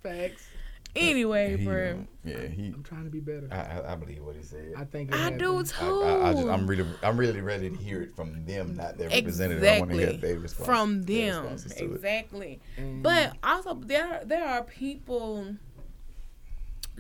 Facts. 0.03 0.47
anyway, 0.95 1.59
he, 1.59 1.67
bruh. 1.67 1.93
um, 1.93 2.09
yeah, 2.25 2.47
he. 2.47 2.69
I'm 2.69 2.83
trying 2.85 3.05
to 3.05 3.11
be 3.11 3.21
better. 3.21 3.49
I, 3.53 3.57
I, 3.81 3.93
I 3.93 3.97
believe 3.97 4.23
what 4.25 4.37
he 4.37 4.43
said. 4.43 4.73
I 4.79 4.85
think 4.85 5.11
it 5.13 5.21
I 5.21 5.31
do 5.33 5.63
too. 5.63 6.03
I, 6.03 6.09
I, 6.15 6.29
I 6.31 6.33
just, 6.33 6.47
I'm 6.47 6.67
really, 6.67 6.87
I'm 7.03 7.19
really 7.19 7.43
ready 7.43 7.69
to 7.69 7.77
hear 7.77 8.01
it 8.01 8.17
from 8.17 8.47
them, 8.47 8.77
not 8.77 8.97
their 8.97 9.11
representative. 9.11 9.63
I 9.63 9.79
want 9.81 9.91
to 9.91 9.97
hear 9.99 10.07
Exactly. 10.07 10.31
their 10.31 10.39
response. 10.41 10.67
From 10.67 11.03
them. 11.03 11.43
responses 11.43 11.73
it. 11.73 11.83
Exactly. 11.83 12.61
And 12.79 13.03
But 13.03 13.37
also 13.43 13.75
there 13.75 14.23
there 14.25 14.47
are 14.49 14.63
people 14.63 15.57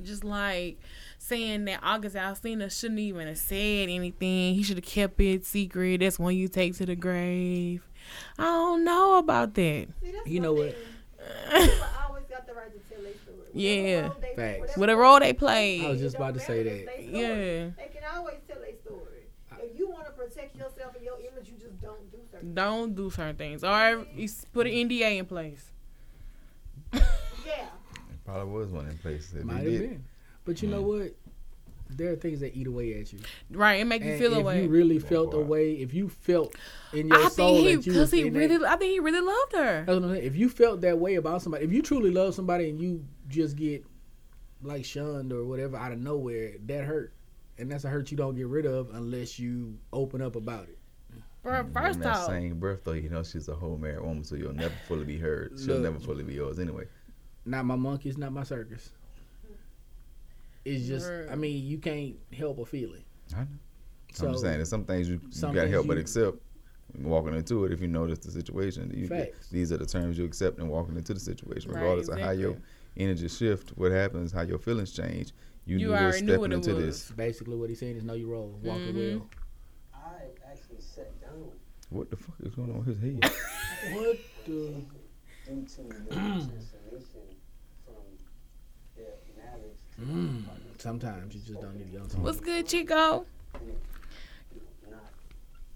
just 0.03 0.25
like 0.25 0.79
saying 1.19 1.65
that 1.67 1.81
August 1.83 2.17
Alsina 2.17 2.71
shouldn't 2.71 3.01
even 3.01 3.27
have 3.29 3.39
said 3.39 3.89
anything. 3.89 4.55
He 4.55 4.63
should 4.63 4.77
have 4.77 4.85
kept 4.85 5.21
it 5.21 5.45
secret. 5.45 6.01
That's 6.01 6.19
one 6.19 6.37
you 6.37 6.49
take 6.49 6.75
to 6.77 6.87
the 6.87 6.97
grave. 6.97 7.87
I 8.39 8.45
don't 8.45 8.85
know 8.85 9.19
about 9.19 9.55
that. 9.55 9.89
See, 10.03 10.15
You 10.27 10.41
know 10.41 10.53
what? 10.53 10.75
People 11.51 11.75
always 12.09 12.25
got 12.31 12.47
the 12.47 12.55
right 12.55 12.73
to 12.73 12.95
tell 12.95 13.03
their 13.03 13.13
story. 13.15 13.37
Yeah. 13.53 14.09
Whatever 14.09 14.13
role 14.13 14.21
they- 14.21 14.35
Facts. 14.61 14.77
whatever 14.77 15.01
a 15.01 15.05
role 15.05 15.21
they 15.21 15.33
play. 15.33 15.85
I 15.85 15.89
was 15.91 16.01
just 16.01 16.17
about 16.17 16.35
to 16.35 16.41
say 16.41 16.63
that. 16.63 16.83
story. 16.83 17.09
Yeah. 17.11 17.71
They 17.77 17.91
can 17.93 18.03
always 18.15 18.37
tell 18.47 18.59
their 18.61 18.75
story. 18.85 19.03
If 19.63 19.77
you 19.79 19.89
want 19.91 20.07
to 20.07 20.13
protect 20.13 20.55
yourself 20.57 20.95
and 20.95 21.05
your 21.05 21.19
image, 21.19 21.49
you 21.49 21.55
just 21.59 21.81
don't 21.81 22.11
do 22.13 22.19
certain 22.31 22.55
Don't 22.55 22.95
do 22.95 23.11
certain 23.11 23.37
things. 23.37 23.65
Or 23.65 24.07
you 24.15 24.29
put 24.53 24.67
an 24.67 24.73
NDA 24.73 25.19
in 25.19 25.27
place. 25.27 25.73
Yeah. 28.27 28.33
It 28.33 28.37
probably 28.37 28.55
was 28.55 28.69
one 28.71 28.89
in 28.89 28.99
place. 28.99 29.33
If 29.37 29.45
Might 29.45 29.57
have 29.59 29.65
been. 29.65 30.05
But 30.45 30.63
you 30.63 30.69
know 30.69 30.83
mm. 30.83 30.99
what? 31.01 31.15
There 31.89 32.13
are 32.13 32.17
things 32.17 32.41
that 32.41 32.57
eat 32.57 32.67
away 32.67 32.99
at 33.01 33.13
you. 33.13 33.21
Right, 33.51 33.81
it 33.81 33.85
make 33.85 34.03
you 34.03 34.11
And 34.11 34.19
feel 34.19 34.33
if 34.33 34.39
away. 34.39 34.65
you 34.65 34.69
really 34.69 34.99
Go 34.99 35.07
felt 35.07 35.31
for 35.33 35.41
away, 35.41 35.75
if 35.75 35.95
you 35.95 36.09
felt 36.09 36.57
in 36.93 37.07
your 37.07 37.17
I 37.27 37.29
soul 37.29 37.55
think 37.55 37.59
he 37.59 37.65
that 37.65 37.71
you 37.87 37.93
because 37.93 37.97
was 37.97 38.11
he 38.11 38.27
in 38.27 38.33
that- 38.33 38.39
really 38.41 38.67
I 38.67 38.77
think 38.77 38.91
he 38.93 38.99
really 39.01 39.21
loved 39.21 39.53
her. 39.53 39.85
That's 39.87 40.01
what 40.01 40.11
I'm. 40.11 40.15
If 40.17 40.35
you 40.35 40.49
felt 40.49 40.81
that 40.81 40.99
way 40.99 41.15
about 41.15 41.43
somebody, 41.43 41.65
if 41.65 41.73
you 41.73 41.83
truly 41.83 42.11
love 42.11 42.35
somebody 42.35 42.71
and 42.71 42.81
you 42.81 43.05
just 43.29 43.55
get 43.57 43.85
like 44.63 44.85
shunned 44.85 45.33
or 45.33 45.45
whatever 45.45 45.77
out 45.77 45.93
of 45.93 46.01
nowhere, 46.01 46.55
that 46.67 46.85
hurt. 46.85 47.13
And 47.59 47.71
that's 47.71 47.85
a 47.85 47.89
hurt 47.89 48.11
you 48.11 48.17
don't 48.17 48.35
get 48.35 48.49
rid 48.49 48.67
of 48.67 48.91
unless 48.93 49.39
you 49.39 49.79
open 49.93 50.21
up 50.21 50.35
about 50.37 50.65
it. 50.65 50.79
Bro, 51.43 51.61
in 51.61 51.73
first 51.73 52.01
that 52.01 52.17
off, 52.17 52.27
same 52.27 52.59
breath, 52.59 52.81
though, 52.83 52.93
you 52.93 53.09
know 53.09 53.23
she's 53.23 53.49
a 53.49 53.55
whole 53.55 53.79
married 53.79 54.01
woman, 54.03 54.25
so 54.25 54.35
you'll 54.35 54.53
never 54.53 54.75
fully 54.89 55.05
be 55.05 55.17
heard. 55.17 55.53
She'll 55.57 55.75
Look. 55.77 55.85
never 55.85 55.99
fully 56.01 56.25
be 56.25 56.35
yours 56.35 56.59
anyway. 56.59 56.85
Not 57.47 57.65
my 57.65 57.75
monkey. 57.77 57.83
monkeys, 58.09 58.19
not 58.19 58.33
my 58.33 58.43
circus. 58.43 58.91
It's 60.65 60.87
just, 60.87 61.09
Right. 61.09 61.29
I 61.31 61.37
mean, 61.37 61.65
you 61.65 61.79
can't 61.79 62.17
help 62.37 62.59
a 62.59 62.67
feeling. 62.67 63.05
I 63.35 63.41
know. 63.41 63.47
So, 64.13 64.29
I'm 64.29 64.37
saying 64.39 64.57
there's 64.57 64.69
some 64.69 64.85
things 64.85 65.09
you, 65.09 65.21
you 65.23 65.31
some 65.33 65.51
gotta 65.53 65.63
things 65.67 65.75
help 65.75 65.87
but 65.87 65.95
you- 65.95 66.01
accept. 66.01 66.39
Walking 67.03 67.35
into 67.35 67.65
it, 67.65 67.73
if 67.73 67.81
you 67.83 67.89
notice 67.89 68.21
the 68.21 68.31
situation, 68.31 68.91
you, 68.97 69.09
Facts. 69.09 69.49
these 69.51 69.71
are 69.73 69.77
the 69.77 69.85
terms 69.85 70.17
you 70.17 70.25
accept 70.25 70.59
and 70.61 70.69
walking 70.71 70.97
into 70.97 71.13
the 71.13 71.21
situation, 71.21 71.71
Right, 71.73 71.81
regardless 71.81 72.09
of 72.09 72.19
how 72.19 72.31
your 72.31 72.57
energy 72.97 73.29
shift, 73.29 73.71
what 73.77 73.91
happens, 73.93 74.33
how 74.33 74.43
your 74.43 74.59
feelings 74.59 74.93
change. 74.93 75.33
You, 75.67 75.79
You 75.79 75.87
knew 75.89 75.93
already 75.93 76.21
knew 76.23 76.29
stepping 76.29 76.41
what 76.41 76.53
into 76.53 76.75
was. 76.75 76.85
this. 76.85 77.11
basically 77.11 77.57
what 77.57 77.69
he's 77.69 77.81
saying 77.81 77.97
is 77.97 78.05
know 78.05 78.15
your 78.15 78.29
role, 78.29 78.59
walk 78.63 78.79
Mhm. 78.79 78.89
it 78.97 79.17
well. 79.19 79.29
I 79.95 80.51
actually 80.51 80.81
sat 80.81 81.21
down 81.21 81.51
What 81.91 82.09
the 82.09 82.17
fuck 82.17 82.37
is 82.43 82.55
going 82.55 82.71
on 82.71 82.79
with 82.85 82.99
his 83.01 83.21
head? 83.21 83.25
What 83.93 84.19
the? 84.47 84.53
due 84.53 85.67
to 85.67 85.83
the 85.83 86.07
transformation 86.15 87.37
from 87.85 87.95
their 88.97 89.07
marriage 89.37 89.77
to 89.77 89.86
Mm. 90.01 90.43
Sometimes 90.79 91.35
you 91.35 91.41
just 91.41 91.61
don't 91.61 91.75
need 91.77 91.91
to 91.93 91.99
go 91.99 92.05
to 92.07 92.17
what's 92.19 92.41
good, 92.41 92.67
Chico? 92.67 93.25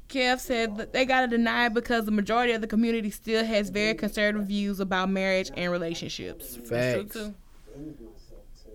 Kev 0.08 0.40
said 0.40 0.76
that 0.76 0.92
they 0.92 1.04
gotta 1.04 1.28
deny 1.28 1.66
it 1.66 1.74
because 1.74 2.04
the 2.04 2.10
majority 2.10 2.52
of 2.52 2.60
the 2.60 2.66
community 2.66 3.10
still 3.10 3.44
has 3.44 3.70
very 3.70 3.94
conservative 3.94 4.48
views 4.48 4.80
about 4.80 5.08
marriage 5.08 5.50
and 5.56 5.70
relationships. 5.70 6.56
That's 6.56 6.68
Facts. 6.68 7.12
true 7.12 7.22
too. 7.22 7.34
gave 7.76 8.00
myself 8.00 8.42
to 8.64 8.70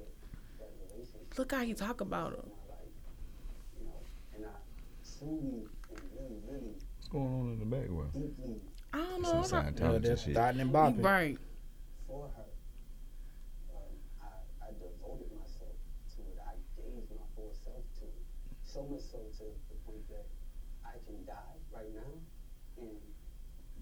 that 0.59 0.69
relationship 0.93 1.37
Look 1.37 1.51
how 1.51 1.61
you 1.61 1.73
talk 1.75 1.99
about 2.01 2.27
in 2.33 2.39
him. 2.39 2.45
my 2.47 2.73
life, 2.73 2.87
you 3.81 3.85
know, 3.85 3.91
and 4.37 4.45
I 4.45 5.19
truly 5.19 5.67
and 5.89 6.01
really, 6.15 6.39
really 6.49 6.73
What's 6.97 7.09
going 7.09 7.25
on 7.33 7.51
in 7.51 7.59
the 7.59 7.65
background? 7.65 8.11
I 8.93 8.97
don't 8.97 9.11
Some 9.11 9.21
know. 9.21 9.29
I'm 9.29 9.65
not- 9.65 9.75
Scientology 9.75 10.01
that's 10.03 10.23
shit. 10.23 10.33
starting 10.35 10.61
and 10.61 10.71
bopping. 10.71 11.03
right. 11.03 11.37
for 12.07 12.29
her. 12.37 12.43
Um, 13.75 13.91
I, 14.23 14.27
I 14.63 14.67
devoted 14.71 15.27
myself 15.35 15.75
to 16.15 16.21
it. 16.31 16.39
I 16.47 16.55
gave 16.79 17.03
my 17.11 17.17
full 17.35 17.51
self 17.61 17.83
to 17.99 18.05
it. 18.05 18.23
So 18.75 18.83
much 18.91 18.99
so 19.09 19.19
to 19.19 19.43
the 19.69 19.75
point 19.87 20.05
that 20.09 20.25
I 20.83 20.99
can 21.07 21.23
die 21.25 21.33
right 21.73 21.95
now 21.95 22.11
and 22.77 22.91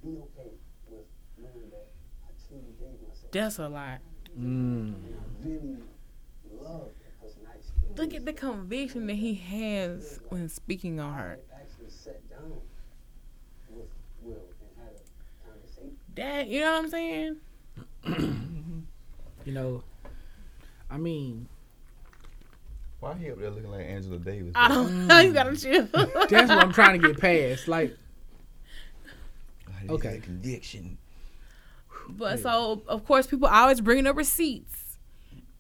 be 0.03 0.21
okay 0.21 0.51
with 0.87 1.07
knowing 1.35 1.71
that 1.71 1.87
I 2.21 2.29
truly 2.47 2.75
gave 2.79 3.01
myself. 3.01 3.31
That's 3.31 3.57
a 3.57 3.69
lot. 3.69 4.01
Mm. 4.39 4.93
and 4.93 5.15
I 5.17 5.47
really 5.47 5.77
love 6.61 6.89
that 7.01 7.19
person. 7.19 7.41
I 7.47 7.99
Look 7.99 8.13
at 8.13 8.23
the 8.23 8.33
conviction 8.33 9.07
that 9.07 9.15
he 9.15 9.33
has 9.33 10.19
when 10.29 10.47
speaking 10.47 10.99
on 10.99 11.15
her. 11.15 11.39
Actually 11.51 11.89
sat 11.89 12.29
down 12.29 12.51
with 13.71 13.89
Will 14.21 14.35
and 14.61 14.85
had 14.85 14.93
a 14.93 15.49
conversation. 15.49 15.97
That 16.13 16.47
you 16.49 16.59
know 16.59 16.71
what 16.71 16.83
I'm 16.83 16.89
saying? 16.91 17.37
You 19.45 19.51
know, 19.51 19.83
I 20.89 20.95
mean, 20.95 21.49
Why 23.03 23.15
he 23.15 23.29
up 23.31 23.37
there 23.37 23.49
looking 23.51 23.69
like 23.69 23.85
Angela 23.85 24.17
Davis? 24.17 24.53
I 24.55 24.69
don't 24.69 25.07
know. 25.07 25.19
You 25.19 25.33
gotta 25.33 25.49
mm. 25.49 25.61
chill. 25.61 25.87
that's 26.29 26.47
what 26.47 26.57
I'm 26.57 26.71
trying 26.71 27.01
to 27.01 27.05
get 27.09 27.19
past. 27.19 27.67
Like, 27.67 27.97
Okay. 29.89 30.21
conviction. 30.23 30.97
But 32.07 32.39
so 32.39 32.81
of 32.87 33.05
course 33.05 33.27
people 33.27 33.49
always 33.49 33.81
bring 33.81 34.07
up 34.07 34.15
receipts, 34.15 34.97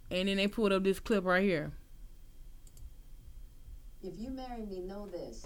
and 0.09 0.29
then 0.29 0.37
they 0.37 0.47
pulled 0.47 0.71
up 0.71 0.85
this 0.85 1.01
clip 1.01 1.25
right 1.25 1.43
here. 1.43 1.73
if 4.01 4.17
you 4.17 4.29
marry 4.29 4.61
me, 4.61 4.79
know 4.79 5.09
this. 5.11 5.45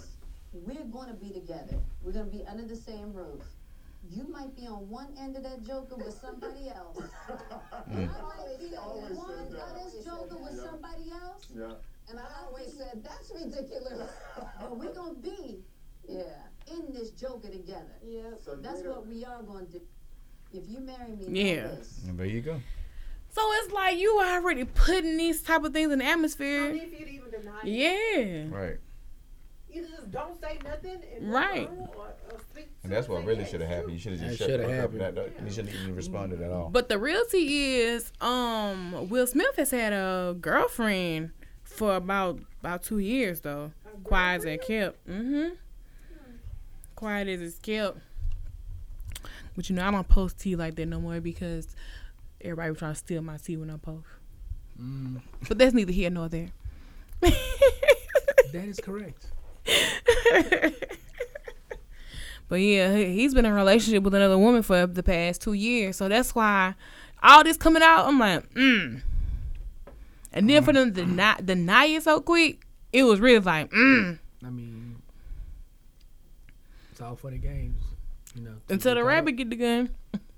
We're 0.53 0.85
going 0.85 1.07
to 1.09 1.15
be 1.15 1.31
together. 1.31 1.79
We're 2.03 2.11
going 2.11 2.29
to 2.29 2.31
be 2.31 2.45
under 2.45 2.67
the 2.67 2.75
same 2.75 3.11
roof. 3.11 3.41
You 4.09 4.27
might 4.29 4.55
be 4.55 4.67
on 4.67 4.89
one 4.89 5.07
end 5.19 5.35
of 5.35 5.43
that 5.43 5.63
joker 5.63 5.95
with 5.95 6.17
somebody 6.19 6.69
else. 6.69 6.99
I 7.29 7.89
mm. 7.89 8.07
might 8.07 8.59
be 8.59 8.75
on 8.75 9.15
one 9.15 9.31
end 9.39 9.55
of 9.55 9.93
this 9.93 10.05
joker 10.05 10.37
with 10.37 10.59
somebody 10.59 11.11
else. 11.11 11.47
Yeah. 11.55 11.73
And 12.09 12.19
I 12.19 12.25
always 12.45 12.73
said, 12.73 13.03
that's 13.03 13.31
ridiculous. 13.31 14.09
But 14.59 14.77
we're 14.77 14.93
gonna 14.93 15.15
be, 15.15 15.59
yeah, 16.07 16.23
in 16.71 16.93
this 16.93 17.11
joker 17.11 17.49
together. 17.49 17.97
Yeah. 18.03 18.31
So 18.43 18.55
That's 18.55 18.81
what 18.83 19.07
we 19.07 19.25
are 19.25 19.43
gonna 19.43 19.65
do. 19.65 19.81
If 20.53 20.69
you 20.69 20.79
marry 20.79 21.11
me, 21.11 21.53
Yeah. 21.53 21.67
this. 21.67 22.03
And 22.07 22.17
there 22.17 22.25
you 22.25 22.41
go. 22.41 22.61
So 23.29 23.41
it's 23.55 23.73
like 23.73 23.97
you 23.97 24.19
already 24.19 24.63
putting 24.63 25.17
these 25.17 25.41
type 25.41 25.63
of 25.63 25.73
things 25.73 25.91
in 25.91 25.99
the 25.99 26.05
No 26.05 26.11
atmosphere. 26.11 26.73
need 26.73 26.89
for 26.89 26.95
you 26.95 27.05
to 27.05 27.11
even 27.11 27.31
deny 27.31 27.61
it. 27.63 27.67
Yeah. 27.67 28.57
Right. 28.57 28.77
Either 29.73 29.87
just 29.87 30.11
don't 30.11 30.39
say 30.41 30.57
nothing 30.63 31.01
and 31.15 31.31
Right. 31.31 31.69
Or, 31.69 31.87
or 32.31 32.39
speak 32.51 32.69
And 32.83 32.91
that's 32.91 33.07
what 33.07 33.25
really 33.25 33.45
should 33.45 33.61
have 33.61 33.69
happened. 33.69 33.93
You 33.93 33.99
should 33.99 34.13
have 34.13 34.21
That 34.21 34.27
just 34.29 34.39
shut 34.39 34.49
the 34.49 34.57
fuck 34.59 34.65
up. 34.65 34.71
happened. 34.79 35.01
That, 35.01 35.15
that, 35.15 35.31
you 35.45 35.51
shouldn't 35.51 35.75
even 35.75 35.95
responded 35.95 36.41
at 36.41 36.51
all. 36.51 36.69
But 36.69 36.87
the 36.89 36.97
realty 36.97 37.75
is, 37.75 38.11
um, 38.21 39.09
Will 39.09 39.27
Smith 39.27 39.55
has 39.57 39.71
had 39.71 39.93
a 39.93 40.35
girlfriend 40.39 41.31
for 41.63 41.95
about 41.95 42.39
about 42.61 42.83
two 42.83 42.99
years 42.99 43.41
though. 43.41 43.71
Quiet 44.03 44.37
as 44.37 44.43
girlfriend? 44.45 44.61
it 44.61 44.67
kept. 44.67 45.07
Mm-hmm. 45.07 45.55
Quiet 46.95 47.27
as 47.27 47.41
it's 47.41 47.59
kept. 47.59 47.97
But 49.55 49.69
you 49.69 49.75
know, 49.75 49.85
I 49.87 49.91
don't 49.91 50.07
post 50.07 50.39
tea 50.39 50.55
like 50.55 50.75
that 50.75 50.85
no 50.85 50.99
more 51.01 51.19
because 51.19 51.67
everybody 52.41 52.69
was 52.69 52.79
trying 52.79 52.93
to 52.93 52.99
steal 52.99 53.21
my 53.21 53.37
tea 53.37 53.57
when 53.57 53.69
I 53.69 53.77
post. 53.77 54.05
Mm, 54.81 55.21
But 55.47 55.57
that's 55.57 55.73
neither 55.73 55.91
here 55.91 56.09
nor 56.11 56.29
there. 56.29 56.49
that 57.21 57.33
is 58.67 58.79
correct. 58.79 59.25
But 62.49 62.61
yeah, 62.61 62.95
he- 62.95 63.13
he's 63.13 63.33
been 63.33 63.45
in 63.45 63.51
a 63.51 63.55
relationship 63.55 64.03
with 64.03 64.13
another 64.15 64.37
woman 64.37 64.63
for 64.63 64.87
the 64.87 65.03
past 65.03 65.41
two 65.41 65.51
years. 65.53 65.97
So 65.97 66.07
that's 66.07 66.33
why 66.33 66.75
all 67.21 67.43
this 67.43 67.57
coming 67.57 67.83
out, 67.83 68.05
I'm 68.07 68.19
like, 68.19 68.49
mm. 68.53 69.01
And 70.31 70.49
then 70.49 70.63
for 70.63 70.71
them 70.71 70.93
to 70.93 71.01
deny, 71.05 71.35
deny 71.43 71.85
it 71.85 72.03
so 72.03 72.21
quick, 72.21 72.65
it 72.93 73.03
was 73.03 73.19
really 73.19 73.39
like, 73.39 73.69
mm. 73.71 74.17
I 74.45 74.49
mean, 74.49 75.01
it's 76.91 77.01
all 77.01 77.15
for 77.15 77.31
the 77.31 77.37
games, 77.37 77.81
you 78.35 78.43
know. 78.43 78.53
Until 78.69 78.95
the 78.95 79.03
rabbit 79.03 79.31
up. 79.31 79.37
get 79.37 79.49
the 79.49 79.55
gun. 79.57 79.89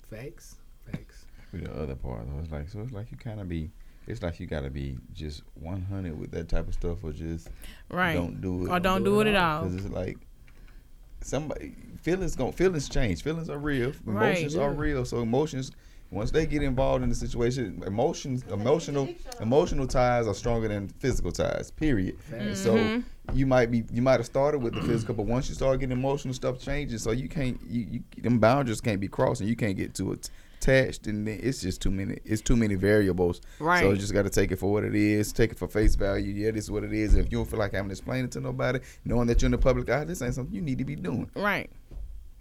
Facts, 0.10 0.56
facts. 0.92 1.26
With 1.52 1.66
the 1.66 1.74
other 1.80 1.96
part, 1.96 2.26
though, 2.28 2.40
it's 2.42 2.52
like 2.52 2.70
so. 2.70 2.82
It's 2.82 2.92
like 2.92 3.12
you 3.12 3.18
kind 3.18 3.40
of 3.40 3.48
be. 3.48 3.70
It's 4.10 4.24
like 4.24 4.40
you 4.40 4.48
gotta 4.48 4.70
be 4.72 4.98
just 5.14 5.44
100 5.54 6.20
with 6.20 6.32
that 6.32 6.50
type 6.50 6.68
of 6.68 6.74
stuff, 6.74 7.04
or 7.04 7.12
just 7.12 7.48
Right. 7.90 8.16
don't 8.16 8.42
do 8.42 8.66
it, 8.66 8.72
Or 8.72 8.80
don't 8.80 9.04
do 9.04 9.20
it 9.22 9.28
at 9.28 9.36
all. 9.36 9.64
Because 9.66 9.86
it's 9.86 9.94
like 9.94 10.18
somebody 11.22 11.76
feelings 12.02 12.36
going 12.36 12.54
feelings 12.54 12.90
change. 12.90 13.24
Feelings 13.24 13.50
are 13.50 13.58
real. 13.58 13.94
Right. 14.06 14.28
Emotions 14.38 14.56
are 14.56 14.74
real. 14.74 15.06
So 15.06 15.20
emotions, 15.20 15.72
once 16.12 16.32
they 16.32 16.46
get 16.46 16.64
involved 16.64 17.04
in 17.04 17.10
the 17.10 17.16
situation, 17.16 17.84
emotions, 17.86 18.44
emotional, 18.52 19.10
emotional 19.40 19.86
ties 19.86 20.28
are 20.28 20.34
stronger 20.34 20.68
than 20.68 20.88
physical 20.88 21.32
ties. 21.32 21.72
Period. 21.72 22.18
So 22.54 22.78
Mm-hmm. 22.78 23.38
you 23.38 23.46
might 23.46 23.70
be, 23.70 23.84
you 23.92 24.02
might 24.02 24.20
have 24.20 24.26
started 24.26 24.60
with 24.60 24.74
the 24.74 24.82
physical, 24.82 25.14
but 25.14 25.28
once 25.28 25.50
you 25.50 25.56
start 25.56 25.80
getting 25.82 25.96
emotional, 25.98 26.34
stuff 26.34 26.60
changes. 26.60 27.04
So 27.04 27.12
you 27.12 27.28
can't, 27.30 27.60
you, 27.68 27.86
you 27.92 28.22
them 28.24 28.40
boundaries 28.40 28.82
can't 28.82 29.00
be 29.00 29.08
crossed, 29.08 29.42
and 29.42 29.50
you 29.50 29.56
can't 29.56 29.78
get 29.78 29.94
to 29.96 30.16
too 30.16 30.20
attached, 30.60 31.08
and 31.08 31.28
then 31.28 31.40
it's 31.42 31.62
just 31.62 31.82
too 31.82 31.92
many. 31.92 32.20
It's 32.26 32.42
too 32.42 32.56
many 32.56 32.76
variables. 32.76 33.42
Right. 33.60 33.82
So 33.82 33.92
you 33.92 33.98
just 33.98 34.14
got 34.14 34.24
to 34.24 34.30
take 34.30 34.52
it 34.52 34.58
for 34.58 34.72
what 34.72 34.84
it 34.84 34.96
is. 34.96 35.32
Take 35.32 35.52
it 35.52 35.58
for 35.58 35.68
face 35.68 35.96
value. 35.96 36.34
Yeah, 36.34 36.52
this 36.52 36.66
is 36.66 36.72
what 36.72 36.84
it 36.84 36.94
is. 36.94 37.16
If 37.16 37.32
you 37.32 37.38
don't 37.38 37.50
feel 37.50 37.60
like 37.60 37.74
having 37.74 37.90
to 37.90 37.94
explain 37.94 38.26
it 38.26 38.32
to 38.32 38.42
nobody, 38.42 38.80
knowing 39.06 39.28
that 39.28 39.42
you're 39.42 39.48
in 39.48 39.52
the 39.52 39.58
public 39.58 39.90
eye, 39.90 40.04
this 40.04 40.22
ain't 40.22 40.36
something 40.36 40.54
you 40.54 40.62
need 40.62 40.78
to 40.78 40.86
be 40.86 40.96
doing. 40.96 41.30
Right. 41.36 41.70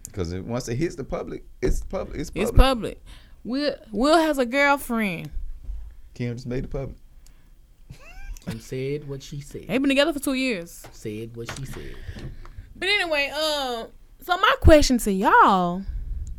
Because 0.04 0.34
once 0.34 0.68
it 0.68 0.76
hits 0.76 0.96
the 0.96 1.04
public, 1.04 1.44
it's 1.62 1.82
public. 1.84 2.18
It's 2.18 2.30
public. 2.30 2.48
It's 2.48 2.56
public. 2.56 3.02
Will 3.44 3.76
Will 3.92 4.18
has 4.18 4.38
a 4.38 4.46
girlfriend. 4.46 5.30
Kim 6.14 6.34
just 6.34 6.46
made 6.46 6.64
it 6.64 6.70
public. 6.70 6.96
And 8.46 8.62
said 8.62 9.06
what 9.06 9.22
she 9.22 9.42
said. 9.42 9.66
They've 9.68 9.80
been 9.80 9.90
together 9.90 10.12
for 10.12 10.20
two 10.20 10.32
years. 10.34 10.86
Said 10.92 11.36
what 11.36 11.54
she 11.56 11.66
said. 11.66 11.94
But 12.74 12.88
anyway, 12.88 13.28
um, 13.28 13.88
so 14.22 14.36
my 14.38 14.54
question 14.60 14.96
to 14.98 15.12
y'all: 15.12 15.82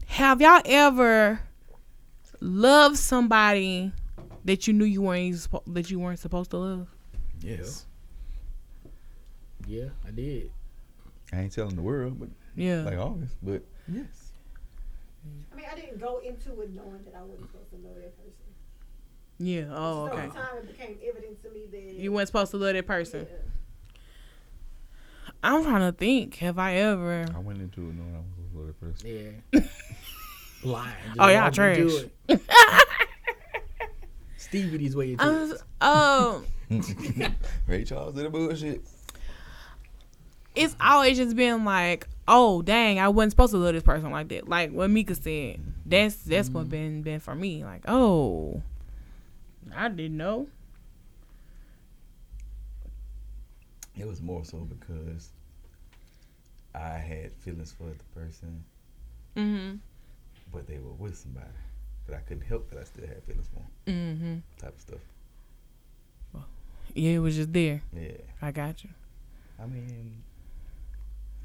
Have 0.08 0.42
y'all 0.42 0.62
ever 0.66 1.40
loved 2.40 2.98
somebody 2.98 3.92
that 4.46 4.68
you 4.68 4.74
knew 4.74 4.86
you 4.86 5.02
weren't 5.02 5.48
that 5.68 5.90
you 5.92 6.00
weren't 6.00 6.20
supposed 6.20 6.52
to 6.52 6.58
love? 6.58 6.88
Yes. 7.42 7.86
Yeah, 9.68 9.90
I 10.08 10.12
did. 10.12 10.52
I 11.32 11.42
ain't 11.42 11.52
telling 11.54 11.76
the 11.76 11.82
world, 11.82 12.20
but 12.20 12.30
Yeah. 12.56 12.82
like 12.84 12.98
August. 12.98 13.36
But 13.44 13.64
yes. 13.88 14.32
I 15.52 15.56
mean, 15.56 15.66
I 15.72 15.76
didn't 15.76 16.00
go 16.00 16.20
into 16.20 16.62
it 16.62 16.74
knowing 16.74 17.04
that 17.06 17.14
I 17.16 17.22
wasn't 17.24 17.52
supposed 17.52 17.70
to 17.72 17.82
know 17.82 17.94
that 17.94 18.18
person. 18.18 18.34
yeah. 19.38 19.66
Oh, 19.72 20.08
so 20.08 20.14
okay. 20.14 20.26
over 20.28 20.34
time, 20.36 20.58
it 20.60 20.68
became 20.68 20.98
evident 21.08 21.44
to 21.44 21.50
me 21.52 21.66
that 21.72 22.00
You 22.00 22.12
weren't 22.14 22.28
supposed 22.28 22.52
to 22.52 22.58
love 22.58 22.74
that 22.74 22.88
person. 22.88 23.28
Yeah. 23.30 23.38
I'm 25.44 25.64
trying 25.64 25.90
to 25.92 25.98
think. 25.98 26.36
Have 26.38 26.58
I 26.60 26.74
ever? 26.76 27.26
I 27.34 27.40
went 27.40 27.60
into 27.62 27.82
it 27.90 27.94
knowing 27.96 28.16
I 28.16 28.20
was 28.20 28.28
supposed 28.36 28.52
to 28.54 28.58
love 28.58 28.68
that 28.68 28.80
person. 28.80 29.42
Yeah. 29.54 29.60
Blind. 30.62 30.94
Just 31.06 31.20
Oh, 31.20 31.28
y'all 31.30 31.42
walked 31.44 31.56
trash. 31.56 32.06
Stevie 34.38 34.78
these 34.78 34.96
way 34.96 35.12
into 35.14 35.24
I 35.24 35.54
it. 35.82 35.86
um, 37.22 37.36
Ray 37.68 37.84
Charles 37.84 38.16
did 38.16 38.26
a 38.26 38.30
bullshit. 38.30 38.82
it's 40.56 40.76
always 40.82 41.18
just 41.18 41.36
been 41.36 41.64
like, 41.66 42.08
oh 42.28 42.62
dang, 42.62 43.00
I 43.00 43.10
wasn't 43.10 43.32
supposed 43.34 43.52
to 43.54 43.58
love 43.58 43.74
this 43.74 43.84
person 43.84 44.12
like 44.12 44.28
that. 44.30 44.48
Like 44.50 44.72
what 44.72 44.90
Mika 44.90 45.16
said. 45.16 45.60
That's 45.86 46.16
that's 46.18 46.50
what 46.50 46.70
been 46.70 47.02
been 47.02 47.20
for 47.20 47.34
me. 47.36 47.64
Like, 47.64 47.84
oh, 47.88 48.62
I 49.76 49.90
didn't 49.90 50.18
know. 50.18 50.48
It 53.98 54.08
was 54.08 54.22
more 54.22 54.46
so 54.46 54.58
because 54.60 55.30
I 56.74 56.90
had 56.90 57.34
feelings 57.40 57.72
for 57.72 57.86
the 57.86 58.20
person, 58.20 58.64
Mm-hmm. 59.36 59.76
But 60.52 60.68
they 60.68 60.78
were 60.80 60.94
with 60.94 61.18
somebody. 61.18 61.46
But 62.06 62.16
I 62.16 62.20
couldn't 62.22 62.46
help 62.46 62.70
that 62.72 62.80
I 62.80 62.84
still 62.84 63.06
had 63.08 63.24
feelings 63.24 63.48
for 63.54 63.62
Mm-hmm. 63.92 64.38
type 64.60 64.74
of 64.76 64.82
stuff. 64.82 65.00
Yeah, 66.96 67.12
it 67.12 67.20
was 67.20 67.36
just 67.36 67.54
there. 67.54 67.84
Yeah. 67.96 68.14
I 68.42 68.52
got 68.52 68.84
you. 68.84 68.90
I 69.62 69.68
mean, 69.68 70.24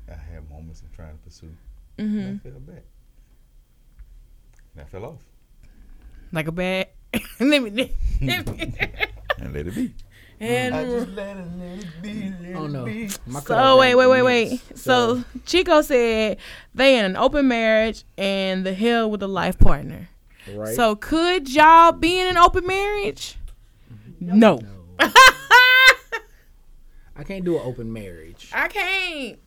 I 0.08 0.14
had 0.14 0.48
moments 0.48 0.80
of 0.80 0.90
trying 0.96 1.12
to 1.18 1.22
pursue, 1.22 1.54
Mm-hmm. 1.98 2.18
and 2.18 2.40
I 2.40 2.48
fell 2.50 2.60
back. 2.60 2.82
And 4.74 4.82
I 4.82 4.84
fell 4.86 5.04
off. 5.04 5.20
Like 6.32 6.48
a 6.48 6.52
bad. 6.52 6.88
let 7.40 7.62
me. 7.62 7.70
Let 8.22 8.46
me 8.48 8.74
And 9.38 9.52
let 9.52 9.66
it 9.66 9.74
be. 9.74 9.92
And 10.40 10.74
let 10.74 10.86
it, 10.88 11.16
let 11.16 11.78
it 11.78 12.02
be. 12.02 12.32
Let 12.42 12.56
Oh 12.56 12.66
no. 12.66 12.86
My 13.26 13.40
So 13.40 13.78
wait, 13.78 13.94
wait, 13.94 14.06
wait, 14.06 14.22
wait. 14.22 14.50
mixed, 14.50 14.78
So 14.84 15.24
Chico 15.46 15.80
said 15.82 16.38
they 16.74 16.98
in 16.98 17.04
an 17.04 17.16
open 17.16 17.48
marriage 17.48 18.04
and 18.18 18.64
the 18.64 18.74
hell 18.74 19.10
with 19.10 19.22
a 19.22 19.28
life 19.28 19.58
partner. 19.58 20.08
right. 20.52 20.74
So 20.74 20.96
could 20.96 21.52
y'all 21.52 21.92
be 21.92 22.18
in 22.20 22.26
an 22.26 22.36
open 22.36 22.66
marriage? 22.66 23.36
No. 24.20 24.56
no. 24.56 24.60
I 27.16 27.22
can't 27.24 27.44
do 27.44 27.56
an 27.56 27.62
open 27.64 27.92
marriage. 27.92 28.50
I 28.52 28.68
can't. 28.68 29.38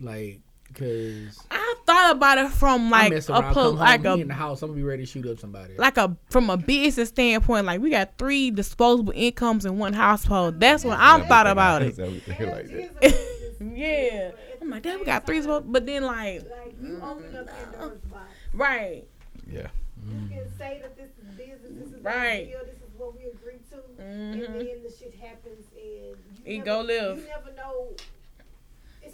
Like, 0.00 0.40
cause 0.74 1.38
I 1.50 1.59
thought 1.90 2.16
about 2.16 2.38
it 2.38 2.50
from 2.50 2.86
I 2.92 3.02
like 3.02 3.12
mess 3.12 3.28
a 3.28 3.32
around, 3.32 3.54
po- 3.54 3.70
come 3.70 3.76
like 3.76 4.04
home, 4.04 4.16
he 4.16 4.22
in 4.22 4.28
the 4.28 4.34
a 4.34 4.36
house, 4.36 4.62
I'm 4.62 4.68
gonna 4.68 4.76
be 4.76 4.82
ready 4.84 5.04
to 5.04 5.10
shoot 5.10 5.26
up 5.26 5.38
somebody. 5.38 5.74
like 5.76 5.96
a 5.96 6.16
from 6.30 6.50
a 6.50 6.56
business 6.56 7.08
standpoint. 7.08 7.66
Like 7.66 7.80
we 7.80 7.90
got 7.90 8.16
three 8.18 8.50
disposable 8.50 9.12
incomes 9.16 9.64
in 9.66 9.78
one 9.78 9.92
household. 9.92 10.60
That's 10.60 10.84
what 10.84 10.98
I'm 10.98 11.26
thought 11.26 11.46
about 11.46 11.82
it. 11.82 11.98
like 11.98 12.08
And 12.08 12.38
that. 12.38 12.64
it 12.66 12.70
is 12.72 12.90
a 12.96 13.00
business, 13.00 13.78
Yeah. 13.78 14.30
but 14.30 14.38
at 14.38 14.58
I'm 14.62 14.68
the 14.68 14.74
like, 14.74 14.82
damn, 14.82 14.92
we 14.92 14.98
same 14.98 15.04
got 15.06 15.26
three 15.26 15.36
time, 15.36 15.42
disposable. 15.42 15.72
But 15.72 15.86
then 15.86 16.02
like, 16.04 16.42
Like 16.42 16.74
you 16.80 16.96
open 17.02 17.36
up 17.36 17.46
Pandora's 17.48 18.00
box. 18.10 18.24
right, 18.54 19.04
Yeah. 19.50 19.66
You 20.08 20.28
can 20.30 20.46
say 20.56 20.78
that 20.82 20.96
this 20.96 21.08
is 21.10 21.36
business, 21.36 21.60
this 21.90 21.98
is 21.98 22.02
Right. 22.04 22.46
the 22.46 22.50
deal, 22.52 22.60
this 22.64 22.76
is 22.76 22.90
what 22.96 23.14
we 23.16 23.24
agreed 23.26 23.60
to, 23.70 23.76
Mhm. 24.02 24.32
and 24.32 24.54
then 24.60 24.82
the 24.82 24.92
shit 24.98 25.14
happens 25.20 25.66
and 25.74 25.84
you 25.84 26.16
It 26.46 26.58
never, 26.58 26.64
go 26.64 26.80
live. 26.80 27.18
You 27.18 27.24
never 27.26 27.52
know, 27.56 27.88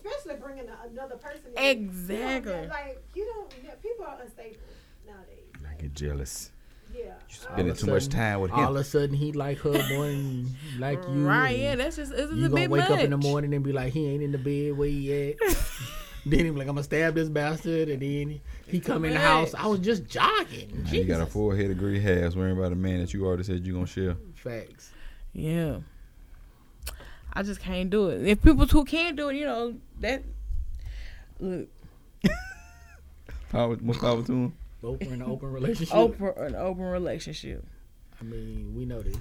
especially 0.06 0.40
bringing 0.40 0.68
a, 0.68 0.88
another 0.88 1.16
person. 1.16 1.52
in. 1.56 1.62
Exactly. 1.62 2.52
You 2.52 2.58
don't, 2.58 2.68
like 2.68 3.04
you 3.14 3.24
don't. 3.24 3.54
you 3.62 3.68
know, 3.68 3.74
People 3.82 4.04
are 4.06 4.18
unstable 4.22 4.56
nowadays. 5.06 5.44
I 5.68 5.80
get 5.80 5.94
jealous. 5.94 6.50
Yeah. 6.94 7.12
Spending 7.28 7.70
of 7.70 7.76
a 7.76 7.80
too 7.80 7.90
much 7.90 8.08
time 8.08 8.40
with 8.40 8.50
him. 8.52 8.60
all 8.60 8.70
of 8.70 8.76
a 8.76 8.84
sudden 8.84 9.14
he 9.14 9.32
like 9.32 9.58
her 9.58 9.72
more 9.72 10.06
than 10.06 10.56
like 10.78 11.02
you. 11.08 11.26
right. 11.26 11.58
Yeah, 11.58 11.76
that's 11.76 11.96
just 11.96 12.12
it's 12.12 12.32
you 12.32 12.46
a 12.46 12.48
gonna 12.48 12.62
bit 12.62 12.70
wake 12.70 12.80
much. 12.82 12.90
up 12.90 13.00
in 13.00 13.10
the 13.10 13.18
morning 13.18 13.52
and 13.54 13.62
be 13.64 13.72
like, 13.72 13.92
he 13.92 14.06
ain't 14.08 14.22
in 14.22 14.32
the 14.32 14.38
bed 14.38 14.78
where 14.78 14.88
he 14.88 15.30
at. 15.30 15.36
then 16.26 16.38
he 16.38 16.50
be 16.50 16.50
like, 16.52 16.68
I'm 16.68 16.74
gonna 16.74 16.84
stab 16.84 17.14
this 17.14 17.28
bastard, 17.28 17.88
and 17.88 18.00
then 18.00 18.40
he 18.66 18.80
come 18.80 19.04
in 19.04 19.12
the 19.12 19.18
house. 19.18 19.54
I 19.54 19.66
was 19.66 19.80
just 19.80 20.06
jogging. 20.06 20.84
Now 20.84 20.92
you 20.92 21.04
got 21.04 21.16
a 21.16 21.24
Jesus. 21.24 21.32
four 21.32 21.54
headed 21.54 21.78
gray 21.78 21.98
hair 21.98 22.30
worrying 22.30 22.56
about 22.56 22.72
a 22.72 22.76
man 22.76 23.00
that 23.00 23.12
you 23.12 23.26
already 23.26 23.42
said 23.42 23.66
you 23.66 23.74
gonna 23.74 23.86
share. 23.86 24.16
Facts. 24.34 24.90
Yeah. 25.34 25.78
I 27.36 27.42
just 27.42 27.60
can't 27.60 27.90
do 27.90 28.08
it. 28.08 28.26
If 28.26 28.40
people 28.40 28.64
who 28.64 28.84
can't 28.86 29.14
do 29.14 29.28
it, 29.28 29.36
you 29.36 29.44
know, 29.44 29.74
that 30.00 30.22
look, 31.38 31.68
Power, 33.50 33.76
much 33.82 33.98
power 33.98 34.22
to 34.22 34.32
him. 34.32 34.54
Both 34.80 35.02
in 35.02 35.12
an 35.12 35.22
open 35.22 35.52
relationship. 35.52 35.94
open 35.94 36.32
an 36.38 36.54
open 36.54 36.84
relationship. 36.84 37.62
I 38.18 38.24
mean, 38.24 38.72
we 38.74 38.86
know 38.86 39.02
this. 39.02 39.16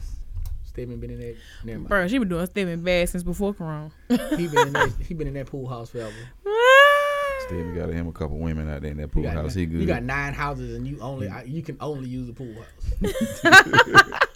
Stedman 0.63 1.01
been 1.01 1.11
in 1.11 1.19
that. 1.19 1.35
Never 1.65 1.79
mind. 1.79 1.89
Bro, 1.89 2.07
she 2.07 2.17
been 2.17 2.29
doing 2.29 2.45
stepping 2.45 2.81
bad 2.81 3.09
since 3.09 3.23
before 3.23 3.53
Corona. 3.53 3.91
He 4.07 4.47
been 4.47 4.67
in 4.67 4.73
that. 4.73 4.93
He 5.05 5.13
been 5.13 5.27
in 5.27 5.33
that 5.33 5.47
pool 5.47 5.67
house 5.67 5.89
forever. 5.89 6.13
Steve 7.47 7.75
got 7.75 7.89
him 7.89 8.07
a 8.07 8.11
couple 8.13 8.37
women 8.39 8.69
out 8.69 8.81
there 8.81 8.91
in 8.91 8.97
that 8.97 9.11
pool 9.11 9.23
got, 9.23 9.33
house. 9.33 9.53
He 9.53 9.65
good. 9.65 9.81
you 9.81 9.85
got 9.85 10.03
nine 10.03 10.33
houses 10.33 10.75
and 10.75 10.87
you 10.87 10.99
only 11.01 11.29
you 11.45 11.61
can 11.61 11.75
only 11.81 12.07
use 12.07 12.27
the 12.27 12.33
pool 12.33 12.55
house. 12.55 14.21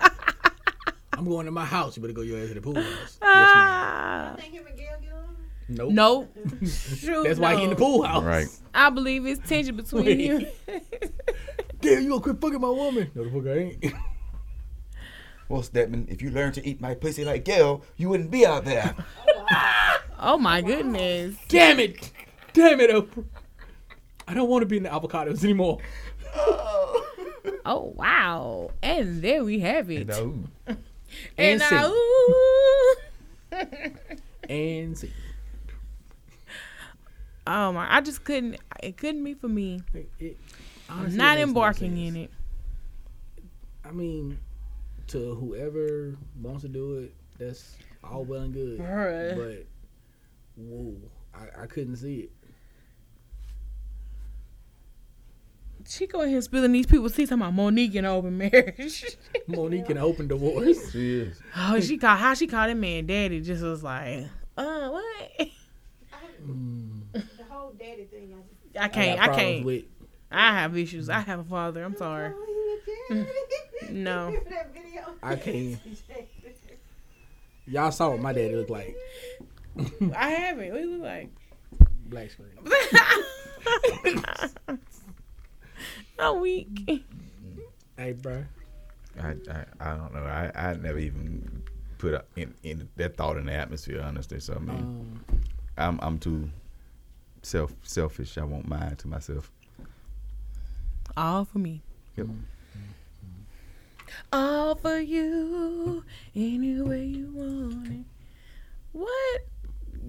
I'm 1.20 1.26
going 1.26 1.46
to 1.48 1.52
my 1.52 1.66
house. 1.66 1.98
You 1.98 2.02
better 2.02 2.14
go 2.14 2.22
your 2.22 2.40
ass 2.42 2.48
to 2.48 2.54
the 2.54 2.62
pool 2.62 2.76
house. 2.76 2.86
Yes, 2.86 3.18
ma'am. 3.22 3.30
Ah. 3.30 4.36
think 4.40 4.54
him 4.54 4.66
and 4.66 4.78
Gail 4.78 4.88
get 5.02 5.12
on? 5.12 5.36
Nope. 5.68 5.92
Nope. 5.92 6.38
Shoot, 6.66 7.24
That's 7.26 7.40
why 7.40 7.56
he 7.58 7.64
in 7.64 7.72
the 7.72 7.76
no. 7.76 7.80
pool 7.86 8.04
house. 8.04 8.24
right. 8.24 8.48
I 8.74 8.90
believe 8.90 9.26
it's 9.26 9.46
tension 9.48 9.76
between 9.76 10.18
you. 10.18 10.48
Damn, 11.82 12.04
you 12.04 12.10
gonna 12.10 12.22
quit 12.22 12.40
fucking 12.40 12.62
my 12.62 12.70
woman? 12.70 13.12
No, 13.14 13.26
the 13.26 13.32
fuck 13.32 13.48
I 13.48 13.58
ain't. 13.60 13.94
Well, 15.50 15.64
Stedman, 15.64 16.06
if 16.12 16.22
you 16.22 16.30
learned 16.30 16.54
to 16.54 16.66
eat 16.68 16.80
my 16.80 16.94
pussy 16.94 17.26
like 17.26 17.44
Gail, 17.44 17.84
you 17.98 18.08
wouldn't 18.08 18.30
be 18.30 18.46
out 18.46 18.66
there. 18.66 18.96
Oh 20.20 20.38
my 20.38 20.62
goodness. 20.62 21.36
Damn 21.48 21.80
it! 21.80 22.12
Damn 22.54 22.80
it, 22.80 22.92
Oprah. 22.92 23.26
I 24.28 24.36
don't 24.36 24.48
want 24.48 24.62
to 24.62 24.68
be 24.68 24.78
in 24.78 24.84
the 24.84 24.90
avocados 24.90 25.44
anymore. 25.44 25.80
Oh 27.66 27.94
wow. 27.96 28.70
And 28.84 29.24
there 29.24 29.44
we 29.44 29.60
have 29.62 29.90
it. 29.90 30.08
no. 30.08 30.44
And, 31.38 31.62
And 31.62 31.70
sing. 31.70 31.84
ooh. 31.92 32.96
And 34.50 34.98
see. 34.98 35.14
Oh 37.48 37.72
my! 37.72 37.88
I 37.96 38.02
just 38.02 38.24
couldn't. 38.24 38.58
It 38.84 38.98
couldn't 38.98 39.24
be 39.24 39.34
for 39.34 39.48
me. 39.48 39.82
It, 39.94 40.10
it, 40.20 40.38
I'm 40.88 41.16
not 41.16 41.38
makes 41.38 41.40
no 41.40 41.44
embarking 41.44 41.98
in 41.98 42.16
it. 42.16 42.32
I 43.84 43.92
mean, 43.92 44.38
to 45.08 45.36
whoever 45.36 46.16
wants 46.42 46.62
to 46.62 46.68
do 46.68 47.00
it, 47.00 47.14
that's 47.40 47.76
all 48.04 48.24
well 48.24 48.42
and 48.42 48.54
good. 48.54 48.80
Bruh. 48.80 49.36
But 49.36 49.66
whoa, 50.56 50.96
I, 51.34 51.64
I 51.64 51.66
couldn't 51.66 51.96
see 51.96 52.20
it. 52.20 52.32
She 55.90 56.06
go 56.06 56.22
ahead 56.22 56.44
spilling 56.44 56.72
these 56.72 56.86
people 56.86 57.10
see 57.10 57.26
talking 57.26 57.42
about 57.42 57.56
Mo'Nique 57.56 57.96
and 57.96 58.06
open 58.06 58.38
marriage. 58.38 59.18
Mo'Nique 59.48 59.90
an 59.90 59.98
open 59.98 60.28
divorce. 60.28 60.92
She 60.92 61.22
is. 61.22 61.42
oh, 61.58 61.80
she 61.80 61.98
called 61.98 62.20
how 62.20 62.36
she 62.36 62.46
called 62.46 62.70
that 62.70 62.78
man 62.78 63.08
daddy. 63.08 63.42
Just 63.42 63.64
was 63.64 63.82
like, 63.82 64.26
uh, 64.56 64.90
what? 64.90 65.50
The 67.12 67.44
whole 67.50 67.72
daddy 67.72 68.06
thing. 68.06 68.36
I 68.38 68.42
just. 68.48 68.78
I 68.80 68.88
can't. 68.88 69.20
got 69.20 69.30
I, 69.30 69.36
can't. 69.36 69.66
With, 69.66 69.86
I 70.32 70.60
have 70.60 70.78
issues. 70.78 71.10
I 71.10 71.22
have 71.22 71.40
a 71.40 71.44
father. 71.44 71.84
I'm 71.84 71.96
sorry. 71.98 72.34
No. 73.90 74.26
Remember 74.28 74.50
that 74.52 74.74
video? 74.74 75.02
I 75.24 75.36
can't. 75.36 75.80
Y'all 77.66 77.92
saw 77.92 78.10
what 78.10 78.20
my 78.20 78.34
daddy 78.34 78.56
looked 78.56 78.70
like. 78.70 78.96
I 80.16 80.30
haven't. 80.30 80.72
What 80.72 80.82
he 80.82 80.86
look 80.86 81.02
like? 81.02 81.30
Black 82.06 82.30
screen. 82.30 82.50
I'm 86.20 86.40
weak. 86.42 87.04
Hey, 87.98 88.14
bro. 88.14 88.44
I, 89.22 89.28
I, 89.52 89.66
I 89.80 89.96
don't 89.98 90.14
know. 90.14 90.24
I, 90.24 90.52
I 90.56 90.74
never 90.76 91.00
even 91.00 91.64
put 91.98 92.14
a, 92.14 92.24
in, 92.36 92.54
in 92.64 92.88
that 92.96 93.18
thought 93.18 93.38
in 93.38 93.46
the 93.48 93.54
atmosphere, 93.54 94.02
honestly. 94.02 94.40
So 94.40 94.54
I 94.56 94.60
mean, 94.60 94.78
Um, 94.78 95.24
I'm 95.78 96.00
I'm 96.02 96.20
too 96.20 96.50
self 97.42 97.74
selfish. 97.84 98.38
I 98.38 98.44
won't 98.44 98.68
mine 98.68 98.96
to 98.98 99.08
myself. 99.08 99.52
All 101.18 101.44
for 101.46 101.60
me. 101.60 101.82
Yep. 102.16 102.28
All 104.32 104.76
for 104.76 104.98
you, 105.00 106.04
any 106.36 106.82
way 106.82 107.06
you 107.06 107.32
want 107.34 107.88
it. 107.92 108.06
What? 108.94 109.42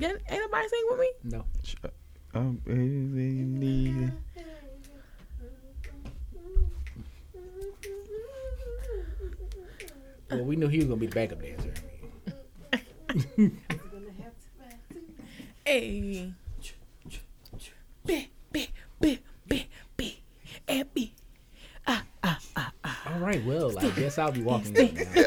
Ain't 0.01 0.23
nobody 0.31 0.69
sing 0.69 0.85
with 0.91 1.01
me? 1.01 1.11
no. 1.25 1.45
Sh- 1.63 1.75
Um, 2.35 2.61
baby, 2.65 2.79
you 2.79 3.45
need 3.45 3.97
it. 4.09 4.13
Well, 10.31 10.45
we 10.45 10.57
knew 10.57 10.69
he 10.69 10.79
was 10.79 10.87
gonna 10.87 11.01
be 11.01 11.07
the 11.07 11.15
backup 11.15 11.43
dancer. 11.43 11.75
Hey. 15.65 16.33
B, 18.07 18.29
B, 18.51 18.69
B, 19.01 19.19
B, 19.47 19.67
B, 19.97 20.21
and 20.69 20.95
B. 20.95 21.13
All 21.87 23.19
right, 23.19 23.45
well, 23.45 23.77
I 23.79 23.91
guess 23.91 24.19
I'll 24.19 24.33
be 24.33 24.43
walking. 24.43 24.77
out 24.79 24.95
now. 24.95 25.27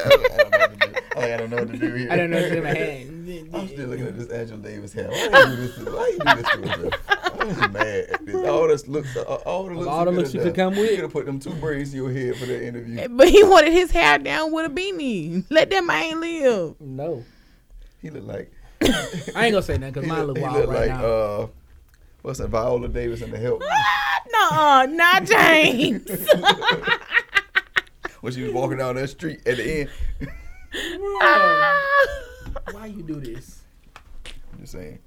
I 1.16 1.36
don't 1.36 1.50
know 1.50 1.56
what 1.58 1.70
to 1.70 1.78
do 1.78 1.94
here. 1.94 2.08
I 2.10 2.16
don't 2.16 2.30
know 2.30 2.40
what's 2.40 2.52
in 2.52 2.62
my 2.62 2.74
hand. 2.74 3.50
I'm 3.54 3.68
still 3.68 3.88
looking 3.88 4.06
at 4.06 4.18
this 4.18 4.28
Angela 4.30 4.58
Davis 4.58 4.92
hair. 4.92 5.08
Why 5.08 5.40
you 5.40 5.46
do 5.46 5.56
this? 5.56 5.74
To, 5.76 5.84
why 5.84 6.08
you 6.08 6.18
do 6.18 6.42
this 6.42 6.50
to 6.52 6.88
us? 6.88 7.23
I'm 7.44 7.72
mad. 7.72 7.86
at 8.10 8.26
this. 8.26 8.34
All 8.48 8.68
this 8.68 8.86
looks, 8.88 9.16
uh, 9.16 9.22
all 9.22 9.64
the 9.64 9.74
looks, 9.74 9.86
all 9.88 10.04
the 10.04 10.10
looks 10.12 10.32
you 10.34 10.40
could 10.40 10.54
come 10.54 10.74
with. 10.76 10.88
You 10.90 10.96
could 10.96 11.02
have 11.04 11.12
put 11.12 11.26
them 11.26 11.38
two 11.38 11.50
braids 11.54 11.92
in 11.92 11.96
your 12.02 12.10
head 12.12 12.36
for 12.36 12.46
that 12.46 12.66
interview. 12.66 13.06
But 13.16 13.28
he 13.28 13.42
wanted 13.44 13.72
his 13.72 13.90
hair 13.90 14.18
down 14.18 14.52
with 14.52 14.66
a 14.70 14.74
beanie. 14.74 15.44
Let 15.50 15.70
that 15.70 15.84
man 15.84 16.20
live. 16.20 16.80
No, 16.80 17.24
He 18.02 18.10
looked 18.10 18.26
like 18.26 18.52
I 18.82 19.46
ain't 19.46 19.52
gonna 19.52 19.62
say 19.62 19.78
nothing 19.78 19.92
because 19.94 20.04
he 20.04 20.10
mine 20.10 20.26
look, 20.26 20.36
look 20.38 20.38
he 20.38 20.42
wild 20.42 20.68
right 20.68 20.88
like 20.88 21.00
now. 21.00 21.04
uh, 21.06 21.46
what's 22.22 22.38
that? 22.38 22.48
Viola 22.48 22.88
Davis 22.88 23.22
in 23.22 23.30
the 23.30 23.38
help 23.38 23.62
No, 24.32 24.86
not 24.86 25.24
James. 25.24 26.08
when 28.20 28.32
she 28.32 28.42
was 28.42 28.52
walking 28.52 28.78
down 28.78 28.96
that 28.96 29.08
street 29.08 29.40
at 29.46 29.56
the 29.58 29.80
end. 29.80 29.90
Why 32.72 32.86
you 32.86 33.02
do 33.02 33.20
this? 33.20 33.60
I'm 34.52 34.60
just 34.60 34.72
saying. 34.72 34.98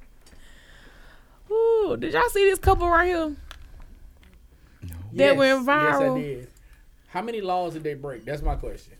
Ooh, 1.51 1.97
did 1.99 2.13
y'all 2.13 2.29
see 2.29 2.45
this 2.49 2.59
couple 2.59 2.89
right 2.89 3.07
here? 3.07 3.35
That 5.13 5.35
went 5.37 5.65
viral. 5.65 5.83
Yes, 5.83 6.01
I 6.01 6.21
did. 6.21 6.47
How 7.07 7.21
many 7.21 7.41
laws 7.41 7.73
did 7.73 7.83
they 7.83 7.93
break? 7.93 8.25
That's 8.25 8.41
my 8.41 8.55
question. 8.55 8.93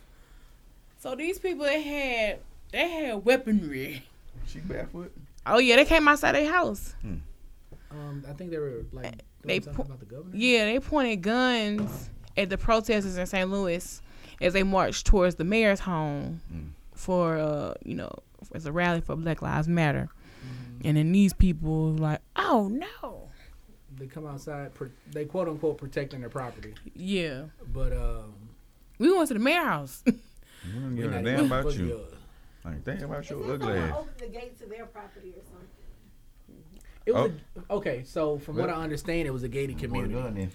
So 1.00 1.16
these 1.16 1.38
people 1.38 1.66
they 1.66 1.82
had 1.82 2.40
they 2.72 2.90
had 2.90 3.26
weaponry. 3.26 4.04
She 4.48 4.60
barefoot. 4.60 5.12
Oh 5.46 5.60
yeah, 5.60 5.76
they 5.76 5.86
came 5.86 6.08
outside 6.08 6.34
their 6.36 6.52
house. 6.52 6.96
Um, 7.92 8.24
I 8.28 8.34
think 8.34 8.52
they 8.52 8.58
were 8.58 8.86
like 8.92 9.22
They 9.44 9.60
doing 9.60 9.64
something 9.64 9.74
pu- 9.76 9.82
about 9.94 10.00
the 10.00 10.06
governor. 10.06 10.36
Yeah, 10.36 10.66
they 10.66 10.80
pointed 10.80 11.22
guns 11.22 12.10
at 12.36 12.50
the 12.50 12.58
protesters 12.58 13.18
in 13.18 13.26
St. 13.26 13.50
Louis 13.50 14.02
as 14.42 14.54
they 14.54 14.64
marched 14.64 15.06
towards 15.06 15.36
the 15.36 15.44
mayor's 15.44 15.80
home 15.82 16.42
for 16.94 17.38
uh, 17.38 17.74
you 17.84 17.96
know, 17.96 18.12
as 18.56 18.66
a 18.66 18.72
rally 18.72 19.02
for 19.02 19.16
Black 19.16 19.42
Lives 19.42 19.68
Matter. 19.68 20.10
And 20.84 20.98
then 20.98 21.12
these 21.12 21.34
people 21.34 21.92
like, 21.92 22.22
oh 22.36 22.68
no. 22.72 23.30
They 23.98 24.06
come 24.06 24.28
outside. 24.28 24.74
Pro- 24.76 24.92
they 25.12 25.26
quote 25.26 25.48
unquote 25.48 25.78
protecting 25.78 26.20
their 26.22 26.30
property, 26.30 26.74
Yeah. 26.96 27.44
but 27.74 27.94
um, 27.94 28.34
We 29.00 29.12
went 29.16 29.28
to 29.30 29.34
the 29.34 29.40
mayor 29.40 29.64
house. 29.64 30.04
You 30.66 30.82
don't 30.82 30.96
give 30.96 31.14
a 31.14 31.22
damn 31.24 31.46
about 31.46 31.74
you. 31.78 31.86
yours. 31.88 32.12
Like, 32.66 32.84
think 32.84 33.02
about 33.02 33.24
Is 33.24 33.30
your 33.30 33.42
this 33.44 33.52
ugly 33.52 33.78
ass. 33.78 33.94
open 33.96 34.10
the 34.20 34.28
gate 34.28 34.60
to 34.60 34.66
their 34.66 34.86
property 34.88 35.30
or 35.30 35.44
something? 35.46 35.68
It 37.06 37.14
was 37.14 37.32
a, 37.70 37.74
okay. 37.74 38.04
So 38.04 38.38
from 38.38 38.58
what 38.58 38.70
I 38.70 38.74
understand, 38.74 39.28
it 39.28 39.32
was 39.32 39.44
a 39.44 39.48
gated 39.48 39.78
community. 39.78 40.14
Community. 40.16 40.50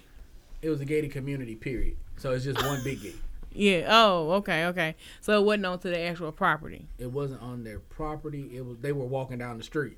It 0.61 0.69
was 0.69 0.81
a 0.81 0.85
gated 0.85 1.11
community. 1.11 1.55
Period. 1.55 1.95
So 2.17 2.31
it's 2.31 2.43
just 2.43 2.61
one 2.63 2.83
big 2.83 3.01
gate. 3.01 3.15
yeah. 3.53 3.87
Oh, 3.89 4.31
okay, 4.33 4.65
okay. 4.67 4.95
So 5.21 5.39
it 5.41 5.45
wasn't 5.45 5.65
onto 5.65 5.89
the 5.89 5.99
actual 5.99 6.31
property. 6.31 6.85
It 6.99 7.11
wasn't 7.11 7.41
on 7.41 7.63
their 7.63 7.79
property. 7.79 8.51
It 8.53 8.63
was 8.63 8.77
they 8.81 8.91
were 8.91 9.05
walking 9.05 9.39
down 9.39 9.57
the 9.57 9.63
street 9.63 9.97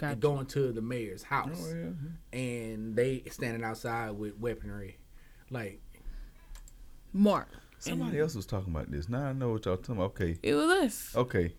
Gotcha. 0.00 0.12
and 0.12 0.20
going 0.20 0.46
to 0.46 0.72
the 0.72 0.80
mayor's 0.80 1.22
house, 1.22 1.62
Oh, 1.62 1.74
yeah. 2.32 2.38
and 2.40 2.96
they 2.96 3.22
standing 3.30 3.62
outside 3.62 4.12
with 4.12 4.38
weaponry, 4.38 4.96
like 5.50 5.80
Mark. 7.12 7.48
Somebody 7.78 8.18
else 8.18 8.34
was 8.34 8.46
talking 8.46 8.72
about 8.74 8.90
this. 8.90 9.08
Now 9.10 9.26
I 9.26 9.32
know 9.34 9.50
what 9.52 9.64
y'all 9.66 9.76
talking 9.76 9.96
about. 9.96 10.10
Okay. 10.12 10.38
It 10.42 10.54
was 10.54 10.70
us. 10.70 11.16
Okay. 11.16 11.54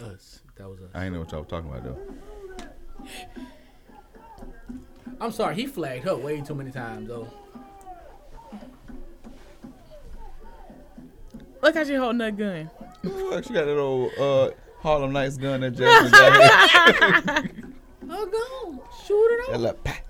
us. 0.00 0.40
That 0.56 0.68
was 0.68 0.80
us. 0.80 0.90
I 0.94 1.04
ain't 1.04 1.14
know 1.14 1.20
what 1.20 1.32
y'all 1.32 1.44
talking 1.44 1.68
about 1.70 1.84
though. 1.84 1.98
I'm 5.20 5.32
sorry, 5.32 5.54
he 5.56 5.66
flagged 5.66 6.04
her 6.04 6.16
way 6.16 6.40
too 6.40 6.54
many 6.54 6.70
times 6.70 7.08
though. 7.08 7.28
Look 11.62 11.74
how 11.74 11.84
she 11.84 11.94
holding 11.94 12.18
that 12.18 12.36
gun. 12.36 12.70
Fuck, 13.02 13.44
she 13.44 13.52
got 13.52 13.66
that 13.66 13.78
old 13.78 14.12
uh, 14.18 14.50
Harlem 14.80 15.12
Nights 15.12 15.36
gun 15.36 15.60
that 15.60 15.72
Jasmine 15.72 16.10
got. 16.12 17.44
here. 18.10 18.18
Oh, 18.20 18.26
go. 18.76 18.84
Shoot 19.06 19.28
it 19.32 19.52
that 19.52 19.60
like. 19.60 20.04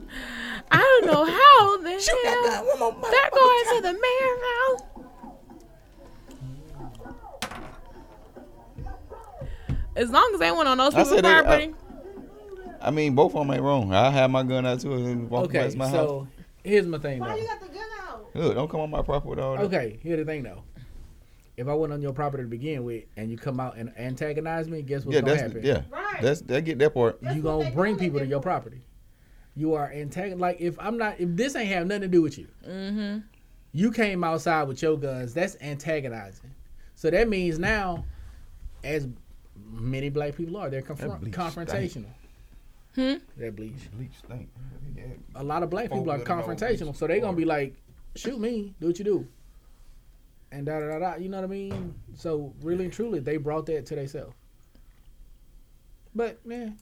I 0.70 0.78
don't 0.78 1.06
know 1.12 1.24
how 1.24 1.76
the 1.82 1.90
Shoot 2.00 2.18
that 2.24 2.38
hell 2.42 2.64
gun 2.64 2.66
one 2.66 2.78
more 2.78 2.92
motherfucker 2.92 3.10
that 3.10 3.30
going 3.32 3.64
to 3.76 3.82
the 3.82 3.92
mayor's 3.92 4.42
house. 4.50 4.82
As 9.96 10.10
long 10.10 10.30
as 10.34 10.40
they 10.40 10.50
went 10.50 10.68
on 10.68 10.78
those 10.78 10.94
I 10.94 10.98
people's 11.02 11.16
said 11.16 11.24
they- 11.24 11.28
uh, 11.34 11.42
property. 11.42 11.74
I 12.82 12.90
mean, 12.90 13.14
both 13.14 13.34
of 13.34 13.40
them 13.46 13.50
ain't 13.54 13.62
wrong. 13.62 13.92
I 13.92 14.10
have 14.10 14.30
my 14.30 14.42
gun 14.42 14.64
out 14.64 14.80
too 14.80 14.94
and 14.94 15.28
walk 15.28 15.44
Okay, 15.46 15.58
past 15.58 15.76
my 15.76 15.84
house. 15.86 15.94
so 16.08 16.28
here's 16.64 16.86
my 16.86 16.96
thing 16.98 17.18
Why 17.20 17.28
though. 17.34 17.36
you 17.42 17.46
got 17.46 17.60
the 17.60 17.66
gun 17.68 17.84
out? 18.08 18.30
Look, 18.34 18.54
don't 18.54 18.70
come 18.70 18.80
on 18.80 18.90
my 18.90 19.02
property 19.02 19.28
with 19.30 19.38
all 19.38 19.56
that. 19.56 19.64
Okay, 19.64 19.98
here's 20.02 20.18
the 20.18 20.24
thing 20.24 20.42
though. 20.44 20.62
If 21.60 21.68
I 21.68 21.74
went 21.74 21.92
on 21.92 22.00
your 22.00 22.14
property 22.14 22.42
to 22.42 22.48
begin 22.48 22.84
with, 22.84 23.04
and 23.18 23.30
you 23.30 23.36
come 23.36 23.60
out 23.60 23.76
and 23.76 23.92
antagonize 23.98 24.66
me, 24.66 24.80
guess 24.80 25.04
what's 25.04 25.14
yeah, 25.14 25.20
gonna 25.20 25.32
that's 25.32 25.42
happen? 25.42 25.62
yeah. 25.62 25.82
Right. 25.90 26.22
That's 26.22 26.40
that 26.42 26.64
get 26.64 26.78
that 26.78 26.94
part. 26.94 27.20
That's 27.20 27.36
you 27.36 27.42
what 27.42 27.64
gonna 27.64 27.74
bring 27.74 27.98
people 27.98 28.18
to 28.18 28.26
your 28.26 28.40
before. 28.40 28.52
property. 28.52 28.80
You 29.54 29.74
are 29.74 29.92
antagon 29.92 30.40
like 30.40 30.58
if 30.58 30.78
I'm 30.80 30.96
not 30.96 31.20
if 31.20 31.28
this 31.36 31.54
ain't 31.54 31.68
have 31.68 31.86
nothing 31.86 32.02
to 32.02 32.08
do 32.08 32.22
with 32.22 32.38
you. 32.38 32.48
Mm-hmm. 32.66 33.18
You 33.72 33.92
came 33.92 34.24
outside 34.24 34.64
with 34.68 34.80
your 34.80 34.96
guns. 34.96 35.34
That's 35.34 35.56
antagonizing. 35.60 36.50
So 36.94 37.10
that 37.10 37.28
means 37.28 37.58
now, 37.58 38.04
as 38.82 39.06
many 39.70 40.08
black 40.08 40.36
people 40.36 40.56
are, 40.56 40.70
they're 40.70 40.82
confront- 40.82 41.20
bleach 41.20 41.34
confrontational. 41.34 42.06
Hmm? 42.94 43.14
That 43.36 43.54
bleach. 43.54 43.90
Bleach 43.92 44.12
stink. 44.24 44.48
Yeah. 44.96 45.04
A 45.34 45.44
lot 45.44 45.62
of 45.62 45.68
black 45.70 45.90
people 45.90 46.10
are 46.10 46.18
that 46.18 46.26
confrontational, 46.26 46.96
so 46.96 47.06
they're 47.06 47.20
gonna 47.20 47.36
be 47.36 47.44
like, 47.44 47.74
"Shoot 48.16 48.40
me, 48.40 48.74
do 48.80 48.88
what 48.88 48.98
you 48.98 49.04
do," 49.04 49.26
and 50.52 50.66
da 50.66 50.80
da 50.80 50.86
da 50.88 50.98
da. 50.98 51.14
You 51.16 51.28
know 51.28 51.38
what 51.38 51.44
I 51.44 51.48
mean? 51.48 51.94
So 52.14 52.52
really 52.62 52.84
and 52.84 52.92
truly, 52.92 53.20
they 53.20 53.36
brought 53.36 53.66
that 53.66 53.86
to 53.86 53.94
themselves. 53.94 54.34
But 56.14 56.44
man, 56.44 56.76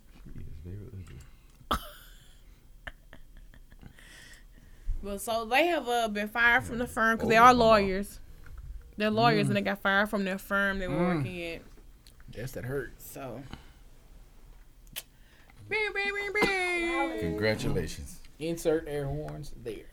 Well, 5.02 5.18
so 5.18 5.44
they 5.44 5.66
have 5.66 5.88
uh, 5.88 6.08
been 6.08 6.28
fired 6.28 6.64
from 6.64 6.78
the 6.78 6.86
firm 6.86 7.16
because 7.16 7.28
they 7.28 7.36
are 7.36 7.54
lawyers. 7.54 8.18
They're 8.96 9.10
lawyers 9.10 9.46
and 9.46 9.56
they 9.56 9.60
got 9.60 9.80
fired 9.80 10.10
from 10.10 10.24
their 10.24 10.38
firm 10.38 10.78
they 10.80 10.88
were 10.88 10.96
Mm. 10.96 11.16
working 11.18 11.42
at. 11.44 11.62
yes, 12.34 12.50
that 12.52 12.64
hurts. 12.64 13.08
So. 13.08 13.40
Bing, 15.68 15.78
bing, 15.94 16.12
bing, 16.14 16.32
bing. 16.42 17.18
Congratulations. 17.20 18.18
Insert 18.40 18.88
air 18.88 19.04
horns 19.06 19.52
there. 19.62 19.84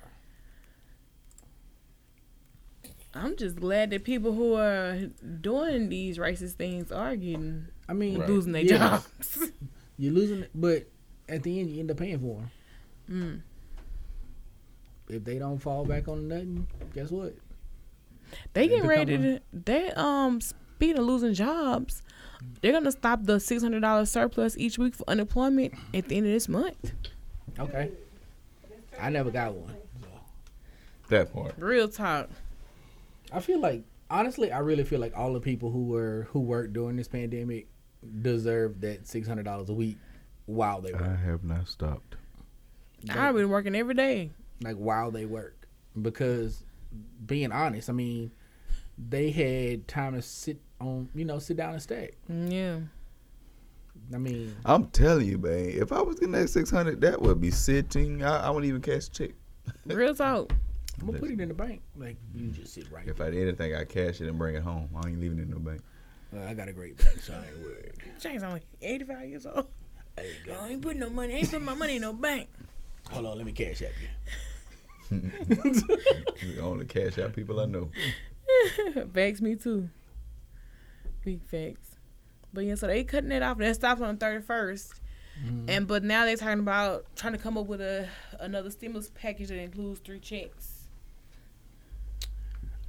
I'm 3.16 3.36
just 3.38 3.56
glad 3.56 3.90
that 3.92 4.04
people 4.04 4.34
who 4.34 4.56
are 4.56 5.08
doing 5.42 5.90
these 5.90 6.18
racist 6.18 6.54
things 6.54 6.92
are 6.92 7.16
getting 7.16 7.68
I 7.88 7.94
mean, 7.94 8.18
Right. 8.20 8.30
losing 8.30 8.52
their 8.52 8.64
Yeah. 8.64 8.78
jobs. 9.20 9.52
You're 9.98 10.12
losing, 10.14 10.42
it, 10.44 10.52
but 10.56 10.88
at 11.30 11.44
the 11.44 11.60
end, 11.60 11.70
you 11.70 11.80
end 11.80 11.92
up 11.92 11.98
paying 11.98 12.20
for 12.20 12.42
them. 13.08 13.42
Mm. 15.08 15.16
If 15.16 15.24
they 15.24 15.38
don't 15.38 15.60
fall 15.60 15.86
back 15.86 16.08
on 16.08 16.28
nothing, 16.28 16.68
guess 16.94 17.12
what? 17.12 17.36
They 18.54 18.68
getting 18.68 18.82
become 18.84 18.90
ready 18.90 19.18
to. 19.18 19.40
They 19.54 19.92
um 19.92 20.42
speed 20.42 20.98
of 20.98 21.06
losing 21.06 21.34
jobs. 21.36 22.02
They're 22.62 22.72
gonna 22.74 22.92
stop 22.92 23.24
the 23.24 23.40
six 23.40 23.62
hundred 23.62 23.82
dollars 23.82 24.10
surplus 24.12 24.58
each 24.58 24.78
week 24.80 24.96
for 24.96 25.08
unemployment 25.08 25.76
at 25.94 26.08
the 26.10 26.18
end 26.18 26.26
of 26.26 26.32
this 26.34 26.50
month. 26.50 26.92
Okay. 27.60 27.92
I 29.00 29.10
never 29.10 29.30
got 29.30 29.54
one. 29.54 29.76
That 31.10 31.32
part. 31.32 31.54
Real 31.58 31.88
talk. 31.88 32.30
I 33.36 33.42
feel 33.42 33.60
like 33.60 33.84
honestly, 34.10 34.52
I 34.52 34.60
really 34.60 34.86
feel 34.86 35.00
like 35.02 35.16
all 35.16 35.34
the 35.34 35.42
people 35.42 35.70
who 35.70 35.86
were 35.88 36.28
who 36.32 36.40
worked 36.40 36.72
during 36.74 36.96
this 36.96 37.10
pandemic 37.10 37.68
deserve 38.22 38.80
that 38.82 39.06
six 39.08 39.28
hundred 39.28 39.44
dollars 39.44 39.70
a 39.70 39.74
week 39.74 39.98
while 40.46 40.80
they 40.80 40.94
I 40.94 41.16
have 41.16 41.44
not 41.44 41.68
stopped. 41.68 42.16
I've 43.10 43.36
been 43.36 43.50
working 43.50 43.76
every 43.76 43.94
day. 43.94 44.32
Like 44.62 44.78
while 44.78 45.12
they 45.12 45.26
work. 45.26 45.68
Because 46.02 46.64
being 47.26 47.52
honest, 47.52 47.90
I 47.90 47.94
mean, 47.94 48.32
they 48.98 49.32
had 49.32 49.88
time 49.88 50.14
to 50.14 50.22
sit 50.22 50.62
on 50.80 51.10
you 51.14 51.26
know, 51.26 51.40
sit 51.40 51.58
down 51.58 51.74
and 51.74 51.82
stack. 51.82 52.12
Mm, 52.32 52.52
Yeah. 52.52 52.80
I 54.14 54.18
mean 54.18 54.56
I'm 54.66 54.88
telling 54.88 55.26
you, 55.26 55.40
man. 55.40 55.72
If 55.72 55.92
I 55.92 56.02
was 56.02 56.16
getting 56.16 56.34
that 56.34 56.50
six 56.50 56.70
hundred, 56.70 57.02
that 57.02 57.22
would 57.22 57.42
be 57.42 57.52
sitting. 57.52 58.24
I, 58.24 58.48
I 58.48 58.50
wouldn't 58.50 58.70
even 58.70 58.82
cash 58.82 59.08
a 59.08 59.12
check. 59.12 59.32
Real 59.86 60.16
talk. 60.16 60.54
I'm 61.00 61.08
gonna 61.08 61.20
put 61.20 61.32
it 61.32 61.40
in 61.40 61.48
the 61.50 61.54
bank. 61.54 61.82
Like 61.98 62.18
you 62.34 62.48
just 62.50 62.74
sit 62.74 62.92
right 62.92 63.08
If 63.08 63.20
I 63.22 63.30
did 63.30 63.42
anything, 63.48 63.76
I 63.76 63.84
cash 63.86 64.22
it 64.22 64.28
and 64.28 64.38
bring 64.38 64.56
it 64.56 64.64
home. 64.64 64.90
I 64.96 65.08
ain't 65.10 65.20
leaving 65.20 65.40
it 65.40 65.44
in 65.44 65.52
the 65.52 65.60
bank. 65.60 65.82
Uh, 66.36 66.44
I 66.44 66.54
got 66.54 66.68
a 66.68 66.74
great 66.74 66.98
bank, 66.98 67.20
so 67.22 67.34
I 67.34 67.48
ain't 67.48 67.60
worried. 67.60 67.94
James 68.20 68.44
only 68.44 68.62
eighty 68.82 69.04
five 69.04 69.28
years 69.28 69.46
old. 69.46 69.68
There 70.16 70.26
you 70.26 70.32
go. 70.46 70.58
I 70.62 70.70
ain't 70.70 70.82
putting 70.82 71.00
no 71.00 71.10
money. 71.10 71.34
I 71.34 71.38
ain't 71.38 71.50
putting 71.50 71.66
my 71.66 71.76
money 71.76 71.98
in 71.98 72.02
no 72.02 72.14
bank. 72.14 72.50
Hold 73.12 73.26
on, 73.26 73.38
let 73.38 73.46
me 73.46 73.52
cash 73.52 73.82
app 73.82 73.92
you. 74.02 74.08
The 75.46 76.60
only 76.62 76.86
cash 76.86 77.20
out 77.20 77.34
people 77.34 77.60
I 77.60 77.66
know. 77.66 77.90
Facts 79.14 79.42
me 79.42 79.56
too. 79.56 79.90
Big 81.24 81.44
facts. 81.44 81.96
But 82.54 82.66
yeah, 82.66 82.76
so 82.76 82.88
they 82.88 83.04
cutting 83.04 83.32
it 83.32 83.44
off. 83.44 83.58
That 83.58 83.76
stops 83.76 84.02
on 84.02 84.16
the 84.16 84.20
thirty 84.20 84.42
and 85.68 85.88
but 85.88 86.04
now 86.04 86.26
they're 86.26 86.38
talking 86.38 86.60
about 86.60 87.06
trying 87.16 87.34
to 87.34 87.40
come 87.40 87.58
up 87.58 87.66
with 87.66 87.82
a 87.82 88.08
another 88.40 88.70
stimulus 88.70 89.12
package 89.14 89.50
that 89.50 89.58
includes 89.60 90.00
three 90.00 90.20
checks. 90.20 90.75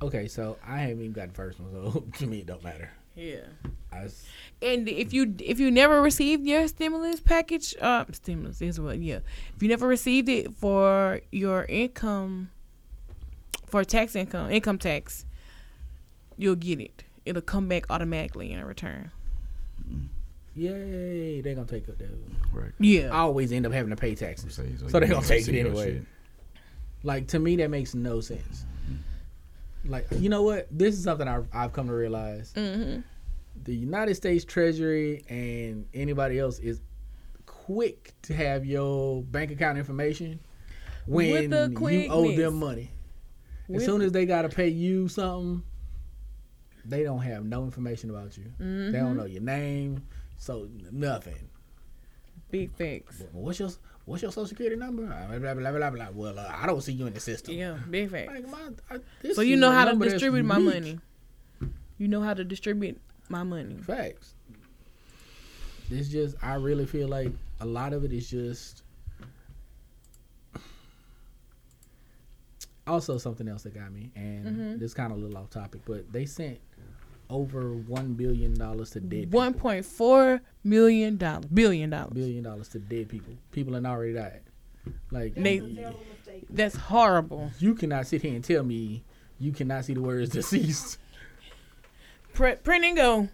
Okay, 0.03 0.29
so 0.29 0.59
I 0.67 0.79
haven't 0.79 1.01
even 1.01 1.13
got 1.13 1.29
the 1.29 1.35
first 1.35 1.59
one, 1.59 1.73
so 1.73 2.05
to 2.19 2.27
me 2.27 2.41
it 2.41 2.47
don't 2.47 2.63
matter. 2.63 2.91
Yeah. 3.15 3.41
I 3.91 4.05
s- 4.05 4.27
And 4.61 4.89
if 4.89 5.13
you 5.15 5.35
if 5.39 5.59
you 5.59 5.71
never 5.71 6.03
received 6.03 6.47
your 6.47 6.69
stimulus 6.69 7.19
package, 7.21 7.75
uh, 7.81 8.05
stimulus 8.13 8.61
is 8.61 8.79
what, 8.79 8.99
yeah. 8.99 9.21
If 9.57 9.63
you 9.63 9.69
never 9.69 9.87
received 9.89 10.29
it 10.29 10.53
for 10.53 11.21
your 11.33 11.65
income, 11.65 12.51
for 13.67 13.85
tax 13.85 14.15
income, 14.15 14.51
income 14.51 14.79
tax, 14.79 15.25
you'll 16.37 16.57
get 16.57 16.79
it. 16.79 17.05
It'll 17.25 17.41
come 17.43 17.67
back 17.69 17.87
automatically 17.91 18.53
in 18.53 18.59
a 18.59 18.67
return. 18.67 19.11
Yay, 20.55 21.41
They're 21.43 21.55
gonna 21.55 21.67
take 21.67 21.87
it. 21.89 21.99
Dude. 21.99 22.11
Right. 22.53 22.73
Yeah. 22.79 23.11
I 23.15 23.19
always 23.21 23.53
end 23.53 23.67
up 23.67 23.73
having 23.73 23.91
to 23.91 23.97
pay 23.97 24.15
taxes. 24.15 24.55
So, 24.55 24.63
So, 24.79 24.89
so 24.89 25.01
they 25.01 25.07
you 25.07 25.13
gonna 25.13 25.15
don't 25.23 25.25
take 25.27 25.41
it 25.43 25.45
see 25.45 25.61
anyway. 25.61 25.95
shit. 25.95 26.05
Like 27.03 27.29
to 27.29 27.39
me, 27.39 27.57
that 27.57 27.69
makes 27.71 27.95
no 27.95 28.21
sense. 28.21 28.65
Like 29.89 30.07
you 30.19 30.29
know 30.29 30.43
what? 30.43 30.67
This 30.71 30.95
is 30.97 31.05
something 31.05 31.27
I've, 31.29 31.47
I've 31.53 31.73
come 31.73 31.87
to 31.89 31.95
realize. 31.95 32.53
Mm-hmm. 32.57 33.01
The 33.65 33.75
United 33.75 34.15
States 34.15 34.45
Treasury 34.45 35.25
and 35.29 35.87
anybody 35.95 36.39
else 36.39 36.59
is 36.59 36.81
quick 37.47 38.13
to 38.23 38.35
have 38.35 38.65
your 38.67 39.23
bank 39.23 39.51
account 39.51 39.79
information 39.79 40.41
when 41.07 41.51
the 41.51 41.69
you 41.91 42.09
owe 42.11 42.31
them 42.37 42.55
money. 42.59 42.91
As 43.75 43.85
soon 43.85 44.01
as 44.03 44.13
they 44.13 44.27
gotta 44.27 44.49
pay 44.49 44.69
you 44.69 45.09
something, 45.09 45.63
they 46.85 47.03
don't 47.03 47.21
have 47.23 47.45
no 47.45 47.65
information 47.65 48.11
about 48.11 48.37
you. 48.37 48.45
They 48.59 48.65
Mm-hmm. 48.65 48.93
don't 48.93 49.17
know 49.17 49.25
your 49.25 49.43
name, 49.43 50.03
so 50.39 50.69
nothing. 50.93 51.49
Big. 52.51 53.05
Well, 53.33 53.43
what's 53.45 53.59
your 53.59 53.71
What's 54.07 54.23
your 54.23 54.31
social 54.31 54.47
security 54.47 54.77
number? 54.77 55.03
Uh, 55.13 55.27
Blah 55.39 55.55
blah 55.55 55.71
blah 55.71 55.73
blah 55.73 55.91
blah. 55.91 56.07
Well, 56.15 56.39
uh, 56.39 56.51
I 56.57 56.67
don't 56.67 56.81
see 56.81 56.93
you 56.93 57.07
in 57.07 57.13
the 57.13 57.21
system. 57.21 57.55
Yeah, 57.55 57.77
big 57.91 58.09
facts. 58.11 58.33
Like, 58.33 58.49
my, 58.49 58.71
I, 58.91 59.33
So 59.35 59.43
you 59.43 59.57
know 59.57 59.73
how 59.73 59.85
to 59.85 59.97
distribute 59.97 60.45
my 60.45 60.59
money. 60.59 61.01
You 61.99 62.09
know 62.09 62.23
how 62.23 62.33
to 62.35 62.45
distribute 62.45 63.01
my 63.29 63.43
money. 63.43 63.77
Facts. 63.83 64.35
It's 65.91 66.09
just 66.09 66.37
I 66.43 66.55
really 66.55 66.87
feel 66.87 67.09
like 67.09 67.33
a 67.61 67.67
lot 67.67 67.93
of 67.93 68.05
it 68.05 68.13
is 68.13 68.31
just. 68.31 68.83
Also, 72.89 73.19
something 73.19 73.49
else 73.49 73.65
that 73.65 73.75
got 73.75 73.91
me, 73.93 74.13
and 74.15 74.47
Mhm. 74.47 74.79
this 74.79 74.95
kind 74.95 75.11
of 75.13 75.19
a 75.19 75.21
little 75.21 75.37
off 75.37 75.51
topic, 75.51 75.81
but 75.85 76.13
they 76.13 76.25
sent 76.25 76.61
over 77.29 77.73
one 77.73 78.15
billion 78.15 78.55
dollars 78.55 78.91
to 78.91 79.01
dead. 79.01 79.33
One 79.33 79.55
point 79.55 79.85
four 79.85 80.41
million 80.65 81.17
dollars, 81.17 81.47
billion 81.47 81.91
dollars. 81.91 82.13
billion 82.13 82.43
dollars 82.45 82.69
to 82.69 82.79
dead 82.79 83.09
people. 83.09 83.35
People 83.53 83.73
that 83.75 83.85
already 83.87 84.15
died. 84.15 84.41
Like 85.11 85.35
They- 85.35 85.59
That's 85.59 86.29
a. 86.29 86.45
That's 86.51 86.77
horrible. 86.77 87.51
you 87.59 87.75
cannot 87.75 88.07
sit 88.07 88.23
here 88.23 88.35
and 88.35 88.45
tell 88.45 88.63
me 88.63 89.03
you 89.39 89.53
cannot 89.53 89.85
see 89.85 89.95
the 89.95 90.03
words 90.03 90.31
deceased. 90.33 90.99
Print, 92.35 92.63
print 92.63 92.85
and 92.85 92.97
go. 92.97 93.29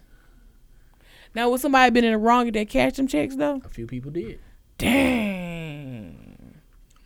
Now, 1.35 1.49
would 1.49 1.59
somebody 1.61 1.91
been 1.91 2.03
in 2.05 2.11
the 2.13 2.17
wrong 2.17 2.47
if 2.47 2.53
they 2.53 2.63
cash 2.65 2.93
them 2.93 3.07
checks 3.07 3.35
though? 3.35 3.61
A 3.65 3.69
few 3.69 3.85
people 3.87 4.11
did. 4.11 4.39
Dang. 4.77 6.53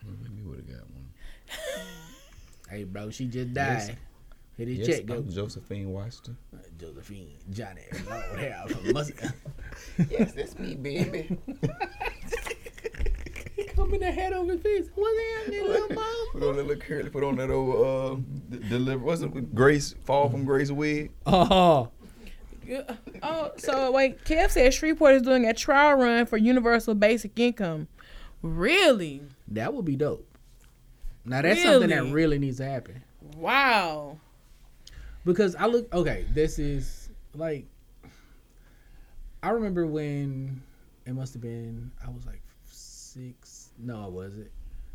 Maybe 0.06 0.42
would 0.44 0.58
have 0.58 0.68
got 0.68 0.90
one. 0.90 1.10
Hey, 2.70 2.84
bro, 2.84 3.10
she 3.10 3.26
just 3.28 3.50
Yes. 3.56 3.88
died. 3.88 3.98
Hit 4.58 4.68
his 4.70 4.78
Yes, 4.80 4.88
check, 4.98 5.06
go. 5.06 5.16
I'm 5.16 5.30
Josephine 5.30 5.92
Washington. 5.92 6.38
Josephine, 6.80 7.38
Johnny, 7.52 7.82
Lord 8.10 8.40
have 8.40 8.94
mercy. 8.94 9.14
yes, 10.10 10.34
that's 10.34 10.58
me, 10.58 10.74
baby. 10.76 11.38
Come 13.76 13.94
in 13.94 14.00
the 14.00 14.12
head 14.12 14.34
over 14.34 14.54
his 14.54 14.62
face. 14.62 14.90
What's 14.96 15.20
happening, 15.38 15.64
little 15.68 15.96
mom? 15.96 16.06
Put 16.34 16.44
on 16.44 16.56
that 16.58 16.64
little 16.68 16.82
curly. 16.82 17.10
Put 17.10 17.24
on 17.24 17.36
that 17.38 17.52
old 17.52 17.76
uh, 17.76 18.16
d- 18.50 18.68
deliver. 18.70 19.04
What's 19.04 19.22
it? 19.22 19.54
Grace 19.56 19.94
fall 20.04 20.30
from 20.30 20.46
Grace 20.46 20.72
wig. 20.72 21.12
Oh, 21.28 21.90
Yeah. 22.66 22.82
Oh, 23.24 23.52
so 23.58 23.92
wait, 23.92 24.24
Kev 24.26 24.50
said 24.52 24.74
Shreveport 24.74 25.16
is 25.16 25.22
doing 25.22 25.46
a 25.46 25.54
trial 25.54 25.96
run 25.98 26.26
for 26.26 26.38
universal 26.38 26.96
basic 26.96 27.38
income. 27.40 27.88
Really? 28.42 29.22
that 29.50 29.74
would 29.74 29.86
be 29.86 29.96
dope. 29.96 30.28
Now 31.26 31.42
that's 31.44 31.62
something 31.64 31.90
that 31.90 31.98
Really? 32.02 32.12
really 32.12 32.40
needs 32.40 32.58
to 32.58 32.66
happen 32.66 33.04
Wow. 33.36 34.18
Because 35.28 35.56
I 35.56 35.68
look. 35.68 35.94
Okay, 35.94 36.26
this 36.34 36.58
is 36.58 37.10
like 37.36 37.66
I 39.44 39.50
remember 39.50 39.86
when 39.86 40.64
it 41.06 41.14
must 41.14 41.34
have 41.34 41.42
been. 41.42 41.92
I 42.04 42.10
was 42.10 42.26
like 42.26 42.42
six. 42.66 43.70
No, 43.78 44.04
I 44.04 44.08
wasn't. 44.08 44.50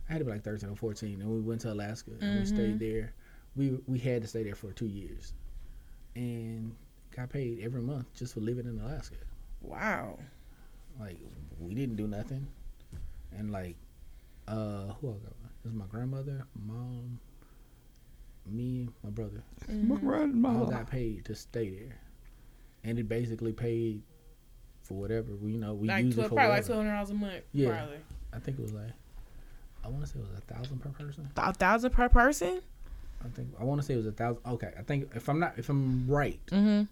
I 0.09 0.13
had 0.13 0.19
to 0.19 0.25
be 0.25 0.33
like 0.33 0.43
thirteen 0.43 0.71
or 0.71 0.77
fourteen, 0.77 1.21
and 1.21 1.31
we 1.31 1.41
went 1.41 1.61
to 1.61 1.73
Alaska 1.73 2.11
and 2.21 2.41
we 2.41 2.47
stayed 2.47 2.81
there. 2.81 3.13
We 3.55 3.79
we 3.87 3.99
had 3.99 4.23
to 4.23 4.29
stay 4.29 4.43
there 4.43 4.55
for 4.55 4.73
two 4.73 4.87
years, 4.87 5.35
and 6.17 6.75
got 7.15 7.29
paid 7.29 7.61
every 7.63 7.83
month 7.83 8.07
just 8.15 8.35
for 8.35 8.41
living 8.41 8.67
in 8.67 8.81
Alaska. 8.81 9.17
Wow. 9.61 10.19
Like 10.99 11.19
we 11.61 11.75
didn't 11.75 11.97
do 11.97 12.07
nothing, 12.07 12.47
and 13.37 13.51
like, 13.51 13.77
uh, 14.49 14.95
who 15.01 15.09
else 15.09 15.21
got? 15.21 15.35
This 15.63 15.73
is 15.73 15.79
my 15.79 15.87
grandmother, 15.87 16.47
mom, 16.67 17.21
me, 18.47 18.89
my 19.05 19.11
brother. 19.11 19.43
all 19.69 20.67
got 20.67 20.91
paid 20.91 21.25
to 21.27 21.35
stay 21.35 21.71
there, 21.71 21.99
and 22.85 22.99
it 22.99 23.09
basically 23.09 23.53
paid 23.53 24.03
for 24.83 24.95
whatever 24.95 25.33
we 25.41 25.53
you 25.53 25.59
know 25.59 25.75
we 25.75 25.89
Like 25.89 26.05
use 26.07 26.19
it 26.19 26.23
for 26.23 26.29
probably 26.35 26.43
like 26.45 26.51
whatever. 26.51 26.67
two 26.69 26.75
hundred 26.75 26.91
dollars 26.93 27.11
a 27.11 27.15
month. 27.15 27.45
Yeah. 27.53 27.69
Probably. 27.71 27.99
I 28.33 28.39
think 28.41 28.59
it 28.59 28.63
was 28.63 28.73
like 28.73 28.91
I 29.85 29.89
want 29.89 30.05
to 30.05 30.11
say 30.11 30.19
it 30.19 30.27
was 30.29 30.39
a 30.39 30.55
thousand 30.55 30.79
per 30.81 30.89
person. 30.91 31.29
A 31.37 31.53
thousand 31.55 31.91
per 31.91 32.09
person. 32.09 32.61
I 33.25 33.29
think 33.29 33.49
I 33.61 33.65
want 33.65 33.81
to 33.81 33.87
say 33.87 33.95
it 33.95 33.99
was 33.99 34.07
a 34.07 34.13
thousand. 34.13 34.43
Okay, 34.47 34.73
I 34.79 34.83
think 34.83 35.11
if 35.15 35.29
I'm 35.29 35.39
not 35.39 35.55
if 35.59 35.69
I'm 35.69 36.07
right, 36.09 36.41
Mm-hmm. 36.51 36.83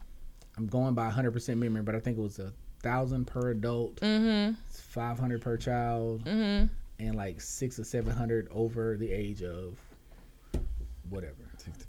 I'm 0.58 0.66
going 0.66 0.94
by 0.94 1.04
100 1.04 1.32
percent 1.32 1.58
memory, 1.58 1.82
but 1.82 1.94
I 1.94 2.00
think 2.00 2.18
it 2.18 2.20
was 2.20 2.38
a 2.38 2.52
thousand 2.82 3.26
per 3.26 3.50
adult, 3.50 3.96
Mm-hmm. 3.96 4.54
500 4.70 5.40
per 5.42 5.56
child, 5.56 6.24
Mm-hmm. 6.24 6.66
and 7.04 7.14
like 7.16 7.40
six 7.40 7.78
or 7.80 7.84
seven 7.84 8.14
hundred 8.14 8.48
over 8.52 8.96
the 8.96 9.10
age 9.10 9.42
of 9.42 9.76
whatever. 11.10 11.34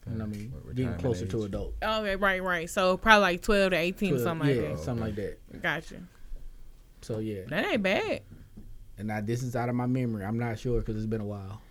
You 0.08 0.18
know 0.18 0.26
what 0.26 0.34
I 0.36 0.38
mean? 0.38 0.54
Getting 0.76 0.96
closer 0.98 1.26
to 1.28 1.44
adult. 1.44 1.76
Okay, 1.82 2.16
right, 2.18 2.44
right. 2.44 2.70
So 2.70 2.98
probably 2.98 3.22
like 3.22 3.42
twelve 3.42 3.72
to 3.72 3.78
eighteen, 3.78 4.10
Twelve- 4.12 4.24
something 4.24 4.48
like 4.50 4.58
yeah, 4.58 4.70
like 4.70 4.78
something 4.80 5.06
like 5.06 5.16
that. 5.16 5.40
that. 5.52 5.62
Gotcha. 5.62 5.96
So 7.02 7.20
yeah, 7.20 7.42
That 7.48 7.66
ain't 7.66 7.82
bad. 7.84 8.22
and 8.98 9.08
now 9.08 9.22
this 9.22 9.42
is 9.44 9.56
out 9.56 9.70
of 9.70 9.76
my 9.76 9.86
memory. 9.88 10.26
I'm 10.26 10.38
not 10.38 10.60
sure 10.60 10.80
because 10.80 10.98
it's 10.98 11.06
been 11.06 11.22
a 11.22 11.26
while, 11.26 11.62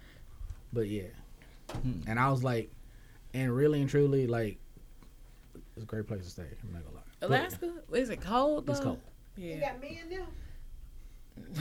but 0.72 0.88
yeah. 0.88 1.02
Hmm. 1.82 2.00
And 2.08 2.18
I 2.18 2.30
was 2.30 2.42
like, 2.42 2.70
and 3.34 3.54
really 3.54 3.80
and 3.80 3.88
truly, 3.90 4.26
like, 4.26 4.58
it's 5.76 5.84
a 5.84 5.86
great 5.86 6.06
place 6.08 6.24
to 6.24 6.30
stay. 6.30 6.42
I'm 6.62 6.72
not 6.72 6.82
gonna 6.84 6.96
lie. 6.96 7.02
But 7.20 7.30
Alaska, 7.30 7.72
is 7.92 8.10
it 8.10 8.20
cold? 8.20 8.66
Though? 8.66 8.72
It's 8.72 8.80
cold. 8.80 9.00
Yeah. 9.36 9.44
You 9.46 9.54
Yeah. 9.54 9.60
got 9.72 9.80
men 9.80 9.98
there? 10.08 10.20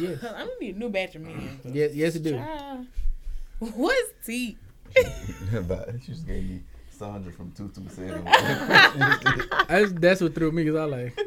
Yes. 0.10 0.24
I'm 0.24 0.48
gonna 0.48 0.52
need 0.60 0.76
a 0.76 0.80
new 0.80 0.90
batch 0.90 1.16
of 1.16 1.22
men. 1.22 1.60
yes, 1.66 1.94
yes, 1.94 2.16
it 2.16 2.24
do. 2.24 2.32
Child. 2.38 2.88
What's 3.60 4.14
tea? 4.26 4.58
But 5.68 5.96
she 6.02 6.12
just 6.12 6.28
gave 6.28 6.50
me 6.50 6.62
Sandra 6.90 7.32
from 7.32 7.52
two 7.52 7.70
two 7.70 7.88
seven. 7.90 8.24
That's, 9.68 9.92
that's 9.94 10.22
what 10.22 10.36
threw 10.36 10.52
me 10.52 10.64
because 10.64 10.80
I 10.80 10.86
like. 10.86 11.18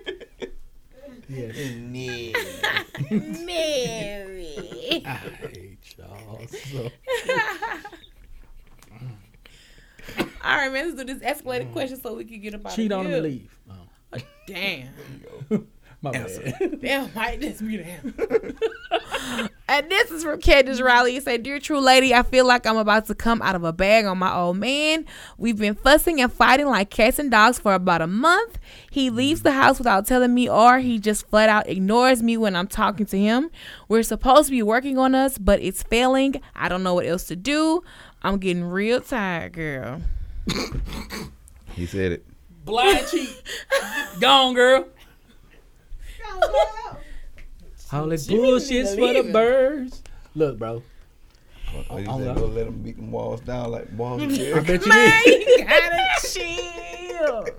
Yes. 1.28 1.56
Mary. 3.10 4.54
I 5.06 5.08
hate 5.08 5.94
y'all. 5.96 6.40
So. 6.46 6.82
All 10.44 10.56
right, 10.56 10.72
man. 10.72 10.94
Let's 10.94 11.02
do 11.02 11.14
this 11.14 11.22
escalated 11.22 11.68
mm. 11.68 11.72
question 11.72 12.00
so 12.02 12.14
we 12.14 12.24
can 12.24 12.40
get 12.40 12.54
up 12.54 12.66
out 12.66 12.74
Cheat 12.74 12.92
on 12.92 13.06
here. 13.06 13.16
him 13.16 13.24
and 13.24 13.32
leave. 13.32 13.58
Oh, 13.70 13.74
uh, 14.12 14.18
Damn. 14.46 14.88
my 16.02 16.10
bad. 16.10 16.80
Damn, 16.80 17.14
might 17.14 17.40
this 17.40 17.62
be 17.62 17.78
them. 17.78 18.14
And 19.72 19.90
this 19.90 20.10
is 20.10 20.22
from 20.22 20.38
Candace 20.38 20.82
Riley. 20.82 21.16
It 21.16 21.24
said, 21.24 21.42
Dear 21.42 21.58
True 21.58 21.80
Lady, 21.80 22.12
I 22.12 22.24
feel 22.24 22.46
like 22.46 22.66
I'm 22.66 22.76
about 22.76 23.06
to 23.06 23.14
come 23.14 23.40
out 23.40 23.54
of 23.54 23.64
a 23.64 23.72
bag 23.72 24.04
on 24.04 24.18
my 24.18 24.34
old 24.34 24.58
man. 24.58 25.06
We've 25.38 25.56
been 25.56 25.74
fussing 25.74 26.20
and 26.20 26.30
fighting 26.30 26.66
like 26.66 26.90
cats 26.90 27.18
and 27.18 27.30
dogs 27.30 27.58
for 27.58 27.72
about 27.72 28.02
a 28.02 28.06
month. 28.06 28.58
He 28.90 29.08
leaves 29.08 29.40
the 29.40 29.52
house 29.52 29.78
without 29.78 30.06
telling 30.06 30.34
me, 30.34 30.46
or 30.46 30.80
he 30.80 30.98
just 30.98 31.26
flat 31.26 31.48
out 31.48 31.70
ignores 31.70 32.22
me 32.22 32.36
when 32.36 32.54
I'm 32.54 32.66
talking 32.66 33.06
to 33.06 33.18
him. 33.18 33.50
We're 33.88 34.02
supposed 34.02 34.48
to 34.48 34.50
be 34.50 34.62
working 34.62 34.98
on 34.98 35.14
us, 35.14 35.38
but 35.38 35.58
it's 35.62 35.82
failing. 35.82 36.42
I 36.54 36.68
don't 36.68 36.82
know 36.82 36.92
what 36.92 37.06
else 37.06 37.24
to 37.28 37.36
do. 37.36 37.82
I'm 38.20 38.36
getting 38.36 38.64
real 38.64 39.00
tired, 39.00 39.54
girl. 39.54 40.02
he 41.72 41.86
said 41.86 42.12
it. 42.12 42.26
Blind 42.66 43.06
cheat. 43.10 43.42
Gone, 44.20 44.52
girl. 44.52 44.86
Gone, 46.22 46.40
girl. 46.40 47.01
All 47.92 48.06
that 48.06 48.18
Jimmy 48.18 48.42
bullshit's 48.42 48.94
for 48.94 49.12
the 49.12 49.30
birds. 49.32 50.02
Look, 50.34 50.58
bro. 50.58 50.82
What 51.88 52.02
you 52.02 52.06
Oh, 52.08 52.18
said, 52.18 52.26
no. 52.26 52.34
go 52.34 52.46
let 52.46 52.66
them 52.66 52.82
beat 52.82 52.96
them 52.96 53.10
walls 53.10 53.40
down 53.40 53.70
like 53.70 53.88
walls 53.96 54.22
of 54.22 54.30
I 54.30 54.34
Jericho. 54.36 54.66
bet 54.66 54.86
you 54.86 54.92
Man, 54.92 55.22
did. 55.24 55.48
you 55.48 55.64
gotta 55.64 56.28
chill. 56.28 57.46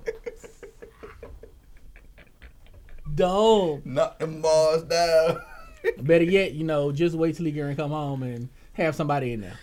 Don't. 3.14 3.84
Knock 3.86 4.18
them 4.18 4.42
walls 4.42 4.82
down. 4.84 5.40
Better 6.00 6.24
yet, 6.24 6.54
you 6.54 6.64
know, 6.64 6.90
just 6.92 7.14
wait 7.14 7.36
till 7.36 7.46
he 7.46 7.52
get 7.52 7.66
and 7.66 7.76
come 7.76 7.90
home 7.90 8.22
and 8.22 8.48
have 8.72 8.94
somebody 8.96 9.32
in 9.32 9.40
there. 9.40 9.58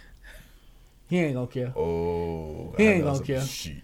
He 1.10 1.20
ain't 1.20 1.34
gonna 1.34 1.48
care. 1.48 1.74
Oh, 1.76 2.74
He 2.78 2.88
I 2.88 2.92
ain't 2.94 3.04
gonna 3.04 3.24
care. 3.24 3.42
Shit. 3.42 3.78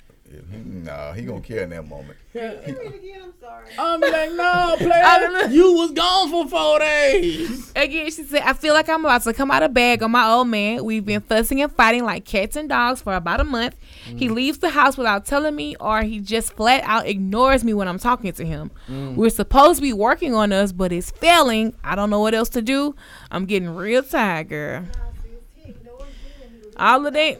Nah, 0.51 1.13
he 1.13 1.23
gonna 1.23 1.41
care 1.41 1.63
in 1.63 1.69
that 1.71 1.88
moment. 1.88 2.17
Hit 2.34 2.65
me 2.67 2.86
again, 2.88 3.21
I'm 3.23 3.34
sorry. 3.39 3.65
I'm 3.80 3.99
like, 4.01 4.32
no, 4.34 4.51
I'm 4.53 4.78
player. 5.38 5.47
li- 5.49 5.55
You 5.55 5.73
was 5.73 5.91
gone 5.91 6.30
for 6.30 6.47
four 6.47 6.80
days. 6.80 7.71
Again, 7.75 8.05
she 8.11 8.23
said, 8.23 8.41
I 8.43 8.53
feel 8.53 8.73
like 8.73 8.89
I'm 8.89 9.03
about 9.05 9.23
to 9.23 9.34
come 9.34 9.51
out 9.51 9.63
of 9.63 9.73
bag 9.73 10.03
on 10.03 10.11
my 10.11 10.28
old 10.30 10.47
man. 10.49 10.84
We've 10.84 11.05
been 11.05 11.21
fussing 11.21 11.61
and 11.61 11.71
fighting 11.71 12.03
like 12.03 12.25
cats 12.25 12.55
and 12.55 12.67
dogs 12.69 13.01
for 13.01 13.13
about 13.15 13.39
a 13.39 13.43
month. 13.43 13.75
He 14.05 14.28
mm. 14.28 14.34
leaves 14.36 14.57
the 14.59 14.69
house 14.69 14.97
without 14.97 15.25
telling 15.25 15.55
me, 15.55 15.75
or 15.80 16.01
he 16.03 16.19
just 16.19 16.53
flat 16.53 16.84
out 16.84 17.07
ignores 17.07 17.63
me 17.63 17.73
when 17.73 17.88
I'm 17.88 17.99
talking 17.99 18.32
to 18.34 18.45
him. 18.45 18.71
Mm. 18.89 19.15
We're 19.15 19.30
supposed 19.30 19.78
to 19.78 19.82
be 19.82 19.93
working 19.93 20.34
on 20.36 20.51
us, 20.51 20.71
but 20.71 20.91
it's 20.91 21.11
failing. 21.11 21.73
I 21.84 21.95
don't 21.95 22.09
know 22.09 22.19
what 22.19 22.34
else 22.34 22.49
to 22.49 22.61
do. 22.61 22.95
I'm 23.32 23.45
getting 23.45 23.69
real 23.69 24.03
tired, 24.03 24.49
girl. 24.49 24.82
Nah, 24.82 24.88
sis, 25.21 25.32
he 25.55 25.69
ignores 25.71 26.01
you 26.01 26.43
and 26.43 26.51
he 26.61 26.65
was- 26.67 26.75
All 26.78 27.05
of 27.05 27.13
that. 27.13 27.38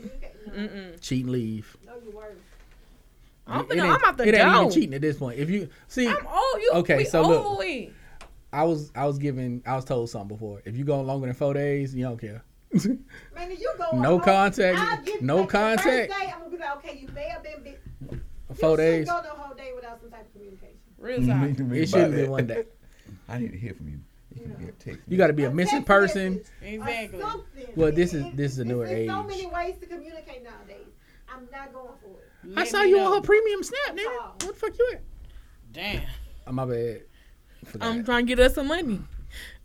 Okay, 0.48 0.94
Cheat 1.02 1.24
and 1.26 1.32
leave. 1.32 1.77
No, 3.48 3.54
you 3.54 3.60
weren't. 3.60 3.60
I'm, 3.60 3.60
It 3.62 3.70
finna, 3.70 3.84
ain't- 3.84 3.94
I'm 3.94 4.04
out 4.06 4.18
the 4.18 4.28
It 4.28 4.36
ain't 4.36 4.56
even 4.56 4.72
cheating 4.72 4.94
at 4.94 5.02
this 5.02 5.18
point. 5.18 5.40
If 5.40 5.50
you 5.50 5.70
see, 5.88 6.08
I'm 6.08 6.26
old. 6.28 6.62
You, 6.62 6.72
Okay, 6.76 6.98
we 6.98 7.06
so 7.06 7.22
look. 7.28 7.46
over. 7.46 7.92
I 8.54 8.64
was 8.64 8.92
I 8.96 9.06
was 9.06 9.18
given 9.18 9.62
I 9.66 9.76
was 9.76 9.86
told 9.86 10.10
something 10.10 10.30
before. 10.36 10.62
If 10.66 10.78
you 10.78 10.84
go 10.86 11.02
longer 11.02 11.28
than 11.28 11.36
four 11.36 11.54
days, 11.54 11.94
you 11.94 12.04
don't 12.04 12.20
care. 12.20 12.44
Man, 12.74 13.52
you 13.58 13.74
go 13.78 13.98
No 13.98 14.16
on- 14.16 14.22
contact, 14.22 15.22
no 15.22 15.38
like, 15.38 15.50
contact. 15.50 16.10
day, 16.10 16.32
I'm 16.34 16.40
gonna 16.40 16.50
be 16.52 16.58
like, 16.58 16.76
okay, 16.78 16.98
you 17.02 17.08
may 17.14 17.26
have 17.30 17.44
been 17.44 17.64
bit. 17.64 17.82
Four 18.56 18.72
you 18.72 18.78
days. 18.78 19.08
shouldn't 19.08 19.24
go 19.26 19.30
the 19.30 19.42
whole 19.42 19.56
day 19.56 19.72
without 19.76 20.00
some 20.02 20.10
type 20.10 20.26
of 20.26 20.34
communication. 20.34 20.78
Real 20.98 21.26
tired. 21.26 21.60
It 21.74 21.90
shouldn't 21.90 22.16
be 22.16 22.24
one 22.28 22.48
day. 22.48 22.64
I 23.30 23.40
need 23.40 23.52
to 23.52 23.58
hear 23.58 23.74
from 23.74 23.90
you. 23.90 24.00
You 24.36 24.42
can 24.54 24.66
get 24.66 24.80
text. 24.80 25.00
You 25.08 25.18
got 25.18 25.28
to 25.28 25.34
be 25.34 25.44
a 25.44 25.50
A 25.50 25.54
missing 25.54 25.84
person. 25.84 26.42
Exactly. 26.62 27.22
Well, 27.76 27.92
this 27.92 28.14
is- 28.14 28.26
this 28.36 28.54
is 28.54 28.60
a 28.60 28.62
it's- 28.62 28.66
newer 28.66 28.86
there's 28.88 29.08
so 29.10 29.24
many 29.24 29.46
ways 29.48 29.76
to 29.80 29.86
communicate 29.86 30.44
nowadays. 30.44 30.88
I'm 31.30 31.48
not 31.52 31.74
going 31.74 31.90
for 32.02 32.20
it. 32.20 32.32
I 32.56 32.64
saw 32.66 32.82
you 32.84 32.98
know. 32.98 33.08
on 33.12 33.16
her 33.18 33.22
premium 33.22 33.64
snap, 33.64 33.96
nigga. 33.96 34.04
Oh. 34.08 34.32
What 34.32 34.40
the 34.40 34.54
fuck 34.54 34.78
you 34.78 34.90
at? 34.94 35.02
Damn. 35.74 36.04
Oh, 36.48 36.52
my 36.52 36.66
bad. 36.66 37.02
Forgot. 37.66 37.88
I'm 37.88 38.06
trying 38.06 38.26
to 38.26 38.36
get 38.36 38.40
us 38.46 38.56
some 38.56 38.68
money. 38.68 39.00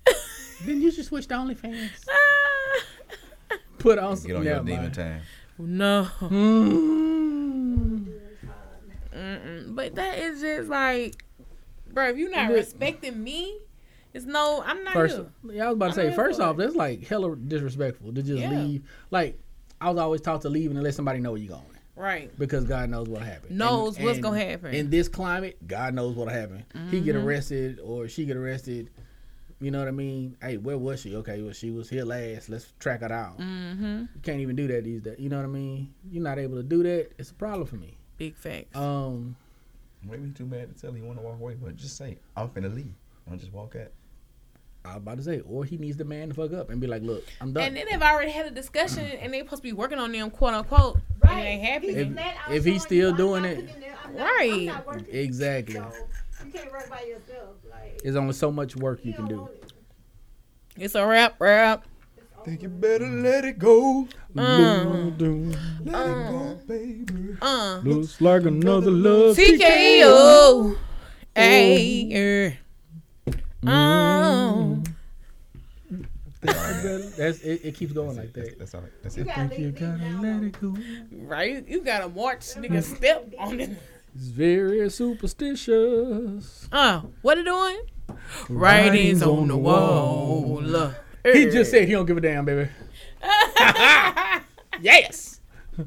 then 0.64 0.80
you 0.83 0.91
should 0.91 1.05
switch 1.05 1.26
to 1.28 1.35
OnlyFans. 1.35 1.89
Ah. 2.11 3.57
Put 3.78 3.99
on 3.99 4.14
Get 4.22 4.37
on 4.37 4.45
your 4.45 4.55
never 4.55 4.64
demon 4.64 4.83
mind. 4.83 4.95
time. 4.95 5.22
no. 5.59 6.09
Mm. 6.20 8.07
Mm-mm. 9.14 9.74
But 9.74 9.95
that 9.97 10.18
is 10.18 10.41
just 10.41 10.68
like, 10.68 11.22
bro, 11.93 12.09
if 12.09 12.16
you're 12.16 12.30
not 12.30 12.49
Look. 12.49 12.57
respecting 12.59 13.22
me, 13.22 13.59
it's 14.14 14.24
no, 14.24 14.62
I'm 14.64 14.83
not 14.85 14.93
First, 14.95 15.18
you. 15.18 15.53
yeah, 15.53 15.64
I 15.64 15.68
was 15.68 15.74
about 15.76 15.95
to 15.95 16.03
I'm 16.03 16.11
say. 16.11 16.16
First 16.16 16.41
off, 16.41 16.55
it. 16.55 16.59
that's 16.59 16.76
like 16.76 17.05
hella 17.07 17.35
disrespectful 17.37 18.12
to 18.14 18.22
just 18.22 18.41
Yeah. 18.41 18.51
leave. 18.51 18.83
Like 19.11 19.39
I 19.80 19.91
was 19.91 19.99
always 19.99 20.20
taught 20.20 20.43
to 20.43 20.49
leave 20.49 20.70
and 20.70 20.83
let 20.83 20.95
somebody 20.95 21.18
know 21.20 21.33
where 21.33 21.41
you're 21.41 21.57
going 21.57 21.72
Right. 21.95 22.36
because 22.38 22.64
God 22.64 22.88
knows 22.90 23.09
what 23.09 23.20
happened. 23.22 23.43
happen. 23.45 23.57
Knows 23.59 23.99
what's 24.01 24.18
gonna 24.18 24.38
happen. 24.45 24.74
In 24.74 24.88
this 24.90 25.09
climate, 25.09 25.59
God 25.66 25.95
knows 25.95 26.16
what'll 26.16 26.32
happen. 26.32 26.64
He 26.90 27.01
get 27.01 27.14
Mm-hmm. 27.14 27.26
arrested 27.26 27.80
or 27.80 28.09
she 28.09 28.24
get 28.24 28.36
arrested. 28.36 28.90
You 29.61 29.70
know 29.70 29.78
what 29.78 29.88
I 29.88 29.93
mean? 29.93 30.36
Hey, 30.43 30.57
where 30.57 30.76
was 30.78 31.01
she? 31.01 31.14
Okay, 31.16 31.40
well 31.43 31.53
she 31.53 31.70
was 31.70 31.88
here 31.88 32.05
last. 32.05 32.49
Let's 32.49 32.72
track 32.80 33.01
her 33.03 33.09
down. 33.09 33.36
Mm-hmm. 33.36 33.99
You 34.14 34.20
can't 34.22 34.40
even 34.40 34.57
do 34.57 34.66
that 34.68 34.82
these 34.84 35.03
days. 35.03 35.16
You 35.18 35.28
know 35.28 35.36
what 35.36 35.45
I 35.45 35.49
mean? 35.49 35.95
You're 36.11 36.22
not 36.24 36.38
able 36.38 36.57
to 36.57 36.62
do 36.64 36.82
that. 36.82 37.12
It's 37.18 37.30
a 37.30 37.34
problem 37.34 37.66
for 37.68 37.76
me. 37.76 37.97
Big 38.18 38.34
facts. 38.36 38.74
Um, 38.76 39.36
Maybe 40.03 40.30
too 40.30 40.47
mad 40.47 40.74
to 40.74 40.80
tell 40.80 40.97
you 40.97 41.05
want 41.05 41.18
to 41.18 41.22
walk 41.24 41.38
away, 41.38 41.55
but 41.62 41.76
just 41.76 41.97
say 41.97 42.18
I'm 42.36 42.49
finna 42.49 42.74
leave. 42.74 42.93
Don't 43.28 43.38
just 43.38 43.53
walk 43.53 43.76
out. 43.76 43.93
I 44.85 44.89
was 44.95 44.97
about 44.97 45.16
to 45.18 45.22
say, 45.22 45.41
or 45.49 45.64
he 45.64 45.76
needs 45.78 45.97
the 45.97 46.05
man 46.05 46.28
to 46.28 46.35
fuck 46.35 46.53
up 46.53 46.70
and 46.70 46.80
be 46.80 46.87
like, 46.89 47.03
"Look, 47.03 47.24
I'm 47.41 47.53
done." 47.53 47.62
and 47.64 47.76
then 47.76 47.87
they've 47.91 48.03
already 48.03 48.33
had 48.33 48.47
a 48.47 48.51
discussion 48.51 49.05
and 49.20 49.33
they're 49.33 49.45
supposed 49.45 49.62
to 49.62 49.68
be 49.68 49.72
working 49.72 49.99
on 49.99 50.11
them, 50.12 50.30
quote 50.30 50.55
unquote, 50.55 50.99
and 51.28 51.39
it 51.39 51.43
ain't 51.43 51.62
happening. 51.64 52.16
If- 52.18 52.51
if 52.53 52.64
he's 52.64 52.83
still 52.83 53.11
you, 53.12 53.16
doing 53.16 53.45
it- 53.45 53.64
putting 53.66 53.80
there, 53.80 53.97
I'm 54.05 54.14
not- 54.16 54.24
Right. 54.24 54.51
I'm 54.53 54.66
not 54.66 54.87
working. 54.87 55.07
exactly. 55.11 55.74
So, 55.74 55.93
you 56.45 56.51
can't 56.53 56.72
work 56.72 56.91
by 56.91 57.03
yourself. 57.03 57.55
Like, 57.70 58.03
There's 58.03 58.16
only 58.16 58.33
so 58.33 58.51
much 58.51 58.74
work 58.76 59.05
you 59.05 59.12
can 59.12 59.26
don't 59.26 59.28
do. 59.35 59.41
want 59.43 59.53
it. 59.53 59.72
it's 60.78 60.95
a 60.97 61.07
wrap, 61.07 61.41
wrap. 61.41 61.85
Think 62.45 62.62
you 62.62 62.68
better 62.68 63.07
let 63.09 63.45
it 63.45 63.57
go. 63.61 64.09
Uh, 64.37 64.43
Let 64.43 65.14
it 65.20 65.85
go, 65.85 66.59
baby. 66.66 67.37
uh. 67.41 67.80
Looks 67.85 68.20
like 68.20 68.43
another 68.43 68.91
love. 68.91 69.37
TKO. 69.37 70.76
Hey. 71.37 72.59
Oh. 73.67 74.83
That's 76.43 77.41
it, 77.43 77.61
it 77.65 77.75
keeps 77.77 77.93
going 77.93 78.17
like 78.17 78.33
That's, 78.33 78.49
that. 78.51 78.59
that's 78.59 78.75
all 78.75 78.81
right. 78.81 78.91
That's 79.03 79.17
You 79.17 79.23
it. 79.23 79.27
gotta 79.29 79.49
leave, 79.55 79.81
leave 79.81 79.81
now, 79.81 80.21
though. 80.23 80.43
it 80.47 80.61
go. 80.61 80.77
Right? 81.25 81.69
You 81.69 81.81
got 81.83 82.01
to 82.01 82.09
march, 82.09 82.41
nigga, 82.57 82.83
step 82.83 83.33
on 83.39 83.61
it. 83.61 83.71
It's 84.15 84.27
very 84.27 84.91
superstitious. 84.91 86.69
Uh, 86.73 87.03
what 87.23 87.39
it 87.39 87.45
doing? 87.45 87.79
Writings 88.49 89.23
on 89.23 89.49
the 89.49 89.57
wall. 89.57 90.61
He 91.25 91.45
just 91.51 91.71
said 91.71 91.87
he 91.87 91.93
don't 91.93 92.05
give 92.07 92.17
a 92.17 92.21
damn, 92.21 92.45
baby. 92.45 92.69
yes. 94.81 95.41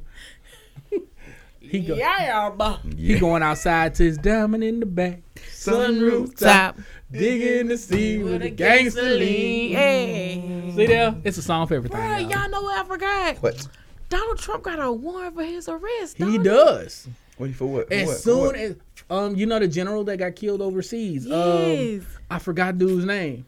he 1.60 1.82
go, 1.82 1.96
Yeah, 1.96 2.50
but 2.56 2.80
he 2.98 3.20
going 3.20 3.44
outside 3.44 3.94
to 3.96 4.04
his 4.04 4.18
diamond 4.18 4.64
in 4.64 4.80
the 4.80 4.86
back, 4.86 5.22
Sunroof 5.66 6.38
top 6.38 6.78
digging 7.11 7.68
the 7.68 7.78
sea 7.78 8.20
with 8.20 8.41
a 8.41 8.49
gangster 8.49 9.01
lean. 9.01 9.74
Hey. 9.74 10.74
See 10.76 10.86
there? 10.86 11.16
It's 11.24 11.38
a 11.38 11.41
song 11.41 11.68
for 11.68 11.76
everything. 11.76 11.99
Bruh, 11.99 12.22
y'all. 12.22 12.32
y'all 12.32 12.49
know 12.49 12.61
what 12.61 12.86
I 12.86 12.88
forgot? 12.88 13.38
What? 13.38 13.68
Donald 14.09 14.38
Trump 14.38 14.63
got 14.63 14.80
a 14.80 14.91
warrant 14.91 15.36
for 15.36 15.43
his 15.43 15.68
arrest. 15.68 16.18
He 16.18 16.24
don't 16.24 16.43
does. 16.43 17.07
What 17.38 17.53
for 17.53 17.66
what? 17.66 17.91
As 17.91 18.07
what? 18.07 18.18
Soon 18.18 18.39
what? 18.39 18.55
as 18.55 18.76
um, 19.09 19.36
you 19.36 19.45
know 19.45 19.59
the 19.59 19.68
general 19.68 20.03
that 20.05 20.18
got 20.18 20.36
killed 20.36 20.61
overseas. 20.61 21.26
Yes. 21.26 22.01
Um, 22.01 22.07
I 22.30 22.39
forgot 22.39 22.78
dude's 22.78 23.05
name, 23.05 23.45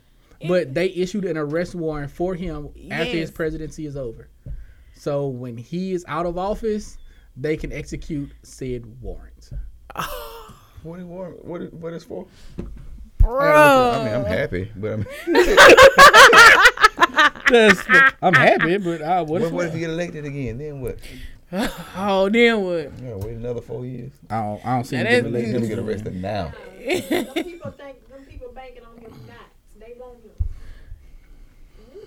but 0.47 0.73
they 0.73 0.89
issued 0.89 1.25
an 1.25 1.37
arrest 1.37 1.75
warrant 1.75 2.11
for 2.11 2.35
him 2.35 2.69
after 2.91 3.17
his 3.17 3.31
presidency 3.31 3.85
is 3.85 3.95
over. 3.95 4.27
So 4.93 5.27
when 5.27 5.57
he 5.57 5.93
is 5.93 6.03
out 6.07 6.25
of 6.25 6.37
office, 6.37 6.97
they 7.35 7.55
can 7.55 7.71
execute 7.71 8.31
said 8.43 8.85
warrant. 9.01 9.49
What, 10.87 10.99
what, 11.01 11.43
what, 11.45 11.73
what 11.73 11.93
is 11.93 12.03
for? 12.05 12.25
Bro. 13.17 13.91
I 13.91 14.05
mean, 14.05 14.13
I'm 14.13 14.23
happy, 14.25 14.71
but 14.73 14.93
I 14.93 14.95
mean, 14.95 15.05
I'm 18.21 18.33
happy, 18.33 18.77
but 18.77 19.01
uh, 19.01 19.25
what, 19.25 19.41
what, 19.41 19.51
what 19.51 19.65
if 19.67 19.73
you 19.73 19.81
get 19.81 19.89
elected 19.89 20.23
again? 20.23 20.57
Then 20.57 20.79
what? 20.81 20.97
oh, 21.97 22.29
then 22.29 22.61
what? 22.63 22.83
You 23.01 23.09
gotta 23.15 23.27
wait 23.27 23.35
another 23.35 23.59
four 23.61 23.85
years. 23.85 24.13
I 24.29 24.41
don't, 24.41 24.65
I 24.65 24.75
don't 24.75 24.85
see 24.85 24.95
Now 24.95 25.03
him 25.09 25.09
that's- 25.09 25.23
getting 25.23 25.33
elected. 25.33 25.53
gonna 25.53 25.67
get 25.67 25.79
arrested 25.79 26.15
now. 26.21 26.53
Them 26.79 27.25
people 27.43 27.71
think, 27.71 28.07
them 28.09 28.23
people 28.29 28.51
banking 28.55 28.83
on 28.85 28.97
him 28.97 29.11
not. 29.27 29.49
They 29.79 29.93
want 29.99 30.19
him. 30.23 30.31
He 31.93 31.99
still 31.99 32.06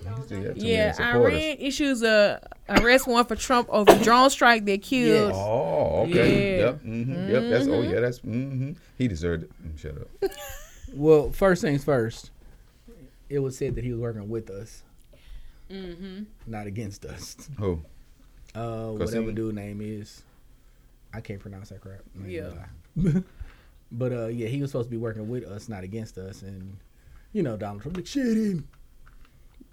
Yeah, 0.55 0.93
many. 0.99 1.09
Iran 1.51 1.57
issues 1.59 2.03
a 2.03 2.39
arrest 2.69 3.07
warrant 3.07 3.27
for 3.27 3.35
Trump 3.35 3.67
over 3.69 3.93
drone 4.03 4.29
strike 4.29 4.65
that 4.65 4.81
killed. 4.81 5.33
Oh, 5.33 6.03
okay. 6.03 6.57
Yeah. 6.57 6.63
Yep. 6.65 6.81
hmm 6.81 7.29
Yep. 7.29 7.49
That's 7.49 7.67
oh 7.67 7.81
yeah. 7.81 7.99
That's 7.99 8.17
hmm 8.19 8.71
He 8.97 9.07
deserved 9.07 9.43
it. 9.43 9.51
Mm, 9.63 9.79
Shut 9.79 9.97
up. 9.97 10.31
Well, 10.93 11.31
first 11.31 11.61
things 11.61 11.85
first, 11.85 12.31
it 13.29 13.39
was 13.39 13.57
said 13.57 13.75
that 13.75 13.83
he 13.85 13.91
was 13.91 13.99
working 14.01 14.27
with 14.29 14.49
us, 14.49 14.83
Mm-hmm. 15.71 16.23
not 16.47 16.67
against 16.67 17.05
us. 17.05 17.37
Who? 17.57 17.81
Uh, 18.53 18.87
whatever 18.89 19.27
he- 19.27 19.31
dude 19.31 19.55
name 19.55 19.79
is, 19.81 20.23
I 21.13 21.21
can't 21.21 21.39
pronounce 21.39 21.69
that 21.69 21.79
crap. 21.79 22.01
I 22.21 22.27
Yeah. 22.27 22.49
but 23.91 24.11
uh, 24.11 24.27
yeah, 24.27 24.47
he 24.49 24.61
was 24.61 24.71
supposed 24.71 24.87
to 24.87 24.91
be 24.91 24.97
working 24.97 25.29
with 25.29 25.45
us, 25.45 25.69
not 25.69 25.85
against 25.85 26.17
us. 26.17 26.41
And 26.41 26.77
you 27.31 27.41
know, 27.41 27.55
Donald 27.55 27.83
Trump 27.83 27.95
like 27.95 28.05
shoot 28.07 28.35
him, 28.35 28.67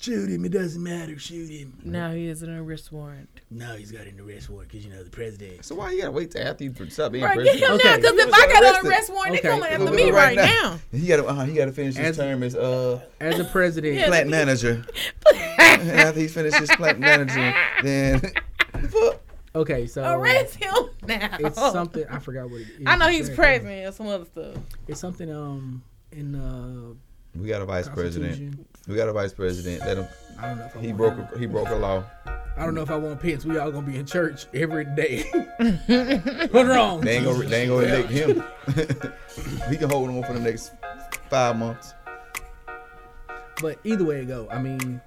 shoot 0.01 0.31
him. 0.31 0.45
It 0.45 0.53
doesn't 0.53 0.83
matter, 0.83 1.19
shoot 1.19 1.51
him. 1.51 1.79
Now 1.85 2.13
he 2.13 2.27
has 2.29 2.43
an 2.43 2.57
arrest 2.57 2.93
warrant. 2.93 3.29
No, 3.51 3.75
he's 3.77 3.91
got 3.93 4.07
an 4.07 4.21
arrest 4.21 4.49
warrant 4.51 4.71
because 4.71 4.85
you 4.87 4.93
know 4.93 5.03
the 5.03 5.11
president. 5.11 5.65
So 5.65 5.75
why 5.75 5.91
you 5.93 5.99
gotta 6.01 6.13
wait 6.13 6.31
till 6.31 6.47
after 6.47 6.65
you 6.65 6.75
stop 6.91 7.13
being 7.13 7.25
Right, 7.25 7.37
get 7.37 7.59
president? 7.59 7.71
him 7.71 7.75
Okay. 7.77 7.89
now, 7.89 7.97
because 7.97 8.27
if 8.29 8.35
I 8.35 8.47
got 8.53 8.85
an 8.85 8.91
arrest 8.91 9.13
warrant, 9.13 9.33
Okay. 9.35 9.43
they 9.43 9.49
coming 9.49 9.65
after 9.71 9.85
Look 9.85 9.95
me 9.95 10.11
right 10.11 10.37
now. 10.37 10.79
He 10.93 11.07
gotta 11.07 11.27
uh, 11.27 11.45
he 11.45 11.55
gotta 11.55 11.73
finish 11.73 11.97
his 11.97 12.07
As- 12.07 12.17
term 12.17 12.43
as 12.43 12.55
uh 12.57 13.01
As 13.21 13.39
a 13.39 13.45
president, 13.45 14.07
plant 14.07 14.29
manager. 14.29 14.85
After 15.49 16.21
he 16.21 16.29
finishes 16.29 16.61
his 16.61 16.71
plant 16.71 16.99
manager, 16.99 17.55
then 17.83 18.21
okay, 19.55 19.87
so 19.87 20.03
Arrest 20.05 20.57
him 20.57 20.73
now. 21.07 21.37
it's 21.39 21.57
something 21.57 22.05
I 22.11 22.19
forgot 22.19 22.51
what 22.51 22.61
it 22.63 22.69
is. 22.69 22.83
I 22.87 22.97
know 22.97 23.09
he's 23.09 23.29
exactly. 23.29 23.37
president 23.45 23.89
or 23.89 23.93
some 23.93 24.07
other 24.09 24.25
stuff. 24.25 24.55
It's 24.87 25.01
something 25.01 25.31
um 25.33 25.83
in 26.13 26.35
uh 26.35 26.95
We 27.39 27.49
got 27.49 27.63
a 27.63 27.65
vice 27.65 27.89
president. 27.89 28.67
We 28.89 28.97
got 28.97 29.09
a 29.09 29.13
vice 29.13 29.33
president. 29.33 29.87
Let 29.87 29.99
him. 29.99 30.09
I 30.39 30.49
don't 30.49 30.59
know 30.59 30.65
if 30.65 30.77
I 30.77 30.81
He 30.81 30.93
broke. 30.93 31.19
A, 31.19 31.39
he 31.39 31.47
broke 31.47 31.69
a 31.69 31.77
law. 31.77 32.05
I 32.57 32.65
don't 32.65 32.75
know 32.75 32.83
if 32.83 32.91
I 32.91 32.97
want 32.97 33.21
Pence. 33.21 33.45
We 33.45 33.57
all 33.59 33.71
gonna 33.71 33.87
be 33.87 33.97
in 33.97 34.07
church 34.07 34.47
every 34.53 34.85
day. 34.85 35.23
What's 36.51 36.69
wrong? 36.69 37.01
They 37.03 37.17
ain't 37.17 37.25
gonna. 37.25 37.45
They 37.45 37.63
ain't 37.63 37.71
gonna 37.71 37.87
elect 37.87 38.11
him. 38.11 38.43
he 39.71 39.77
can 39.77 39.89
hold 39.89 40.11
him 40.11 40.23
for 40.25 40.33
the 40.33 40.41
next 40.41 40.73
five 41.31 41.57
months. 41.57 41.95
But 43.63 43.79
either 43.85 44.05
way 44.05 44.23
it 44.23 44.27
go, 44.27 44.49
I 44.51 44.61
mean, 44.61 45.01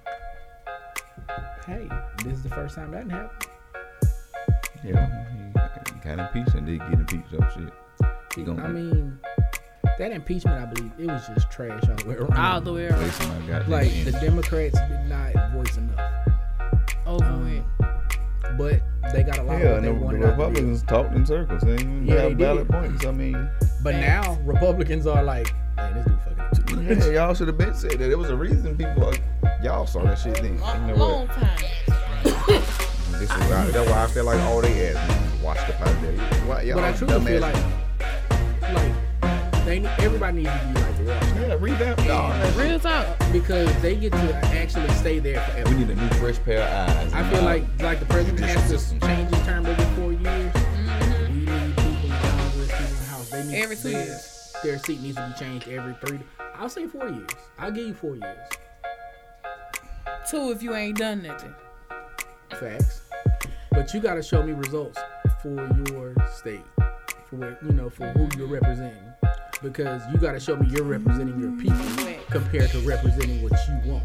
hey, 1.66 1.88
this 2.24 2.38
is 2.38 2.42
the 2.42 2.50
first 2.50 2.76
time 2.76 2.90
that 2.92 3.10
happened. 3.10 3.48
Yeah, 4.84 5.24
he, 5.92 6.08
got 6.08 6.18
impeached 6.18 6.54
and 6.54 6.66
did 6.66 6.78
get 6.78 6.92
impeached. 6.94 7.34
Oh 7.34 7.48
shit. 7.54 7.72
He 8.34 8.42
gonna. 8.42 8.62
I 8.62 8.68
mean, 8.68 9.18
that 9.98 10.12
impeachment, 10.12 10.60
I 10.60 10.66
believe, 10.66 10.92
it 10.98 11.06
was 11.06 11.26
just 11.34 11.50
trash 11.50 11.82
all 11.88 11.94
the 11.96 12.04
way 12.08 12.14
around. 12.16 12.36
All 12.38 12.60
the 12.60 12.72
way 12.72 12.86
around. 12.86 13.02
Wasting 13.02 13.28
my 13.28 13.38
goddamn 13.46 13.70
Like 13.70 14.04
the 14.04 14.12
Democrats 14.12 14.78
did 14.88 15.06
not 15.08 15.52
voice 15.52 15.76
enough, 15.76 16.12
Over 17.06 17.24
Um, 17.24 17.44
with. 17.44 18.58
but 18.58 18.80
they 19.12 19.22
got 19.22 19.38
a 19.38 19.42
lot 19.42 19.58
Yeah, 19.60 19.66
of 19.68 19.76
and 19.78 19.84
they 19.86 19.92
the, 19.92 19.98
the 19.98 20.04
wanted 20.04 20.24
out 20.24 20.30
of 20.32 20.36
the 20.36 20.36
bill. 20.36 20.46
Republicans 20.48 20.82
talked 20.84 21.14
in 21.14 21.26
circles. 21.26 21.62
They 21.62 21.76
didn't 21.76 22.06
Yeah, 22.06 22.14
have 22.22 22.38
they 22.38 22.44
valid 22.44 22.68
did. 22.68 22.72
points. 22.76 23.06
I 23.06 23.10
mean, 23.12 23.50
But 23.82 23.96
now 23.96 24.38
Republicans 24.44 25.06
are 25.06 25.22
like, 25.22 25.52
man, 25.76 25.94
this 25.94 26.06
dude 26.06 26.18
fucking 26.20 26.66
too 26.66 26.76
much. 26.96 26.98
yeah, 27.06 27.12
y'all 27.12 27.34
should 27.34 27.48
have 27.48 27.58
been 27.58 27.74
said 27.74 27.92
that. 27.92 27.98
There 27.98 28.18
was 28.18 28.30
a 28.30 28.36
reason 28.36 28.76
people 28.76 29.04
are, 29.04 29.14
y'all 29.62 29.86
saw 29.86 30.02
that 30.04 30.18
shit. 30.18 30.34
Then 30.36 30.54
you 30.54 30.58
know 30.88 30.94
Long 30.96 31.26
what? 31.28 31.36
time. 31.36 32.62
This 33.12 33.22
is 33.22 33.28
why, 33.30 33.64
that's 33.70 33.90
why 33.90 34.04
I 34.04 34.06
feel 34.08 34.24
like 34.24 34.40
all 34.40 34.60
they 34.62 34.88
asked 34.94 35.08
me 35.08 35.44
watch 35.44 35.58
the 35.66 35.72
pilot. 35.74 36.18
Why 36.46 36.62
y'all 36.62 36.76
But 36.76 36.84
I 36.84 36.92
truly 36.96 37.14
dumbass- 37.14 37.26
feel 37.26 37.40
like, 37.40 37.56
like 39.66 39.82
they 39.82 40.04
everybody 40.04 40.42
needs 40.42 40.50
to 40.50 40.66
be 40.68 40.74
like 40.74 41.20
washed 41.20 41.36
yeah, 41.36 41.56
revamp 41.58 42.04
y'all. 42.04 42.58
Real 42.58 42.80
talk. 42.80 43.18
because 43.32 43.82
they 43.82 43.96
get 43.96 44.12
to 44.12 44.34
actually 44.46 44.88
stay 44.90 45.18
there 45.18 45.40
forever. 45.40 45.70
We 45.70 45.76
need 45.76 45.90
a 45.90 45.94
new 45.94 46.08
fresh 46.18 46.38
pair 46.42 46.62
of 46.62 46.90
eyes. 46.96 47.12
I 47.12 47.30
feel 47.30 47.42
like 47.42 47.64
like 47.80 48.00
the 48.00 48.06
president 48.06 48.40
has 48.44 48.62
to 48.70 48.78
system. 48.78 49.00
change 49.00 49.34
his 49.34 49.44
term 49.46 49.66
every 49.66 49.84
four 49.96 50.12
years. 50.12 50.52
Mm-hmm. 50.52 51.34
We 51.34 51.40
need 51.40 51.76
people 51.76 52.04
in 52.04 52.10
Congress, 52.10 52.70
people 52.70 52.86
in 52.86 52.98
the 52.98 53.04
House. 53.04 53.30
They 53.30 53.44
need 53.44 53.54
Every 53.62 53.76
two 53.76 53.90
their, 53.90 54.04
years. 54.04 54.54
Their 54.62 54.78
seat 54.78 55.00
needs 55.00 55.16
to 55.16 55.26
be 55.36 55.44
changed 55.44 55.68
every 55.68 55.94
three. 56.04 56.20
I'll 56.56 56.68
say 56.68 56.86
four 56.86 57.08
years. 57.08 57.30
I'll 57.58 57.70
give 57.72 57.86
you 57.86 57.94
four 57.94 58.16
years. 58.16 58.48
Two 60.28 60.50
if 60.52 60.62
you 60.62 60.74
ain't 60.74 60.98
done 60.98 61.22
nothing. 61.22 61.54
Facts. 62.50 63.02
But 63.70 63.92
you 63.94 64.00
got 64.00 64.14
to 64.14 64.22
show 64.22 64.42
me 64.42 64.52
results 64.52 64.98
for 65.40 65.68
your 65.90 66.14
state, 66.32 66.62
for 67.28 67.36
what 67.36 67.58
you 67.62 67.72
know, 67.72 67.88
for 67.88 68.06
who 68.10 68.28
you're 68.36 68.46
representing. 68.46 69.11
Because 69.62 70.02
you 70.10 70.18
got 70.18 70.32
to 70.32 70.40
show 70.40 70.56
me 70.56 70.66
you're 70.70 70.82
representing 70.82 71.40
your 71.40 71.52
people 71.52 72.16
compared 72.30 72.70
to 72.70 72.78
representing 72.80 73.42
what 73.42 73.52
you 73.68 73.92
want. 73.92 74.04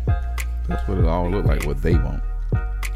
that's 0.67 0.87
what 0.87 0.99
it 0.99 1.05
all 1.05 1.29
look 1.29 1.45
like. 1.45 1.65
What 1.65 1.81
they 1.81 1.95
want. 1.95 2.21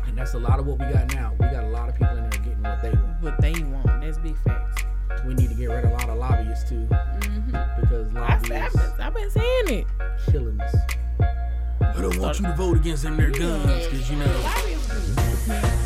And 0.05 0.15
that's 0.15 0.35
a 0.35 0.39
lot 0.39 0.59
of 0.59 0.67
what 0.67 0.77
we 0.77 0.85
got 0.93 1.11
now. 1.13 1.33
We 1.39 1.47
got 1.47 1.63
a 1.63 1.69
lot 1.69 1.89
of 1.89 1.95
people 1.95 2.17
in 2.17 2.29
there 2.29 2.39
getting 2.39 2.61
what 2.61 2.81
they 2.81 2.91
want. 2.91 3.21
What 3.21 3.41
they 3.41 3.53
want. 3.63 4.01
That's 4.01 4.17
big 4.19 4.37
facts. 4.45 4.83
We 5.25 5.33
need 5.33 5.49
to 5.49 5.55
get 5.55 5.69
rid 5.69 5.85
of 5.85 5.91
a 5.91 5.93
lot 5.93 6.09
of 6.09 6.17
lobbyists 6.17 6.69
too, 6.69 6.87
mm-hmm. 6.89 7.81
because 7.81 8.15
I, 8.15 8.35
I've, 8.35 8.49
lobbyists 8.49 8.91
been, 8.97 9.01
I've 9.01 9.13
been 9.13 9.29
saying 9.31 9.69
it. 9.69 9.87
killing 10.31 10.59
us. 10.61 10.75
I 11.81 12.01
don't 12.01 12.17
want 12.17 12.39
you 12.39 12.45
to 12.45 12.53
vote 12.55 12.77
against 12.77 13.03
them 13.03 13.17
their 13.17 13.31
guns, 13.31 13.87
because 13.87 14.09
you 14.09 14.17
know. 14.17 15.77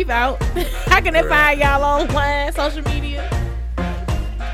We've 0.00 0.08
out. 0.08 0.42
How 0.86 1.02
can 1.02 1.12
they 1.12 1.22
find 1.22 1.60
y'all 1.60 1.82
online, 1.82 2.54
social 2.54 2.82
media? 2.90 3.28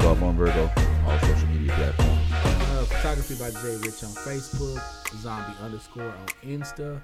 Start 0.01 0.20
on 0.20 0.36
Virgo, 0.36 0.68
all 1.07 1.18
social 1.20 1.47
media 1.51 1.72
platforms. 1.72 2.32
Uh, 2.32 2.84
photography 2.88 3.36
by 3.36 3.51
Jay 3.62 3.76
Rich 3.76 4.03
on 4.03 4.11
Facebook, 4.26 4.80
zombie 5.22 5.57
underscore 5.62 6.03
on 6.03 6.26
Insta, 6.42 7.01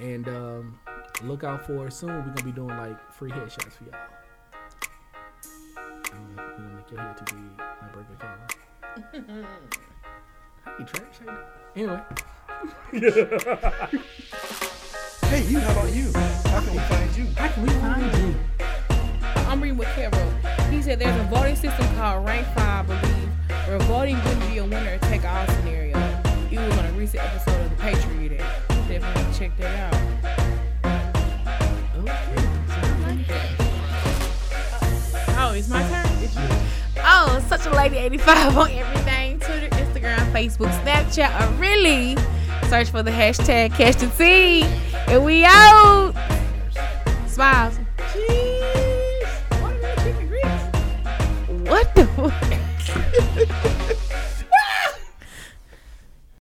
and 0.00 0.28
um, 0.28 0.78
look 1.22 1.44
out 1.44 1.64
for 1.66 1.86
it 1.86 1.94
soon. 1.94 2.10
We're 2.10 2.20
gonna 2.20 2.42
be 2.42 2.52
doing 2.52 2.76
like 2.76 3.10
free 3.10 3.30
headshots 3.30 3.72
for 3.72 3.84
y'all. 3.84 3.94
We're 6.12 6.36
gonna 6.36 6.74
make 6.76 6.90
your 6.90 7.00
hair 7.00 7.16
too 7.16 7.24
big, 7.34 7.58
like 7.58 7.92
burger 7.94 8.18
camera. 8.20 9.46
How 10.62 10.72
you 10.78 10.84
trash? 10.84 11.20
How 11.24 11.32
you 11.74 11.88
Anyway, 11.88 12.02
Hey, 15.28 15.44
you, 15.44 15.60
how 15.60 15.72
about 15.72 15.92
you? 15.92 16.10
How 16.14 16.60
can 16.60 16.72
we 16.72 16.78
find 16.78 17.16
you? 17.16 17.26
how 17.36 17.48
can 17.48 17.62
we 17.62 17.68
find 17.68 18.16
you? 18.16 18.34
I'm 19.46 19.60
reading 19.60 19.76
what 19.76 19.88
Kev 19.88 20.14
wrote. 20.14 20.72
He 20.72 20.80
said 20.80 20.98
there's 20.98 21.20
a 21.20 21.24
voting 21.24 21.54
system 21.54 21.86
called 21.96 22.24
Rank 22.24 22.46
5, 22.54 22.90
I 22.90 23.00
believe, 23.00 23.28
where 23.68 23.78
voting 23.80 24.16
wouldn't 24.24 24.50
be 24.50 24.56
a 24.56 24.64
winner 24.64 24.96
take 25.02 25.26
all 25.26 25.46
scenario. 25.48 25.98
It 26.50 26.58
was 26.58 26.78
on 26.78 26.86
a 26.86 26.92
recent 26.92 27.22
episode 27.22 27.60
of 27.60 27.68
The 27.68 27.76
Patriot 27.76 28.40
Act. 28.40 28.68
Definitely 28.88 29.38
check 29.38 29.54
that 29.58 29.92
out. 29.92 30.08
Oh, 35.40 35.52
it's 35.52 35.68
my 35.68 35.82
turn? 35.82 36.06
Oh, 37.04 37.44
such 37.48 37.66
a 37.66 37.70
lady 37.70 37.98
85 37.98 38.56
on 38.56 38.70
everything 38.70 39.40
Twitter, 39.40 39.68
Instagram, 39.76 40.32
Facebook, 40.32 40.72
Snapchat, 40.82 41.38
or 41.38 41.52
really 41.60 42.16
Search 42.68 42.90
for 42.90 43.02
the 43.02 43.10
hashtag 43.10 43.72
catch 43.72 43.96
the 43.96 44.08
tea. 44.18 44.62
And 45.06 45.24
we 45.24 45.42
out. 45.46 46.12
Smiles. 47.26 47.78
Jeez. 48.12 49.28
What 51.66 51.94
the 51.94 52.04